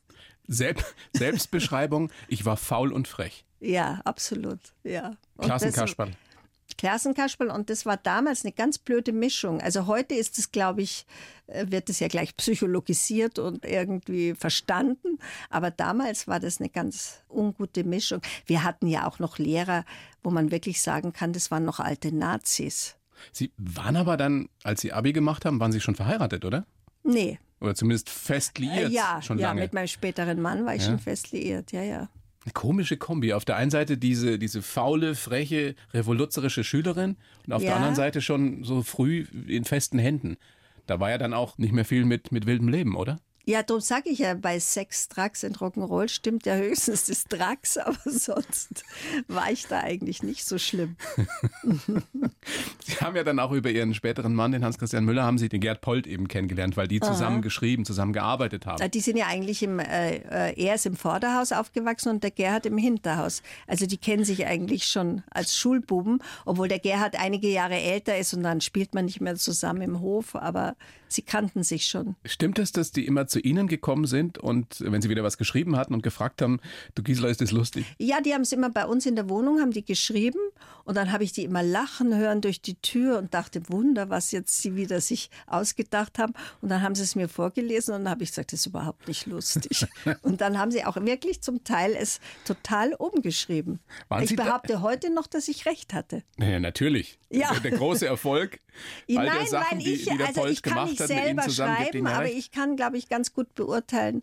Selb 0.48 0.84
Selbstbeschreibung, 1.12 2.10
ich 2.28 2.44
war 2.44 2.56
faul 2.56 2.92
und 2.92 3.08
frech. 3.08 3.45
Ja, 3.60 4.00
absolut. 4.04 4.60
Ja. 4.84 5.16
Klassenkasperl. 5.38 6.10
Klassenkasperl 6.78 7.48
und 7.50 7.70
das 7.70 7.86
war 7.86 7.96
damals 7.96 8.44
eine 8.44 8.52
ganz 8.52 8.76
blöde 8.78 9.12
Mischung. 9.12 9.60
Also 9.62 9.86
heute 9.86 10.14
ist 10.14 10.38
es, 10.38 10.52
glaube 10.52 10.82
ich, 10.82 11.06
äh, 11.46 11.64
wird 11.70 11.88
es 11.88 12.00
ja 12.00 12.08
gleich 12.08 12.36
psychologisiert 12.36 13.38
und 13.38 13.64
irgendwie 13.64 14.34
verstanden. 14.34 15.18
Aber 15.48 15.70
damals 15.70 16.28
war 16.28 16.38
das 16.40 16.60
eine 16.60 16.68
ganz 16.68 17.22
ungute 17.30 17.84
Mischung. 17.84 18.20
Wir 18.46 18.62
hatten 18.62 18.88
ja 18.88 19.06
auch 19.06 19.20
noch 19.20 19.38
Lehrer, 19.38 19.84
wo 20.22 20.30
man 20.30 20.50
wirklich 20.50 20.82
sagen 20.82 21.12
kann, 21.12 21.32
das 21.32 21.50
waren 21.50 21.64
noch 21.64 21.80
alte 21.80 22.14
Nazis. 22.14 22.96
Sie 23.32 23.52
waren 23.56 23.96
aber 23.96 24.16
dann, 24.18 24.48
als 24.62 24.82
Sie 24.82 24.92
Abi 24.92 25.12
gemacht 25.14 25.44
haben, 25.46 25.58
waren 25.60 25.72
Sie 25.72 25.80
schon 25.80 25.94
verheiratet, 25.94 26.44
oder? 26.44 26.66
Nee. 27.02 27.38
Oder 27.60 27.74
zumindest 27.74 28.10
fest 28.10 28.58
liiert? 28.58 28.90
Äh, 28.90 28.94
ja, 28.94 29.22
schon 29.22 29.38
ja, 29.38 29.48
lange. 29.48 29.62
mit 29.62 29.72
meinem 29.72 29.86
späteren 29.86 30.42
Mann 30.42 30.66
war 30.66 30.74
ich 30.74 30.82
Ja. 30.82 30.88
schon 30.88 30.98
fest 30.98 31.32
liiert, 31.32 31.72
ja, 31.72 31.82
ja. 31.82 32.08
Eine 32.46 32.52
komische 32.52 32.96
Kombi. 32.96 33.32
Auf 33.32 33.44
der 33.44 33.56
einen 33.56 33.72
Seite 33.72 33.98
diese, 33.98 34.38
diese 34.38 34.62
faule, 34.62 35.16
freche, 35.16 35.74
revoluzerische 35.92 36.62
Schülerin 36.62 37.16
und 37.44 37.52
auf 37.52 37.60
der 37.60 37.70
Ja. 37.72 37.76
anderen 37.76 37.96
Seite 37.96 38.22
schon 38.22 38.62
so 38.62 38.84
früh 38.84 39.26
in 39.48 39.64
festen 39.64 39.98
Händen. 39.98 40.36
Da 40.86 41.00
war 41.00 41.10
ja 41.10 41.18
dann 41.18 41.34
auch 41.34 41.58
nicht 41.58 41.72
mehr 41.72 41.84
viel 41.84 42.04
mit, 42.04 42.30
mit 42.30 42.46
wildem 42.46 42.68
Leben, 42.68 42.94
oder? 42.94 43.18
Ja, 43.48 43.62
darum 43.62 43.80
sage 43.80 44.10
ich 44.10 44.18
ja, 44.18 44.34
bei 44.34 44.58
Sex, 44.58 45.08
Drugs 45.08 45.44
und 45.44 45.58
Rock'n'Roll 45.58 46.08
stimmt 46.08 46.46
ja 46.46 46.56
höchstens 46.56 47.04
das 47.04 47.24
Drugs, 47.26 47.78
aber 47.78 47.96
sonst 48.04 48.84
war 49.28 49.52
ich 49.52 49.68
da 49.68 49.78
eigentlich 49.78 50.24
nicht 50.24 50.44
so 50.44 50.58
schlimm. 50.58 50.96
Sie 52.84 52.96
haben 53.00 53.14
ja 53.14 53.22
dann 53.22 53.38
auch 53.38 53.52
über 53.52 53.70
Ihren 53.70 53.94
späteren 53.94 54.34
Mann, 54.34 54.50
den 54.50 54.64
Hans-Christian 54.64 55.04
Müller, 55.04 55.22
haben 55.22 55.38
Sie 55.38 55.48
den 55.48 55.60
Gerd 55.60 55.80
Polt 55.80 56.08
eben 56.08 56.26
kennengelernt, 56.26 56.76
weil 56.76 56.88
die 56.88 56.98
zusammen 56.98 57.40
geschrieben, 57.40 57.84
zusammen 57.84 58.12
gearbeitet 58.12 58.66
haben. 58.66 58.90
Die 58.90 59.00
sind 59.00 59.16
ja 59.16 59.26
eigentlich 59.26 59.62
im, 59.62 59.78
äh, 59.78 60.16
äh, 60.16 60.60
er 60.60 60.74
ist 60.74 60.86
im 60.86 60.96
Vorderhaus 60.96 61.52
aufgewachsen 61.52 62.08
und 62.08 62.24
der 62.24 62.32
Gerhard 62.32 62.66
im 62.66 62.78
Hinterhaus. 62.78 63.42
Also 63.68 63.86
die 63.86 63.98
kennen 63.98 64.24
sich 64.24 64.44
eigentlich 64.44 64.86
schon 64.86 65.22
als 65.30 65.56
Schulbuben, 65.56 66.20
obwohl 66.46 66.66
der 66.66 66.80
Gerhard 66.80 67.14
einige 67.14 67.48
Jahre 67.48 67.76
älter 67.76 68.18
ist 68.18 68.34
und 68.34 68.42
dann 68.42 68.60
spielt 68.60 68.92
man 68.92 69.04
nicht 69.04 69.20
mehr 69.20 69.36
zusammen 69.36 69.82
im 69.82 70.00
Hof, 70.00 70.34
aber 70.34 70.74
sie 71.08 71.22
kannten 71.22 71.62
sich 71.62 71.86
schon. 71.86 72.16
Stimmt 72.24 72.58
es, 72.58 72.72
dass 72.72 72.92
die 72.92 73.06
immer 73.06 73.26
zu 73.26 73.40
Ihnen 73.40 73.68
gekommen 73.68 74.06
sind 74.06 74.38
und 74.38 74.80
wenn 74.80 75.02
Sie 75.02 75.08
wieder 75.08 75.22
was 75.22 75.38
geschrieben 75.38 75.76
hatten 75.76 75.94
und 75.94 76.02
gefragt 76.02 76.42
haben, 76.42 76.60
du 76.94 77.02
Gisela, 77.02 77.28
ist 77.28 77.40
das 77.40 77.52
lustig? 77.52 77.86
Ja, 77.98 78.20
die 78.20 78.34
haben 78.34 78.42
es 78.42 78.52
immer 78.52 78.70
bei 78.70 78.86
uns 78.86 79.06
in 79.06 79.16
der 79.16 79.28
Wohnung, 79.28 79.60
haben 79.60 79.72
die 79.72 79.84
geschrieben 79.84 80.40
und 80.86 80.96
dann 80.96 81.10
habe 81.12 81.24
ich 81.24 81.32
die 81.32 81.42
immer 81.42 81.64
lachen 81.64 82.16
hören 82.16 82.40
durch 82.40 82.62
die 82.62 82.76
Tür 82.76 83.18
und 83.18 83.34
dachte, 83.34 83.68
Wunder, 83.68 84.08
was 84.08 84.30
jetzt 84.30 84.62
sie 84.62 84.76
wieder 84.76 85.00
sich 85.00 85.30
ausgedacht 85.48 86.18
haben. 86.18 86.32
Und 86.60 86.68
dann 86.68 86.80
haben 86.80 86.94
sie 86.94 87.02
es 87.02 87.16
mir 87.16 87.28
vorgelesen 87.28 87.94
und 87.94 88.04
dann 88.04 88.10
habe 88.10 88.22
ich 88.22 88.30
gesagt, 88.30 88.52
das 88.52 88.60
ist 88.60 88.66
überhaupt 88.66 89.08
nicht 89.08 89.26
lustig. 89.26 89.86
und 90.22 90.40
dann 90.40 90.58
haben 90.58 90.70
sie 90.70 90.84
auch 90.84 90.96
wirklich 90.96 91.40
zum 91.42 91.64
Teil 91.64 91.96
es 91.98 92.20
total 92.44 92.94
umgeschrieben. 92.94 93.80
Waren 94.08 94.22
ich 94.22 94.30
Sie 94.30 94.36
behaupte 94.36 94.80
heute 94.80 95.12
noch, 95.12 95.26
dass 95.26 95.48
ich 95.48 95.66
recht 95.66 95.92
hatte. 95.92 96.22
Naja, 96.36 96.60
natürlich. 96.60 97.18
Ja. 97.30 97.52
Der, 97.52 97.60
der 97.60 97.70
große 97.72 98.06
Erfolg. 98.06 98.60
All 99.08 99.24
der 99.24 99.34
Nein, 99.34 99.46
Sachen, 99.46 99.78
weil 99.78 99.86
ich, 99.86 100.04
die, 100.04 100.10
die 100.10 100.18
der 100.18 100.28
also 100.28 100.46
ich 100.46 100.62
kann 100.62 100.74
gemacht 100.74 100.95
nicht 100.98 101.08
selber 101.08 101.42
zusammen, 101.42 101.76
schreiben, 101.76 102.06
ja 102.06 102.12
aber 102.12 102.30
ich 102.30 102.50
kann, 102.50 102.76
glaube 102.76 102.98
ich, 102.98 103.08
ganz 103.08 103.32
gut 103.32 103.54
beurteilen, 103.54 104.22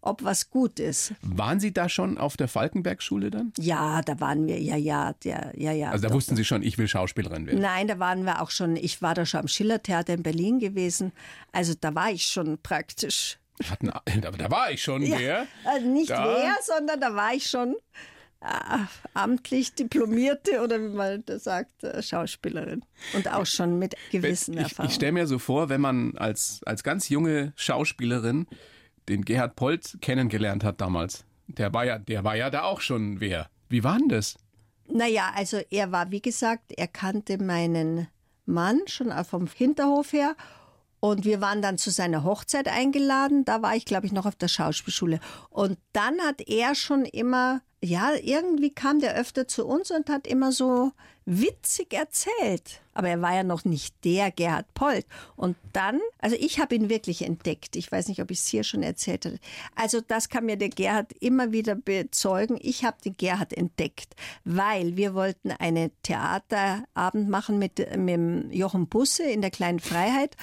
ob 0.00 0.22
was 0.22 0.50
gut 0.50 0.78
ist. 0.78 1.12
Waren 1.22 1.60
Sie 1.60 1.72
da 1.72 1.88
schon 1.88 2.18
auf 2.18 2.36
der 2.36 2.48
Falkenberg-Schule 2.48 3.30
dann? 3.30 3.52
Ja, 3.58 4.00
da 4.02 4.20
waren 4.20 4.46
wir, 4.46 4.60
ja, 4.60 4.76
ja, 4.76 5.12
der, 5.24 5.52
ja, 5.56 5.72
ja. 5.72 5.90
Also 5.90 6.02
da 6.02 6.08
doch. 6.08 6.14
wussten 6.14 6.36
Sie 6.36 6.44
schon, 6.44 6.62
ich 6.62 6.78
will 6.78 6.88
Schauspielerin 6.88 7.46
werden. 7.46 7.60
Nein, 7.60 7.88
da 7.88 7.98
waren 7.98 8.24
wir 8.24 8.40
auch 8.40 8.50
schon, 8.50 8.76
ich 8.76 9.02
war 9.02 9.14
da 9.14 9.26
schon 9.26 9.40
am 9.40 9.48
Schillertheater 9.48 10.14
in 10.14 10.22
Berlin 10.22 10.60
gewesen. 10.60 11.12
Also 11.52 11.74
da 11.78 11.94
war 11.94 12.10
ich 12.10 12.24
schon 12.26 12.58
praktisch. 12.62 13.38
Hatten, 13.68 13.90
aber 14.26 14.38
da 14.38 14.50
war 14.50 14.70
ich 14.70 14.82
schon, 14.82 15.02
wer? 15.02 15.46
Äh, 15.64 15.80
nicht 15.80 16.10
Da? 16.10 16.24
wer, 16.24 16.54
sondern 16.62 17.00
da 17.00 17.14
war 17.14 17.34
ich 17.34 17.48
schon 17.48 17.74
äh, 18.40 18.78
amtlich 19.14 19.74
Diplomierte 19.74 20.62
oder 20.62 20.80
wie 20.80 20.94
man 20.94 21.24
das 21.26 21.44
sagt, 21.44 21.82
äh, 21.84 22.02
Schauspielerin. 22.02 22.84
Und 23.14 23.32
auch 23.32 23.46
schon 23.46 23.78
mit 23.78 23.96
gewissen 24.10 24.54
ich 24.54 24.58
ich 24.58 24.64
Erfahrungen. 24.64 24.94
stelle 24.94 25.12
mir 25.12 25.26
so 25.26 25.38
vor, 25.38 25.68
wenn 25.68 25.80
man 25.80 26.16
als, 26.16 26.60
als 26.64 26.82
ganz 26.82 27.08
junge 27.08 27.52
Schauspielerin 27.56 28.46
den 29.08 29.24
Gerhard 29.24 29.56
Polt 29.56 29.98
kennengelernt 30.00 30.64
hat 30.64 30.80
damals. 30.80 31.24
Der 31.46 31.72
war 31.72 31.84
ja, 31.84 31.98
der 31.98 32.24
war 32.24 32.36
ja 32.36 32.50
da 32.50 32.62
auch 32.62 32.80
schon 32.80 33.20
wer. 33.20 33.48
Wie 33.68 33.82
war 33.82 33.98
denn 33.98 34.08
das? 34.08 34.36
Naja, 34.86 35.32
also 35.34 35.60
er 35.70 35.92
war, 35.92 36.10
wie 36.10 36.22
gesagt, 36.22 36.72
er 36.76 36.88
kannte 36.88 37.42
meinen 37.42 38.08
Mann 38.46 38.80
schon 38.86 39.12
vom 39.24 39.46
Hinterhof 39.46 40.12
her. 40.12 40.34
Und 41.00 41.24
wir 41.24 41.40
waren 41.40 41.62
dann 41.62 41.78
zu 41.78 41.90
seiner 41.90 42.24
Hochzeit 42.24 42.68
eingeladen. 42.68 43.44
Da 43.44 43.62
war 43.62 43.76
ich, 43.76 43.84
glaube 43.84 44.06
ich, 44.06 44.12
noch 44.12 44.26
auf 44.26 44.36
der 44.36 44.48
Schauspielschule. 44.48 45.20
Und 45.50 45.78
dann 45.92 46.20
hat 46.20 46.40
er 46.46 46.74
schon 46.74 47.04
immer, 47.04 47.60
ja, 47.82 48.12
irgendwie 48.14 48.70
kam 48.70 49.00
der 49.00 49.14
öfter 49.14 49.46
zu 49.46 49.66
uns 49.66 49.90
und 49.90 50.10
hat 50.10 50.26
immer 50.26 50.50
so 50.52 50.92
witzig 51.30 51.92
erzählt. 51.92 52.80
Aber 52.94 53.10
er 53.10 53.20
war 53.20 53.34
ja 53.34 53.44
noch 53.44 53.64
nicht 53.64 53.94
der 54.04 54.30
Gerhard 54.30 54.72
Polt. 54.72 55.06
Und 55.36 55.56
dann, 55.74 56.00
also 56.18 56.34
ich 56.40 56.58
habe 56.58 56.74
ihn 56.74 56.88
wirklich 56.88 57.22
entdeckt. 57.22 57.76
Ich 57.76 57.92
weiß 57.92 58.08
nicht, 58.08 58.22
ob 58.22 58.30
ich 58.30 58.38
es 58.38 58.46
hier 58.46 58.64
schon 58.64 58.82
erzählt 58.82 59.26
hatte. 59.26 59.38
Also 59.76 60.00
das 60.00 60.30
kann 60.30 60.46
mir 60.46 60.56
der 60.56 60.70
Gerhard 60.70 61.12
immer 61.20 61.52
wieder 61.52 61.74
bezeugen. 61.74 62.58
Ich 62.60 62.84
habe 62.84 62.96
den 63.04 63.16
Gerhard 63.16 63.52
entdeckt, 63.52 64.16
weil 64.44 64.96
wir 64.96 65.14
wollten 65.14 65.50
einen 65.52 65.92
Theaterabend 66.02 67.28
machen 67.28 67.58
mit, 67.58 67.78
mit 67.96 68.52
Jochen 68.52 68.88
Busse 68.88 69.24
in 69.24 69.42
der 69.42 69.50
Kleinen 69.50 69.80
Freiheit. 69.80 70.34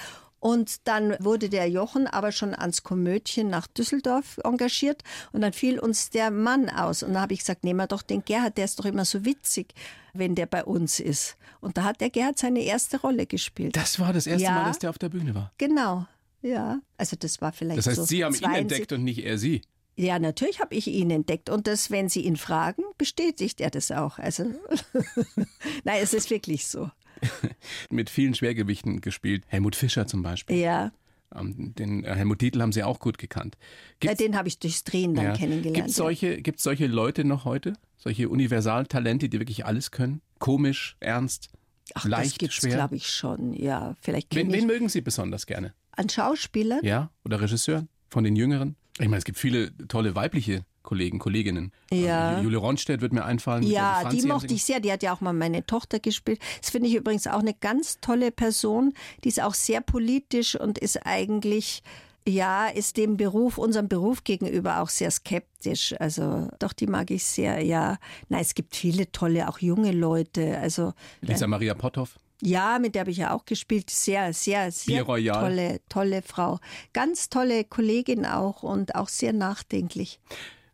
Und 0.46 0.86
dann 0.86 1.16
wurde 1.18 1.48
der 1.48 1.68
Jochen 1.68 2.06
aber 2.06 2.30
schon 2.30 2.54
ans 2.54 2.84
Komödchen 2.84 3.50
nach 3.50 3.66
Düsseldorf 3.66 4.38
engagiert 4.44 5.02
und 5.32 5.40
dann 5.40 5.52
fiel 5.52 5.80
uns 5.80 6.10
der 6.10 6.30
Mann 6.30 6.70
aus. 6.70 7.02
Und 7.02 7.14
da 7.14 7.22
habe 7.22 7.32
ich 7.32 7.40
gesagt, 7.40 7.64
nehmen 7.64 7.80
wir 7.80 7.88
doch 7.88 8.02
den 8.02 8.24
Gerhard, 8.24 8.56
der 8.56 8.66
ist 8.66 8.78
doch 8.78 8.84
immer 8.84 9.04
so 9.04 9.24
witzig, 9.24 9.74
wenn 10.14 10.36
der 10.36 10.46
bei 10.46 10.64
uns 10.64 11.00
ist. 11.00 11.36
Und 11.60 11.76
da 11.76 11.82
hat 11.82 12.00
der 12.00 12.10
Gerhard 12.10 12.38
seine 12.38 12.60
erste 12.60 13.00
Rolle 13.00 13.26
gespielt. 13.26 13.74
Das 13.74 13.98
war 13.98 14.12
das 14.12 14.28
erste 14.28 14.44
Ja. 14.44 14.52
Mal, 14.52 14.66
dass 14.66 14.78
der 14.78 14.90
auf 14.90 14.98
der 14.98 15.08
Bühne 15.08 15.34
war. 15.34 15.50
genau, 15.58 16.06
ja. 16.42 16.78
Also 16.96 17.16
das 17.18 17.40
war 17.40 17.50
vielleicht 17.50 17.78
Das 17.78 17.88
heißt, 17.88 17.96
so 17.96 18.04
Sie 18.04 18.24
haben 18.24 18.32
ihn 18.32 18.38
72 18.38 18.60
entdeckt 18.60 18.92
und 18.92 19.02
nicht 19.02 19.24
er 19.24 19.38
Sie. 19.38 19.62
Ja, 19.96 20.20
natürlich 20.20 20.60
habe 20.60 20.76
ich 20.76 20.86
ihn 20.86 21.10
entdeckt. 21.10 21.50
Und 21.50 21.66
das, 21.66 21.90
wenn 21.90 22.08
Sie 22.08 22.20
ihn 22.20 22.36
fragen, 22.36 22.84
bestätigt 22.98 23.60
er 23.60 23.70
das 23.70 23.90
auch. 23.90 24.20
Also, 24.20 24.44
nein, 25.84 25.98
es 26.02 26.14
ist 26.14 26.30
wirklich 26.30 26.68
so. 26.68 26.88
Mit 27.90 28.10
vielen 28.10 28.34
Schwergewichten 28.34 29.00
gespielt. 29.00 29.44
Helmut 29.48 29.76
Fischer 29.76 30.06
zum 30.06 30.22
Beispiel. 30.22 30.56
Ja, 30.58 30.92
Ähm, 31.34 31.74
Den 31.74 32.04
äh, 32.04 32.14
Helmut 32.14 32.40
Dietl 32.40 32.60
haben 32.62 32.72
Sie 32.72 32.82
auch 32.84 32.98
gut 33.00 33.18
gekannt. 33.18 33.56
ja 33.60 34.10
Gibt's- 34.10 34.18
den 34.18 34.36
habe 34.36 34.48
ich 34.48 34.58
durchs 34.58 34.84
Drehen 34.84 35.14
dann 35.14 35.34
kennengelernt. 35.34 35.74
Gibt 35.76 35.88
es 35.90 35.96
solche, 35.96 36.40
gibt's 36.42 36.62
solche 36.62 36.86
Leute 36.86 37.24
noch 37.24 37.44
heute? 37.44 37.72
Solche 37.96 38.28
Universaltalente, 38.28 39.28
die 39.28 39.38
wirklich 39.40 39.64
alles 39.66 39.90
können? 39.90 40.20
Komisch, 40.38 40.96
ernst, 41.00 41.48
Ach, 41.94 42.04
leicht, 42.04 42.32
das 42.32 42.38
gibt's, 42.38 42.56
schwer? 42.56 42.74
glaube 42.74 42.96
ich, 42.96 43.08
schon. 43.08 43.52
Ja, 43.54 43.96
vielleicht 44.00 44.34
Wen, 44.34 44.52
wen 44.52 44.66
mögen 44.66 44.88
Sie 44.88 45.00
besonders 45.00 45.46
gerne? 45.46 45.72
an 45.92 46.08
Schauspielern. 46.10 46.80
Ja? 46.84 47.10
Oder 47.24 47.40
Regisseuren? 47.40 47.88
Von 48.10 48.22
den 48.22 48.36
Jüngeren? 48.36 48.76
Ich 48.98 49.06
meine, 49.06 49.16
es 49.16 49.24
gibt 49.24 49.38
viele 49.38 49.74
tolle 49.88 50.14
weibliche 50.14 50.64
Kollegen, 50.86 51.18
Kolleginnen. 51.18 51.72
Ja. 51.92 52.30
Also 52.30 52.44
Jule 52.44 52.56
Ronstedt 52.56 53.02
wird 53.02 53.12
mir 53.12 53.26
einfallen. 53.26 53.62
Ja, 53.64 53.98
die 53.98 54.04
Franzi 54.04 54.20
haben 54.20 54.28
mochte 54.28 54.54
ich 54.54 54.64
sehr. 54.64 54.80
Die 54.80 54.90
hat 54.90 55.02
ja 55.02 55.12
auch 55.12 55.20
mal 55.20 55.34
meine 55.34 55.66
Tochter 55.66 55.98
gespielt. 55.98 56.40
Das 56.62 56.70
finde 56.70 56.88
ich 56.88 56.94
übrigens 56.94 57.26
auch 57.26 57.40
eine 57.40 57.52
ganz 57.52 58.00
tolle 58.00 58.30
Person. 58.30 58.94
Die 59.24 59.28
ist 59.28 59.42
auch 59.42 59.52
sehr 59.52 59.82
politisch 59.82 60.58
und 60.58 60.78
ist 60.78 61.04
eigentlich, 61.04 61.82
ja, 62.26 62.68
ist 62.68 62.96
dem 62.96 63.16
Beruf, 63.16 63.58
unserem 63.58 63.88
Beruf 63.88 64.24
gegenüber 64.24 64.80
auch 64.80 64.88
sehr 64.88 65.10
skeptisch. 65.10 65.94
Also 66.00 66.48
doch, 66.60 66.72
die 66.72 66.86
mag 66.86 67.10
ich 67.10 67.24
sehr, 67.24 67.60
ja. 67.62 67.98
Nein, 68.28 68.40
es 68.40 68.54
gibt 68.54 68.76
viele 68.76 69.10
tolle, 69.12 69.48
auch 69.48 69.58
junge 69.58 69.90
Leute. 69.92 70.58
Also 70.58 70.92
Lisa 71.20 71.46
Maria 71.48 71.74
Potthoff. 71.74 72.16
ja, 72.42 72.78
mit 72.78 72.94
der 72.94 73.00
habe 73.00 73.10
ich 73.10 73.18
ja 73.18 73.34
auch 73.34 73.44
gespielt. 73.44 73.90
Sehr, 73.90 74.32
sehr, 74.32 74.70
sehr 74.70 75.04
tolle, 75.04 75.80
tolle 75.88 76.22
Frau. 76.22 76.58
Ganz 76.92 77.28
tolle 77.28 77.64
Kollegin 77.64 78.24
auch 78.26 78.62
und 78.62 78.94
auch 78.94 79.08
sehr 79.08 79.32
nachdenklich. 79.32 80.20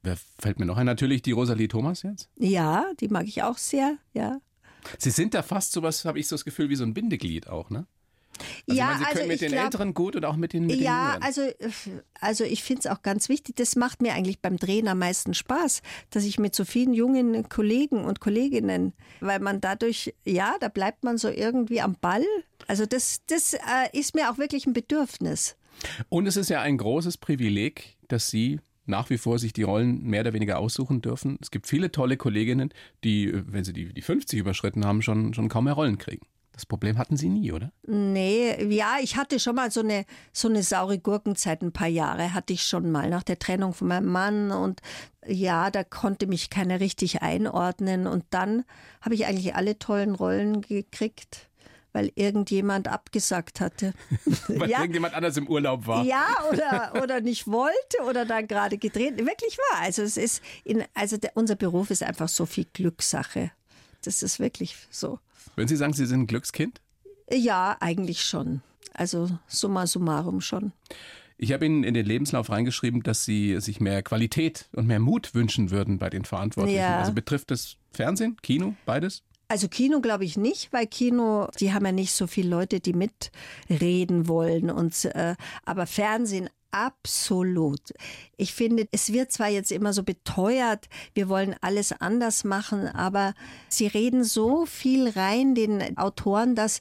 Wer 0.03 0.17
fällt 0.39 0.59
mir 0.59 0.67
noch 0.67 0.77
ein? 0.77 0.87
Natürlich 0.87 1.23
die 1.23 1.33
Rosalie 1.33 1.69
Thomas 1.69 2.03
jetzt. 2.03 2.29
Ja, 2.39 2.87
die 3.01 3.09
mag 3.09 3.27
ich 3.27 3.43
auch 3.43 3.59
sehr, 3.59 3.97
ja. 4.13 4.41
Sie 4.99 5.11
sind 5.11 5.35
da 5.35 5.43
fast 5.43 5.73
sowas, 5.73 6.05
habe 6.05 6.19
ich 6.19 6.27
so 6.27 6.35
das 6.35 6.45
Gefühl, 6.45 6.69
wie 6.69 6.75
so 6.77 6.83
ein 6.85 6.93
Bindeglied 6.95 7.47
auch, 7.49 7.71
ne? 7.71 7.87
Also 8.69 8.81
ja, 8.81 8.95
ich 8.95 8.99
meine, 8.99 8.99
Sie 8.99 9.05
können 9.05 9.19
also 9.21 9.29
mit 9.29 9.41
den 9.43 9.53
glaub- 9.53 9.65
Älteren 9.65 9.95
gut 9.95 10.17
und 10.17 10.25
auch 10.25 10.37
mit 10.37 10.53
den, 10.55 10.67
mit 10.67 10.77
den 10.77 10.83
Ja, 10.83 11.13
Jüngeren. 11.15 11.23
also, 11.23 11.43
also 12.21 12.45
ich 12.45 12.65
finde 12.65 12.81
es 12.81 12.87
auch 12.87 13.03
ganz 13.03 13.29
wichtig, 13.29 13.55
das 13.57 13.77
macht 13.77 14.03
mir 14.03 14.15
eigentlich 14.15 14.41
beim 14.41 14.57
Drehen 14.57 14.89
am 14.89 14.99
meisten 14.99 15.35
Spaß, 15.35 15.83
dass 16.11 16.25
ich 16.25 16.39
mit 16.41 16.57
so 16.57 16.65
vielen 16.65 16.95
jungen 16.95 17.49
Kollegen 17.49 18.05
und 18.05 18.19
Kolleginnen, 18.21 18.95
weil 19.21 19.39
man 19.39 19.61
dadurch, 19.61 20.15
ja, 20.25 20.57
da 20.61 20.69
bleibt 20.69 21.05
man 21.05 21.19
so 21.19 21.29
irgendwie 21.29 21.81
am 21.81 21.95
Ball. 22.01 22.25
Also 22.67 22.87
das, 22.87 23.21
das 23.29 23.53
äh, 23.55 23.59
ist 23.93 24.15
mir 24.17 24.33
auch 24.33 24.39
wirklich 24.39 24.67
ein 24.67 24.73
Bedürfnis. 24.73 25.55
Und 26.09 26.27
es 26.27 26.37
ist 26.37 26.49
ja 26.51 26.61
ein 26.63 26.79
großes 26.79 27.19
Privileg, 27.19 27.97
dass 28.09 28.29
Sie 28.31 28.61
nach 28.87 29.11
wie 29.11 29.19
vor 29.19 29.39
sich 29.39 29.53
die 29.53 29.63
Rollen 29.63 30.03
mehr 30.03 30.23
oder 30.23 30.33
weniger 30.33 30.59
aussuchen 30.59 31.03
dürfen. 31.03 31.39
Es 31.41 31.51
gibt 31.51 31.67
viele 31.67 31.93
tolle 31.93 32.17
Kolleginnen, 32.17 32.73
die, 33.05 33.29
äh, 33.29 33.43
wenn 33.47 33.65
sie 33.65 33.73
die, 33.73 33.93
die 33.93 34.03
50 34.03 34.39
überschritten 34.39 34.85
haben, 34.85 35.03
schon, 35.03 35.35
schon 35.35 35.49
kaum 35.49 35.65
mehr 35.65 35.75
Rollen 35.75 35.99
kriegen. 35.99 36.27
Das 36.53 36.67
Problem 36.67 36.99
hatten 36.99 37.17
Sie 37.17 37.31
nie, 37.31 37.51
oder? 37.51 37.73
Nee, 37.87 38.63
ja, 38.65 38.97
ich 39.01 39.17
hatte 39.17 39.41
schon 39.41 39.57
mal 39.57 39.71
so 39.71 39.81
eine, 39.81 40.05
so 40.33 40.49
eine 40.49 40.63
saure 40.63 40.99
Gurkenzeit, 40.99 41.63
ein 41.63 41.73
paar 41.73 41.89
Jahre 41.89 42.35
hatte 42.35 42.53
ich 42.53 42.63
schon 42.63 42.91
mal 42.91 43.09
nach 43.09 43.23
der 43.23 43.39
Trennung 43.39 43.73
von 43.73 43.89
meinem 43.89 44.09
Mann 44.09 44.51
und 44.51 44.83
ja, 45.27 45.71
da 45.71 45.83
konnte 45.83 46.27
mich 46.27 46.51
keiner 46.51 46.79
richtig 46.79 47.23
einordnen 47.23 48.07
und 48.07 48.25
dann 48.31 48.65
habe 49.01 49.15
ich 49.15 49.25
eigentlich 49.25 49.55
alle 49.55 49.79
tollen 49.79 50.15
Rollen 50.15 50.61
gekriegt 50.61 51.49
weil 51.93 52.11
irgendjemand 52.15 52.89
abgesagt 52.89 53.61
hatte. 53.61 53.95
weil 54.49 54.71
ja. 54.71 54.81
irgendjemand 54.81 55.15
anders 55.15 55.37
im 55.37 55.49
Urlaub 55.49 55.87
war. 55.87 56.05
Ja, 56.05 56.27
oder, 56.51 57.03
oder 57.03 57.21
nicht 57.21 57.47
wollte 57.47 58.03
oder 58.09 58.25
dann 58.25 58.49
gerade 58.49 58.79
gedreht. 58.79 59.19
Wirklich 59.19 59.59
wahr. 59.59 59.83
Also 59.83 60.03
es 60.03 60.17
ist 60.17 60.43
in, 60.65 60.85
also 60.95 61.17
der, 61.17 61.33
unser 61.35 61.57
Beruf 61.57 61.91
ist 61.91 62.03
einfach 62.03 62.29
so 62.29 62.47
viel 62.47 62.67
Glückssache. 62.73 63.51
Das 64.05 64.23
ist 64.23 64.41
wirklich 64.41 64.77
so. 64.91 65.19
Würden 65.55 65.69
Sie 65.69 65.77
sagen, 65.77 65.93
Sie 65.93 66.07
sind 66.07 66.23
ein 66.23 66.27
Glückskind? 66.27 66.81
Ja, 67.31 67.77
eigentlich 67.81 68.25
schon. 68.25 68.63
Also 68.95 69.31
summa 69.47 69.87
summarum 69.87 70.41
schon. 70.41 70.73
Ich 71.39 71.53
habe 71.53 71.67
Ihnen 71.67 71.83
in 71.83 71.95
den 71.95 72.07
Lebenslauf 72.07 72.51
reingeschrieben, 72.51 73.03
dass 73.03 73.25
Sie 73.25 73.59
sich 73.61 73.81
mehr 73.81 74.03
Qualität 74.03 74.69
und 74.73 74.87
mehr 74.87 75.01
Mut 75.01 75.35
wünschen 75.35 75.71
würden 75.71 75.99
bei 75.99 76.09
den 76.09 76.25
Verantwortlichen. 76.25 76.79
Ja. 76.79 77.01
Also 77.01 77.13
betrifft 77.13 77.51
das 77.51 77.79
Fernsehen, 77.91 78.37
Kino, 78.43 78.75
beides? 78.85 79.25
Also 79.53 79.69
Kino 79.69 80.01
glaube 80.01 80.25
ich 80.25 80.39
nicht, 80.39 80.73
weil 80.73 80.87
Kino, 80.87 81.47
die 81.61 81.75
haben 81.75 81.85
ja 81.85 81.93
nicht 81.93 82.15
so 82.15 82.27
viele 82.27 82.49
Leute, 82.49 82.81
die 82.81 82.95
mitreden 82.95 84.27
wollen. 84.27 84.71
Und, 84.71 85.05
äh, 85.05 85.37
aber 85.67 85.87
Fernsehen 85.87 86.49
Absolut. 86.75 87.93
Ich 88.39 88.55
finde, 88.55 88.89
es 88.93 89.13
wird 89.13 89.31
zwar 89.31 89.49
jetzt 89.51 89.71
immer 89.71 89.93
so 89.93 90.05
beteuert, 90.05 90.89
wir 91.13 91.29
wollen 91.29 91.55
alles 91.61 91.93
anders 91.93 92.45
machen, 92.45 92.89
aber 92.89 93.35
sie 93.69 93.89
reden 93.89 94.25
so 94.25 94.65
viel 94.65 95.11
rein, 95.11 95.55
den 95.55 95.99
Autoren, 95.99 96.55
dass 96.55 96.81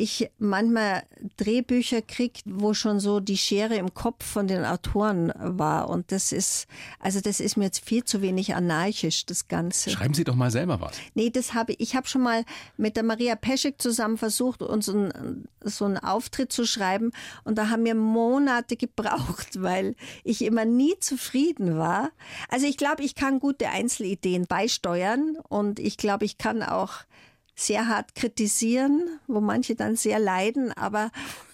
ich 0.00 0.30
manchmal 0.38 1.02
Drehbücher 1.36 2.00
kriege, 2.00 2.40
wo 2.46 2.72
schon 2.72 3.00
so 3.00 3.20
die 3.20 3.36
Schere 3.36 3.76
im 3.76 3.92
Kopf 3.92 4.24
von 4.24 4.48
den 4.48 4.64
Autoren 4.64 5.30
war. 5.36 5.90
Und 5.90 6.10
das 6.10 6.32
ist, 6.32 6.66
also 6.98 7.20
das 7.20 7.38
ist 7.38 7.56
mir 7.56 7.66
jetzt 7.66 7.84
viel 7.84 8.04
zu 8.04 8.22
wenig 8.22 8.54
anarchisch, 8.54 9.26
das 9.26 9.48
Ganze. 9.48 9.90
Schreiben 9.90 10.14
Sie 10.14 10.24
doch 10.24 10.34
mal 10.34 10.50
selber 10.50 10.80
was. 10.80 10.96
Nee, 11.14 11.28
das 11.28 11.52
habe 11.52 11.72
ich. 11.72 11.80
Ich 11.80 11.96
habe 11.96 12.08
schon 12.08 12.22
mal 12.22 12.44
mit 12.78 12.96
der 12.96 13.02
Maria 13.02 13.36
Peschek 13.36 13.80
zusammen 13.80 14.16
versucht, 14.16 14.62
uns 14.62 14.88
ein, 14.88 15.44
so 15.62 15.84
einen 15.84 15.98
Auftritt 15.98 16.50
zu 16.50 16.64
schreiben. 16.64 17.12
Und 17.44 17.58
da 17.58 17.68
haben 17.68 17.84
wir 17.84 17.94
Monate 17.94 18.76
gebraucht, 18.76 19.60
weil 19.60 19.96
ich 20.24 20.42
immer 20.42 20.64
nie 20.64 20.94
zufrieden 21.00 21.76
war. 21.76 22.10
Also 22.48 22.66
ich 22.66 22.78
glaube, 22.78 23.02
ich 23.02 23.14
kann 23.14 23.38
gute 23.38 23.68
Einzelideen 23.68 24.46
beisteuern 24.46 25.36
und 25.48 25.78
ich 25.78 25.98
glaube, 25.98 26.24
ich 26.24 26.38
kann 26.38 26.62
auch 26.62 26.94
sehr 27.60 27.88
hart 27.88 28.14
kritisieren, 28.14 29.20
wo 29.26 29.40
manche 29.40 29.74
dann 29.74 29.96
sehr 29.96 30.18
leiden, 30.18 30.72
aber 30.72 31.10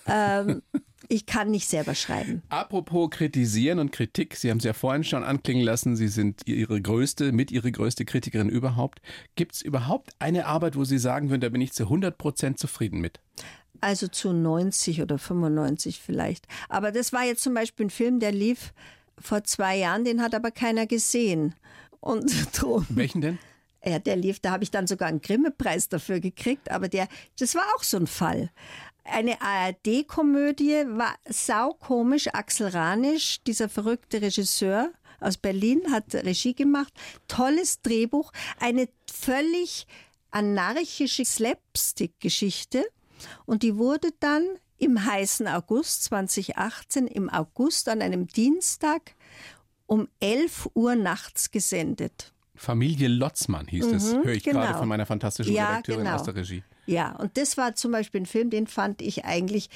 ähm, 0.06 0.62
ich 1.08 1.26
kann 1.26 1.50
nicht 1.50 1.68
selber 1.68 1.94
schreiben. 1.94 2.42
Apropos 2.48 3.10
kritisieren 3.10 3.78
und 3.78 3.92
Kritik, 3.92 4.36
Sie 4.36 4.50
haben 4.50 4.58
es 4.58 4.64
ja 4.64 4.72
vorhin 4.72 5.04
schon 5.04 5.24
anklingen 5.24 5.64
lassen, 5.64 5.96
Sie 5.96 6.08
sind 6.08 6.42
Ihre 6.46 6.80
größte, 6.80 7.32
mit 7.32 7.50
Ihre 7.50 7.70
größte 7.70 8.04
Kritikerin 8.04 8.48
überhaupt. 8.48 9.00
Gibt 9.34 9.54
es 9.54 9.62
überhaupt 9.62 10.12
eine 10.18 10.46
Arbeit, 10.46 10.76
wo 10.76 10.84
Sie 10.84 10.98
sagen 10.98 11.30
würden, 11.30 11.40
da 11.40 11.48
bin 11.48 11.60
ich 11.60 11.72
zu 11.72 11.84
100 11.84 12.16
Prozent 12.16 12.58
zufrieden 12.58 13.00
mit? 13.00 13.20
Also 13.80 14.08
zu 14.08 14.32
90 14.32 15.02
oder 15.02 15.18
95 15.18 16.00
vielleicht. 16.00 16.46
Aber 16.68 16.92
das 16.92 17.12
war 17.12 17.24
jetzt 17.24 17.42
zum 17.42 17.54
Beispiel 17.54 17.86
ein 17.86 17.90
Film, 17.90 18.20
der 18.20 18.32
lief 18.32 18.72
vor 19.18 19.44
zwei 19.44 19.76
Jahren, 19.76 20.04
den 20.04 20.22
hat 20.22 20.34
aber 20.34 20.50
keiner 20.50 20.86
gesehen. 20.86 21.54
Und 22.00 22.32
drum. 22.60 22.86
Welchen 22.90 23.20
denn? 23.20 23.38
Ja, 23.86 24.00
der 24.00 24.16
lief, 24.16 24.40
da 24.40 24.50
habe 24.50 24.64
ich 24.64 24.72
dann 24.72 24.88
sogar 24.88 25.08
einen 25.08 25.20
Grimme-Preis 25.20 25.88
dafür 25.88 26.18
gekriegt, 26.18 26.72
aber 26.72 26.88
der, 26.88 27.06
das 27.38 27.54
war 27.54 27.64
auch 27.76 27.84
so 27.84 27.96
ein 27.96 28.08
Fall. 28.08 28.50
Eine 29.04 29.40
ARD-Komödie 29.40 30.84
war 30.88 31.14
saukomisch. 31.28 32.26
Axel 32.32 32.68
Ranisch, 32.68 33.40
dieser 33.46 33.68
verrückte 33.68 34.20
Regisseur 34.20 34.90
aus 35.20 35.36
Berlin, 35.36 35.92
hat 35.92 36.12
Regie 36.14 36.54
gemacht. 36.54 36.92
Tolles 37.28 37.80
Drehbuch. 37.82 38.32
Eine 38.58 38.88
völlig 39.08 39.86
anarchische 40.32 41.24
Slapstick-Geschichte. 41.24 42.84
Und 43.44 43.62
die 43.62 43.76
wurde 43.76 44.08
dann 44.18 44.44
im 44.78 45.04
heißen 45.04 45.46
August 45.46 46.04
2018, 46.04 47.06
im 47.06 47.30
August 47.30 47.88
an 47.88 48.02
einem 48.02 48.26
Dienstag 48.26 49.14
um 49.86 50.08
11 50.18 50.70
Uhr 50.74 50.96
nachts 50.96 51.52
gesendet. 51.52 52.32
Familie 52.56 53.08
Lotzmann 53.08 53.66
hieß 53.66 53.86
es, 53.86 54.12
mhm, 54.12 54.24
höre 54.24 54.34
ich 54.34 54.44
genau. 54.44 54.60
gerade 54.60 54.78
von 54.78 54.88
meiner 54.88 55.06
fantastischen 55.06 55.52
ja, 55.52 55.68
Redakteurin 55.68 56.04
genau. 56.04 56.16
aus 56.16 56.22
der 56.22 56.34
Regie. 56.34 56.62
Ja, 56.86 57.16
und 57.16 57.36
das 57.36 57.56
war 57.56 57.74
zum 57.74 57.92
Beispiel 57.92 58.22
ein 58.22 58.26
Film, 58.26 58.50
den 58.50 58.66
fand 58.66 59.02
ich 59.02 59.24
eigentlich 59.24 59.70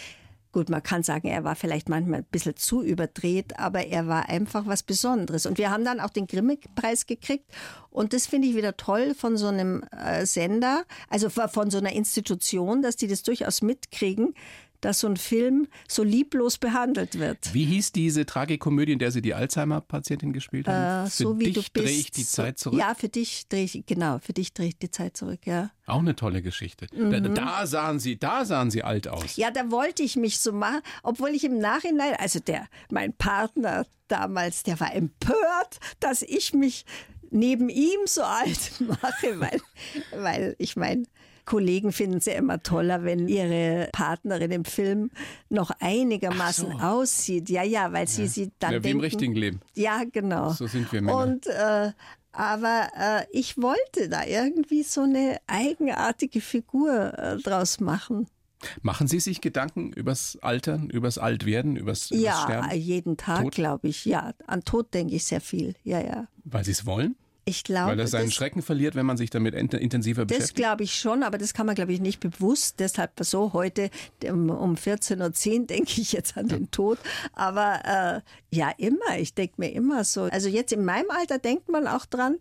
Gut, 0.53 0.69
man 0.69 0.83
kann 0.83 1.05
sagen, 1.05 1.29
er 1.29 1.45
war 1.45 1.55
vielleicht 1.55 1.89
manchmal 1.89 2.21
ein 2.21 2.25
bisschen 2.25 2.57
zu 2.57 2.83
überdreht, 2.83 3.57
aber 3.61 3.87
er 3.87 4.09
war 4.09 4.29
einfach 4.29 4.67
was 4.67 4.83
Besonderes. 4.83 5.47
Und 5.47 5.59
wir 5.59 5.71
haben 5.71 5.85
dann 5.85 6.01
auch 6.01 6.11
den 6.11 6.27
Grimme-Preis 6.27 7.07
gekriegt. 7.07 7.47
Und 7.89 8.13
das 8.13 8.27
finde 8.27 8.49
ich 8.49 8.57
wieder 8.57 8.77
toll 8.77 9.15
von 9.15 9.37
so 9.37 9.47
einem 9.47 9.85
äh, 9.97 10.27
Sender, 10.27 10.85
also 11.09 11.31
von 11.31 11.71
so 11.71 11.79
einer 11.79 11.93
Institution, 11.93 12.83
dass 12.83 12.97
die 12.97 13.07
das 13.07 13.23
durchaus 13.23 13.63
mitkriegen, 13.63 14.35
dass 14.81 15.01
so 15.01 15.09
ein 15.09 15.17
Film 15.17 15.69
so 15.89 16.03
lieblos 16.03 16.59
behandelt 16.59 17.19
wird. 17.19 17.53
Wie 17.53 17.65
hieß 17.65 17.93
diese 17.93 18.27
Tragikomödie, 18.27 18.93
in 18.93 18.99
der 18.99 19.11
Sie 19.11 19.23
die 19.23 19.35
Alzheimer-Patientin 19.35 20.33
gespielt 20.33 20.69
haben? 20.69 21.07
Äh, 21.07 21.11
so 21.11 21.35
für 21.35 21.41
wie 21.41 21.53
dich 21.53 21.73
du 21.73 21.81
drehe 21.81 21.91
ich 21.91 22.11
die 22.11 22.25
Zeit 22.25 22.59
zurück. 22.59 22.79
Ja, 22.79 22.95
für 22.95 23.09
dich 23.09 23.49
drehe 23.49 23.65
ich, 23.65 23.85
genau, 23.87 24.19
für 24.19 24.33
dich 24.33 24.53
drehe 24.55 24.69
ich 24.69 24.79
die 24.79 24.91
Zeit 24.91 25.17
zurück, 25.17 25.41
ja. 25.47 25.71
Auch 25.87 25.99
eine 25.99 26.17
tolle 26.17 26.43
Geschichte. 26.43 26.87
Mhm. 26.93 27.11
Da, 27.11 27.21
da, 27.21 27.67
sahen 27.67 27.99
Sie, 27.99 28.19
da 28.19 28.45
sahen 28.45 28.71
Sie 28.71 28.83
alt 28.83 29.09
aus. 29.09 29.37
Ja, 29.37 29.51
da 29.51 29.71
wollte 29.71 30.03
ich 30.03 30.17
mich 30.17 30.39
so 30.39 30.53
machen, 30.53 30.81
obwohl 31.03 31.31
ich 31.31 31.45
im 31.45 31.59
Nachhinein, 31.59 32.15
also 32.19 32.41
der, 32.41 32.67
mein 32.91 33.13
Partner 33.13 33.87
damals, 34.09 34.63
der 34.63 34.81
war 34.81 34.95
empört, 34.95 35.79
dass 36.01 36.23
ich 36.23 36.53
mich 36.53 36.85
neben 37.31 37.69
ihm 37.69 38.01
so 38.07 38.23
alt 38.25 38.81
mache, 38.81 39.41
weil, 39.41 39.61
weil 40.13 40.57
ich 40.59 40.77
meine, 40.77 41.05
Kollegen 41.51 41.91
finden 41.91 42.19
es 42.19 42.27
ja 42.27 42.35
immer 42.35 42.63
toller, 42.63 43.03
wenn 43.03 43.27
ihre 43.27 43.89
Partnerin 43.91 44.53
im 44.53 44.65
Film 44.65 45.11
noch 45.49 45.73
einigermaßen 45.81 46.71
so. 46.71 46.79
aussieht. 46.79 47.51
Ja, 47.51 47.65
ja, 47.65 47.93
weil 47.93 48.07
sie 48.07 48.23
ja. 48.23 48.29
sie 48.29 48.53
dann. 48.61 48.73
Ja, 48.73 48.79
wie 48.79 48.83
denken, 48.83 48.99
im 48.99 49.01
richtigen 49.01 49.35
Leben. 49.35 49.61
Ja, 49.75 50.05
genau. 50.13 50.53
So 50.53 50.69
sind 50.69 50.93
wir 50.93 51.03
Männer. 51.03 51.19
Und 51.19 51.49
äh, 51.49 51.91
aber 52.31 52.89
äh, 52.97 53.25
ich 53.33 53.59
wollte 53.59 54.09
da 54.09 54.25
irgendwie 54.25 54.85
so 54.85 55.01
eine 55.01 55.39
eigenartige 55.49 56.41
Figur 56.41 57.19
äh, 57.19 57.39
draus 57.39 57.81
machen. 57.81 58.29
Machen 58.83 59.09
Sie 59.09 59.19
sich 59.19 59.41
Gedanken 59.41 59.93
übers 59.93 60.39
Altern, 60.43 60.89
übers 60.89 61.19
Altwerden, 61.19 61.75
übers, 61.75 62.13
übers 62.13 62.23
ja, 62.23 62.43
Sterben? 62.45 62.69
Ja, 62.71 62.77
jeden 62.77 63.17
Tag, 63.17 63.51
glaube 63.51 63.89
ich. 63.89 64.05
Ja, 64.05 64.35
an 64.47 64.63
Tod 64.65 64.95
denke 64.95 65.17
ich 65.17 65.25
sehr 65.25 65.41
viel. 65.41 65.75
Ja, 65.83 66.01
ja. 66.01 66.29
Weil 66.45 66.65
Sie 66.65 66.71
es 66.71 66.87
wollen? 66.87 67.17
Ich 67.45 67.65
glaube, 67.65 67.93
Weil 67.93 68.01
er 68.01 68.07
seinen 68.07 68.27
das, 68.27 68.35
Schrecken 68.35 68.63
verliert, 68.63 68.95
wenn 68.95 69.07
man 69.07 69.17
sich 69.17 69.31
damit 69.31 69.55
intensiver 69.55 70.25
beschäftigt? 70.25 70.51
Das 70.51 70.55
glaube 70.55 70.85
ich 70.85 70.95
schon, 70.95 71.23
aber 71.23 71.39
das 71.39 71.55
kann 71.55 71.67
man, 71.67 71.75
glaube 71.75 71.93
ich, 71.93 72.01
nicht 72.01 72.21
bewusst. 72.21 72.81
Deshalb 72.81 73.13
so 73.21 73.53
heute 73.53 73.91
um 74.25 74.75
14.10 74.75 75.61
Uhr 75.61 75.67
denke 75.67 76.01
ich 76.01 76.13
jetzt 76.13 76.37
an 76.37 76.49
ja. 76.49 76.57
den 76.57 76.71
Tod. 76.71 76.99
Aber 77.33 78.23
äh, 78.53 78.57
ja, 78.57 78.71
immer. 78.77 79.19
Ich 79.19 79.35
denke 79.35 79.55
mir 79.59 79.73
immer 79.73 80.05
so. 80.05 80.25
Also 80.25 80.49
jetzt 80.49 80.73
in 80.73 80.85
meinem 80.85 81.11
Alter 81.11 81.39
denkt 81.39 81.69
man 81.69 81.87
auch 81.87 82.07
dran, 82.07 82.37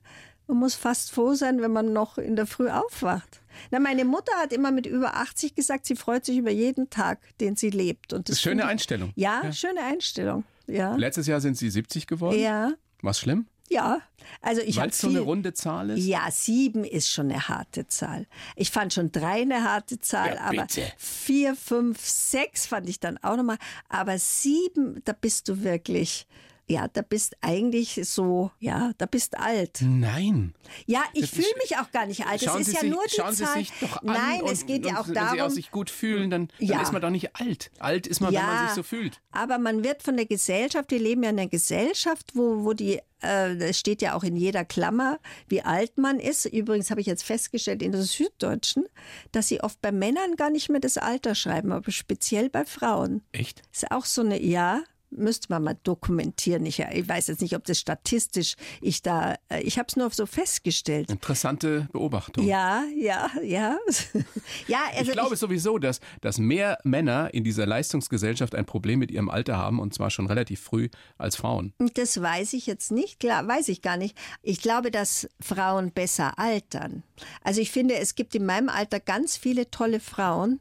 man 0.47 0.57
muss 0.57 0.73
fast 0.73 1.11
froh 1.11 1.35
sein, 1.35 1.61
wenn 1.61 1.71
man 1.71 1.93
noch 1.93 2.17
in 2.17 2.35
der 2.35 2.47
Früh 2.47 2.69
aufwacht. 2.69 3.41
Na, 3.69 3.79
meine 3.79 4.03
Mutter 4.03 4.31
hat 4.37 4.51
immer 4.51 4.71
mit 4.71 4.87
über 4.87 5.15
80 5.15 5.53
gesagt, 5.53 5.85
sie 5.85 5.95
freut 5.95 6.25
sich 6.25 6.37
über 6.37 6.49
jeden 6.49 6.89
Tag, 6.89 7.19
den 7.39 7.55
sie 7.55 7.69
lebt. 7.69 8.13
Und 8.13 8.29
das, 8.29 8.37
das 8.37 8.41
schöne 8.41 8.65
Einstellung. 8.65 9.13
Ja, 9.15 9.41
ja, 9.43 9.53
schöne 9.53 9.81
Einstellung. 9.83 10.43
Ja. 10.65 10.95
Letztes 10.95 11.27
Jahr 11.27 11.39
sind 11.39 11.57
Sie 11.57 11.69
70 11.69 12.07
geworden. 12.07 12.39
Ja. 12.39 12.73
Was 13.01 13.19
schlimm? 13.19 13.45
Ja, 13.69 14.01
also 14.41 14.61
ich 14.61 14.77
Weil 14.77 14.89
es 14.89 14.97
so 14.97 15.07
eine 15.07 15.19
runde 15.19 15.53
Zahl 15.53 15.91
ist? 15.91 16.05
Ja, 16.05 16.29
sieben 16.31 16.83
ist 16.83 17.09
schon 17.09 17.31
eine 17.31 17.47
harte 17.47 17.87
Zahl. 17.87 18.25
Ich 18.55 18.71
fand 18.71 18.93
schon 18.93 19.11
drei 19.11 19.41
eine 19.41 19.63
harte 19.63 19.99
Zahl, 19.99 20.35
ja, 20.35 20.41
aber 20.41 20.67
vier, 20.97 21.55
fünf, 21.55 22.03
sechs 22.03 22.65
fand 22.65 22.89
ich 22.89 22.99
dann 22.99 23.17
auch 23.19 23.37
nochmal. 23.37 23.57
Aber 23.87 24.17
sieben, 24.17 25.01
da 25.05 25.13
bist 25.13 25.49
du 25.49 25.63
wirklich 25.63 26.27
ja, 26.69 26.87
da 26.87 27.01
bist 27.01 27.35
eigentlich 27.41 27.99
so, 28.03 28.51
ja, 28.59 28.91
da 28.97 29.07
bist 29.07 29.37
alt. 29.37 29.79
Nein. 29.81 30.53
Ja, 30.85 31.03
ich 31.13 31.29
fühle 31.31 31.47
mich 31.61 31.77
auch 31.77 31.91
gar 31.91 32.05
nicht 32.05 32.27
alt. 32.27 32.41
Schauen 32.43 32.61
es 32.61 32.67
ist 32.67 32.71
Sie 32.71 32.75
ja 32.75 32.81
sich, 32.81 32.91
nur 32.91 33.03
die 33.05 33.15
schauen 33.15 33.35
Zahl. 33.35 33.53
Sie 33.53 33.59
sich 33.59 33.73
doch 33.81 33.97
an 33.97 34.05
Nein, 34.05 34.41
und, 34.43 34.51
es 34.51 34.65
geht 34.67 34.85
ja 34.85 34.99
auch 34.99 35.07
wenn 35.07 35.15
darum. 35.15 35.39
Wenn 35.39 35.49
Sie 35.49 35.55
sich 35.55 35.71
gut 35.71 35.89
fühlen, 35.89 36.29
dann, 36.29 36.47
dann 36.59 36.67
ja. 36.67 36.81
ist 36.81 36.93
man 36.93 37.01
doch 37.01 37.09
nicht 37.09 37.35
alt. 37.35 37.71
Alt 37.79 38.05
ist 38.05 38.19
man, 38.19 38.31
ja, 38.31 38.41
wenn 38.41 38.47
man 38.47 38.67
sich 38.67 38.75
so 38.75 38.83
fühlt. 38.83 39.19
Aber 39.31 39.57
man 39.57 39.83
wird 39.83 40.03
von 40.03 40.15
der 40.15 40.27
Gesellschaft, 40.27 40.91
wir 40.91 40.99
leben 40.99 41.23
ja 41.23 41.31
in 41.31 41.39
einer 41.39 41.49
Gesellschaft, 41.49 42.31
wo, 42.35 42.63
wo 42.63 42.73
die 42.73 42.99
äh, 43.23 43.55
es 43.55 43.79
steht 43.79 44.01
ja 44.01 44.13
auch 44.13 44.23
in 44.23 44.35
jeder 44.35 44.63
Klammer, 44.63 45.19
wie 45.47 45.61
alt 45.61 45.97
man 45.97 46.19
ist. 46.19 46.45
Übrigens 46.45 46.91
habe 46.91 47.01
ich 47.01 47.07
jetzt 47.07 47.23
festgestellt 47.23 47.81
in 47.81 47.91
der 47.91 48.03
Süddeutschen, 48.03 48.85
dass 49.31 49.47
sie 49.47 49.61
oft 49.61 49.81
bei 49.81 49.91
Männern 49.91 50.35
gar 50.35 50.49
nicht 50.49 50.69
mehr 50.69 50.79
das 50.79 50.97
Alter 50.97 51.35
schreiben, 51.35 51.71
aber 51.71 51.91
speziell 51.91 52.49
bei 52.49 52.63
Frauen. 52.63 53.23
Echt? 53.31 53.63
Ist 53.73 53.91
auch 53.91 54.05
so 54.05 54.21
eine, 54.21 54.41
ja, 54.41 54.83
müsste 55.11 55.47
man 55.49 55.63
mal 55.63 55.77
dokumentieren. 55.83 56.65
Ich, 56.65 56.79
ich, 56.79 57.07
weiß 57.07 57.27
jetzt 57.27 57.41
nicht, 57.41 57.55
ob 57.55 57.63
das 57.65 57.79
statistisch 57.79 58.55
ich 58.81 59.01
da, 59.01 59.35
äh, 59.49 59.61
ich 59.61 59.77
habe 59.77 59.87
es 59.87 59.95
nur 59.95 60.09
so 60.11 60.25
festgestellt. 60.25 61.09
Interessante 61.09 61.87
Beobachtung. 61.91 62.45
Ja, 62.45 62.83
ja, 62.95 63.29
ja. 63.43 63.77
ja 64.67 64.79
also 64.95 65.11
ich 65.11 65.11
glaube 65.11 65.33
ich, 65.33 65.39
sowieso, 65.39 65.77
dass, 65.77 65.99
dass 66.21 66.37
mehr 66.37 66.77
Männer 66.83 67.33
in 67.33 67.43
dieser 67.43 67.65
Leistungsgesellschaft 67.65 68.55
ein 68.55 68.65
Problem 68.65 68.99
mit 68.99 69.11
ihrem 69.11 69.29
Alter 69.29 69.57
haben 69.57 69.79
und 69.79 69.93
zwar 69.93 70.09
schon 70.09 70.27
relativ 70.27 70.61
früh 70.61 70.89
als 71.17 71.35
Frauen. 71.35 71.73
Das 71.93 72.21
weiß 72.21 72.53
ich 72.53 72.65
jetzt 72.65 72.91
nicht, 72.91 73.19
klar, 73.19 73.47
weiß 73.47 73.69
ich 73.69 73.81
gar 73.81 73.97
nicht. 73.97 74.17
Ich 74.41 74.61
glaube, 74.61 74.91
dass 74.91 75.27
Frauen 75.39 75.91
besser 75.91 76.37
altern. 76.37 77.03
Also 77.43 77.61
ich 77.61 77.71
finde, 77.71 77.95
es 77.95 78.15
gibt 78.15 78.35
in 78.35 78.45
meinem 78.45 78.69
Alter 78.69 78.99
ganz 78.99 79.37
viele 79.37 79.69
tolle 79.71 79.99
Frauen 79.99 80.59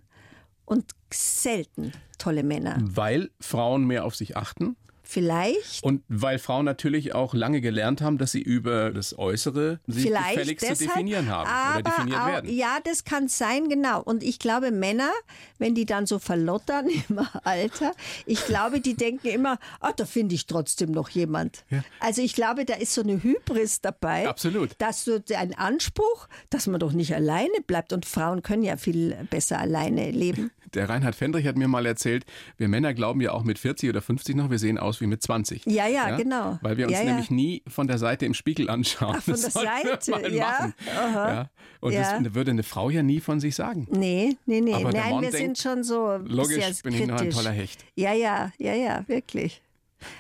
und 0.69 0.93
selten 1.13 1.93
tolle 2.19 2.43
Männer. 2.43 2.79
Weil 2.83 3.31
Frauen 3.41 3.87
mehr 3.87 4.05
auf 4.05 4.15
sich 4.15 4.37
achten? 4.37 4.77
Vielleicht. 5.11 5.83
Und 5.85 6.03
weil 6.09 6.39
Frauen 6.39 6.67
natürlich 6.67 7.15
auch 7.15 7.33
lange 7.33 7.63
gelernt 7.63 8.03
haben, 8.03 8.19
dass 8.19 8.33
sie 8.33 8.43
über 8.43 8.91
das 8.91 9.19
Äußere 9.19 9.81
sich 9.87 10.03
Vielleicht 10.03 10.35
gefälligst 10.35 10.63
deshalb, 10.63 10.79
zu 10.79 10.85
definieren 10.85 11.31
haben 11.31 11.49
oder 11.49 11.83
definiert 11.83 12.21
auch, 12.21 12.27
werden. 12.27 12.55
Ja, 12.55 12.77
das 12.85 13.05
kann 13.05 13.27
sein, 13.27 13.71
genau. 13.71 14.03
Und 14.03 14.23
ich 14.23 14.39
glaube, 14.39 14.71
Männer, 14.71 15.11
wenn 15.57 15.75
die 15.75 15.87
dann 15.87 16.05
so 16.05 16.19
verlottern 16.19 16.89
im 17.09 17.27
Alter, 17.43 17.93
ich 18.27 18.45
glaube, 18.45 18.83
die 18.83 18.97
denken 18.97 19.29
immer, 19.29 19.59
oh, 19.81 19.89
da 19.97 20.05
finde 20.05 20.35
ich 20.35 20.45
trotzdem 20.45 20.91
noch 20.93 21.09
jemand. 21.09 21.65
Ja. 21.71 21.83
Also 22.01 22.21
ich 22.21 22.35
glaube, 22.35 22.67
da 22.67 22.75
ist 22.75 22.93
so 22.93 23.01
eine 23.01 23.23
Hybris 23.23 23.81
dabei. 23.81 24.29
Absolut. 24.29 24.73
Dass 24.77 25.07
du 25.07 25.23
ein 25.35 25.55
Anspruch, 25.55 26.29
dass 26.51 26.67
man 26.67 26.81
doch 26.81 26.93
nicht 26.93 27.15
alleine 27.15 27.63
bleibt. 27.67 27.95
Und 27.95 28.05
Frauen 28.05 28.43
können 28.43 28.63
ja 28.63 28.77
viel 28.77 29.17
besser 29.31 29.59
alleine 29.59 30.11
leben. 30.11 30.51
Der 30.75 30.89
Reinhard 30.89 31.15
Fendrich 31.15 31.47
hat 31.47 31.57
mir 31.57 31.69
mal 31.69 31.87
erzählt, 31.87 32.25
wir 32.57 32.69
Männer 32.69 32.95
glauben 32.95 33.21
ja 33.21 33.33
auch 33.33 33.45
mit 33.45 33.59
40 33.59 33.91
oder 33.91 34.03
50 34.03 34.37
noch, 34.37 34.51
wir 34.51 34.59
sehen 34.59 34.79
aus 34.79 35.01
wie 35.01 35.07
mit 35.07 35.23
20. 35.23 35.67
Ja, 35.67 35.87
ja, 35.87 36.11
ja? 36.11 36.17
genau. 36.17 36.59
Weil 36.63 36.77
wir 36.77 36.87
uns 36.87 36.99
ja, 36.99 37.05
nämlich 37.05 37.31
nie 37.31 37.63
von 37.69 37.87
der 37.87 37.99
Seite 37.99 38.27
im 38.27 38.35
Spiegel 38.35 38.71
anschauen. 38.71 39.17
Ach, 39.19 39.23
von 39.23 39.35
das 39.35 39.43
der 39.43 39.51
Seite, 39.51 40.35
ja. 40.35 40.73
ja. 40.87 41.51
Und 41.81 41.95
das 41.95 42.35
würde 42.35 42.51
eine 42.51 42.63
Frau 42.63 42.91
ja 42.91 43.03
nie 43.03 43.21
von 43.21 43.41
sich 43.41 43.55
sagen. 43.55 43.87
Nee, 43.91 44.37
nee, 44.47 44.61
nee. 44.61 44.75
Aber 44.75 44.93
Nein, 44.93 45.21
wir 45.21 45.31
denkt, 45.31 45.37
sind 45.37 45.59
schon 45.59 45.85
so 45.85 46.17
Logisch 46.25 46.83
bin 46.83 46.93
kritisch. 46.93 47.01
ich 47.01 47.07
noch 47.07 47.21
ein 47.21 47.31
toller 47.31 47.53
Hecht. 47.53 47.85
Ja, 47.95 48.13
ja, 48.13 48.53
ja, 48.59 48.75
ja, 48.75 49.05
wirklich. 49.07 49.63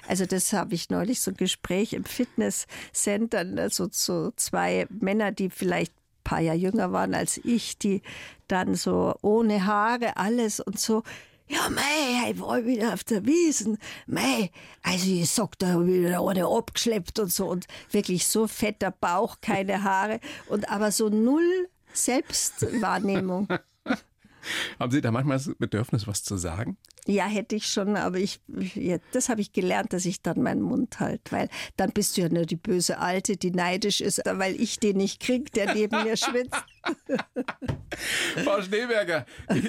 Also 0.08 0.26
das 0.26 0.52
habe 0.52 0.74
ich 0.74 0.90
neulich 0.90 1.20
so 1.20 1.30
ein 1.30 1.36
Gespräch 1.36 1.92
im 1.92 2.04
Fitnesscenter, 2.04 3.44
also 3.56 3.88
so 3.90 4.32
zwei 4.34 4.86
Männer, 4.90 5.30
die 5.30 5.50
vielleicht 5.50 5.92
paar 6.28 6.40
Jahre 6.40 6.58
jünger 6.58 6.92
waren 6.92 7.14
als 7.14 7.40
ich, 7.42 7.78
die 7.78 8.02
dann 8.48 8.74
so 8.74 9.14
ohne 9.22 9.66
Haare 9.66 10.16
alles 10.16 10.60
und 10.60 10.78
so. 10.78 11.02
Ja, 11.48 11.70
mei, 11.70 12.30
ich 12.30 12.40
war 12.40 12.64
wieder 12.66 12.92
auf 12.92 13.04
der 13.04 13.24
Wiesen. 13.24 13.78
Mei, 14.06 14.50
also 14.82 15.06
ich 15.10 15.30
sag 15.30 15.58
da 15.58 15.86
wieder 15.86 16.22
ohne 16.22 16.46
abgeschleppt 16.46 17.18
und 17.20 17.32
so 17.32 17.46
und 17.46 17.66
wirklich 17.90 18.26
so 18.26 18.46
fetter 18.46 18.90
Bauch, 18.90 19.36
keine 19.40 19.82
Haare 19.82 20.20
und 20.48 20.70
aber 20.70 20.92
so 20.92 21.08
null 21.08 21.68
Selbstwahrnehmung. 21.92 23.48
Haben 24.78 24.92
Sie 24.92 25.00
da 25.00 25.10
manchmal 25.10 25.38
das 25.38 25.50
Bedürfnis, 25.58 26.06
was 26.06 26.22
zu 26.22 26.36
sagen? 26.36 26.76
Ja, 27.10 27.24
hätte 27.24 27.56
ich 27.56 27.66
schon, 27.66 27.96
aber 27.96 28.18
ich, 28.18 28.38
ja, 28.74 28.98
das 29.12 29.30
habe 29.30 29.40
ich 29.40 29.52
gelernt, 29.52 29.94
dass 29.94 30.04
ich 30.04 30.20
dann 30.20 30.42
meinen 30.42 30.60
Mund 30.60 31.00
halt, 31.00 31.32
weil 31.32 31.48
dann 31.78 31.90
bist 31.90 32.16
du 32.16 32.20
ja 32.20 32.28
nur 32.28 32.44
die 32.44 32.56
böse 32.56 32.98
Alte, 32.98 33.38
die 33.38 33.50
neidisch 33.50 34.02
ist, 34.02 34.20
weil 34.26 34.60
ich 34.60 34.78
den 34.78 34.98
nicht 34.98 35.18
krieg, 35.18 35.50
der 35.52 35.72
neben 35.72 36.02
mir 36.02 36.18
schwitzt. 36.18 36.62
Frau 38.44 38.60
Schneeberger, 38.60 39.24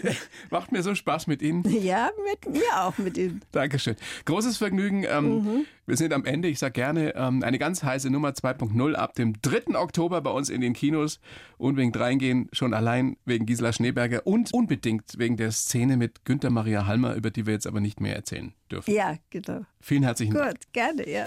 macht 0.50 0.74
mir 0.74 0.84
so 0.84 0.94
Spaß 0.94 1.28
mit 1.28 1.42
Ihnen. 1.42 1.64
Ja, 1.82 2.12
mit 2.30 2.54
mir 2.54 2.76
auch 2.76 2.98
mit 2.98 3.18
Ihnen. 3.18 3.42
Dankeschön. 3.54 3.96
Großes 4.26 4.58
Vergnügen. 4.58 5.06
Ähm, 5.08 5.30
mhm. 5.30 5.66
Wir 5.90 5.98
sind 5.98 6.14
am 6.14 6.24
Ende. 6.24 6.48
Ich 6.48 6.60
sage 6.60 6.74
gerne 6.74 7.16
ähm, 7.16 7.42
eine 7.42 7.58
ganz 7.58 7.82
heiße 7.82 8.12
Nummer 8.12 8.30
2.0 8.30 8.94
ab 8.94 9.16
dem 9.16 9.42
3. 9.42 9.76
Oktober 9.76 10.22
bei 10.22 10.30
uns 10.30 10.50
in 10.50 10.62
den 10.62 10.74
Kinos. 10.74 11.20
Unbedingt 11.58 12.00
reingehen, 12.00 12.48
schon 12.54 12.76
allein 12.76 13.18
wegen 13.26 13.48
Gisela 13.48 13.74
Schneeberger 13.74 14.28
und 14.28 14.54
unbedingt 14.54 15.18
wegen 15.18 15.36
der 15.36 15.52
Szene 15.52 15.98
mit 15.98 16.26
Günther 16.26 16.52
Maria 16.52 16.86
Halmer, 16.86 17.16
über 17.30 17.36
die 17.36 17.46
wir 17.46 17.54
jetzt 17.54 17.68
aber 17.68 17.80
nicht 17.80 18.00
mehr 18.00 18.16
erzählen 18.16 18.54
dürfen. 18.72 18.92
Ja, 18.94 19.16
genau. 19.30 19.62
Vielen 19.80 20.04
herzlichen 20.04 20.34
Gut, 20.34 20.42
Dank. 20.42 20.56
Gut, 20.56 20.74
gerne, 20.74 21.10
ja. 21.10 21.26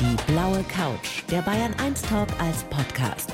Die 0.00 0.32
blaue 0.32 0.62
Couch, 0.64 1.22
der 1.30 1.42
Bayern 1.42 1.74
1 1.80 2.02
Talk 2.02 2.28
als 2.40 2.62
Podcast. 2.64 3.32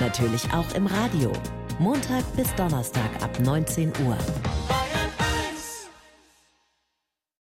Natürlich 0.00 0.44
auch 0.52 0.74
im 0.74 0.86
Radio. 0.86 1.32
Montag 1.78 2.24
bis 2.36 2.54
Donnerstag 2.54 3.10
ab 3.22 3.40
19 3.40 3.92
Uhr. 4.06 4.16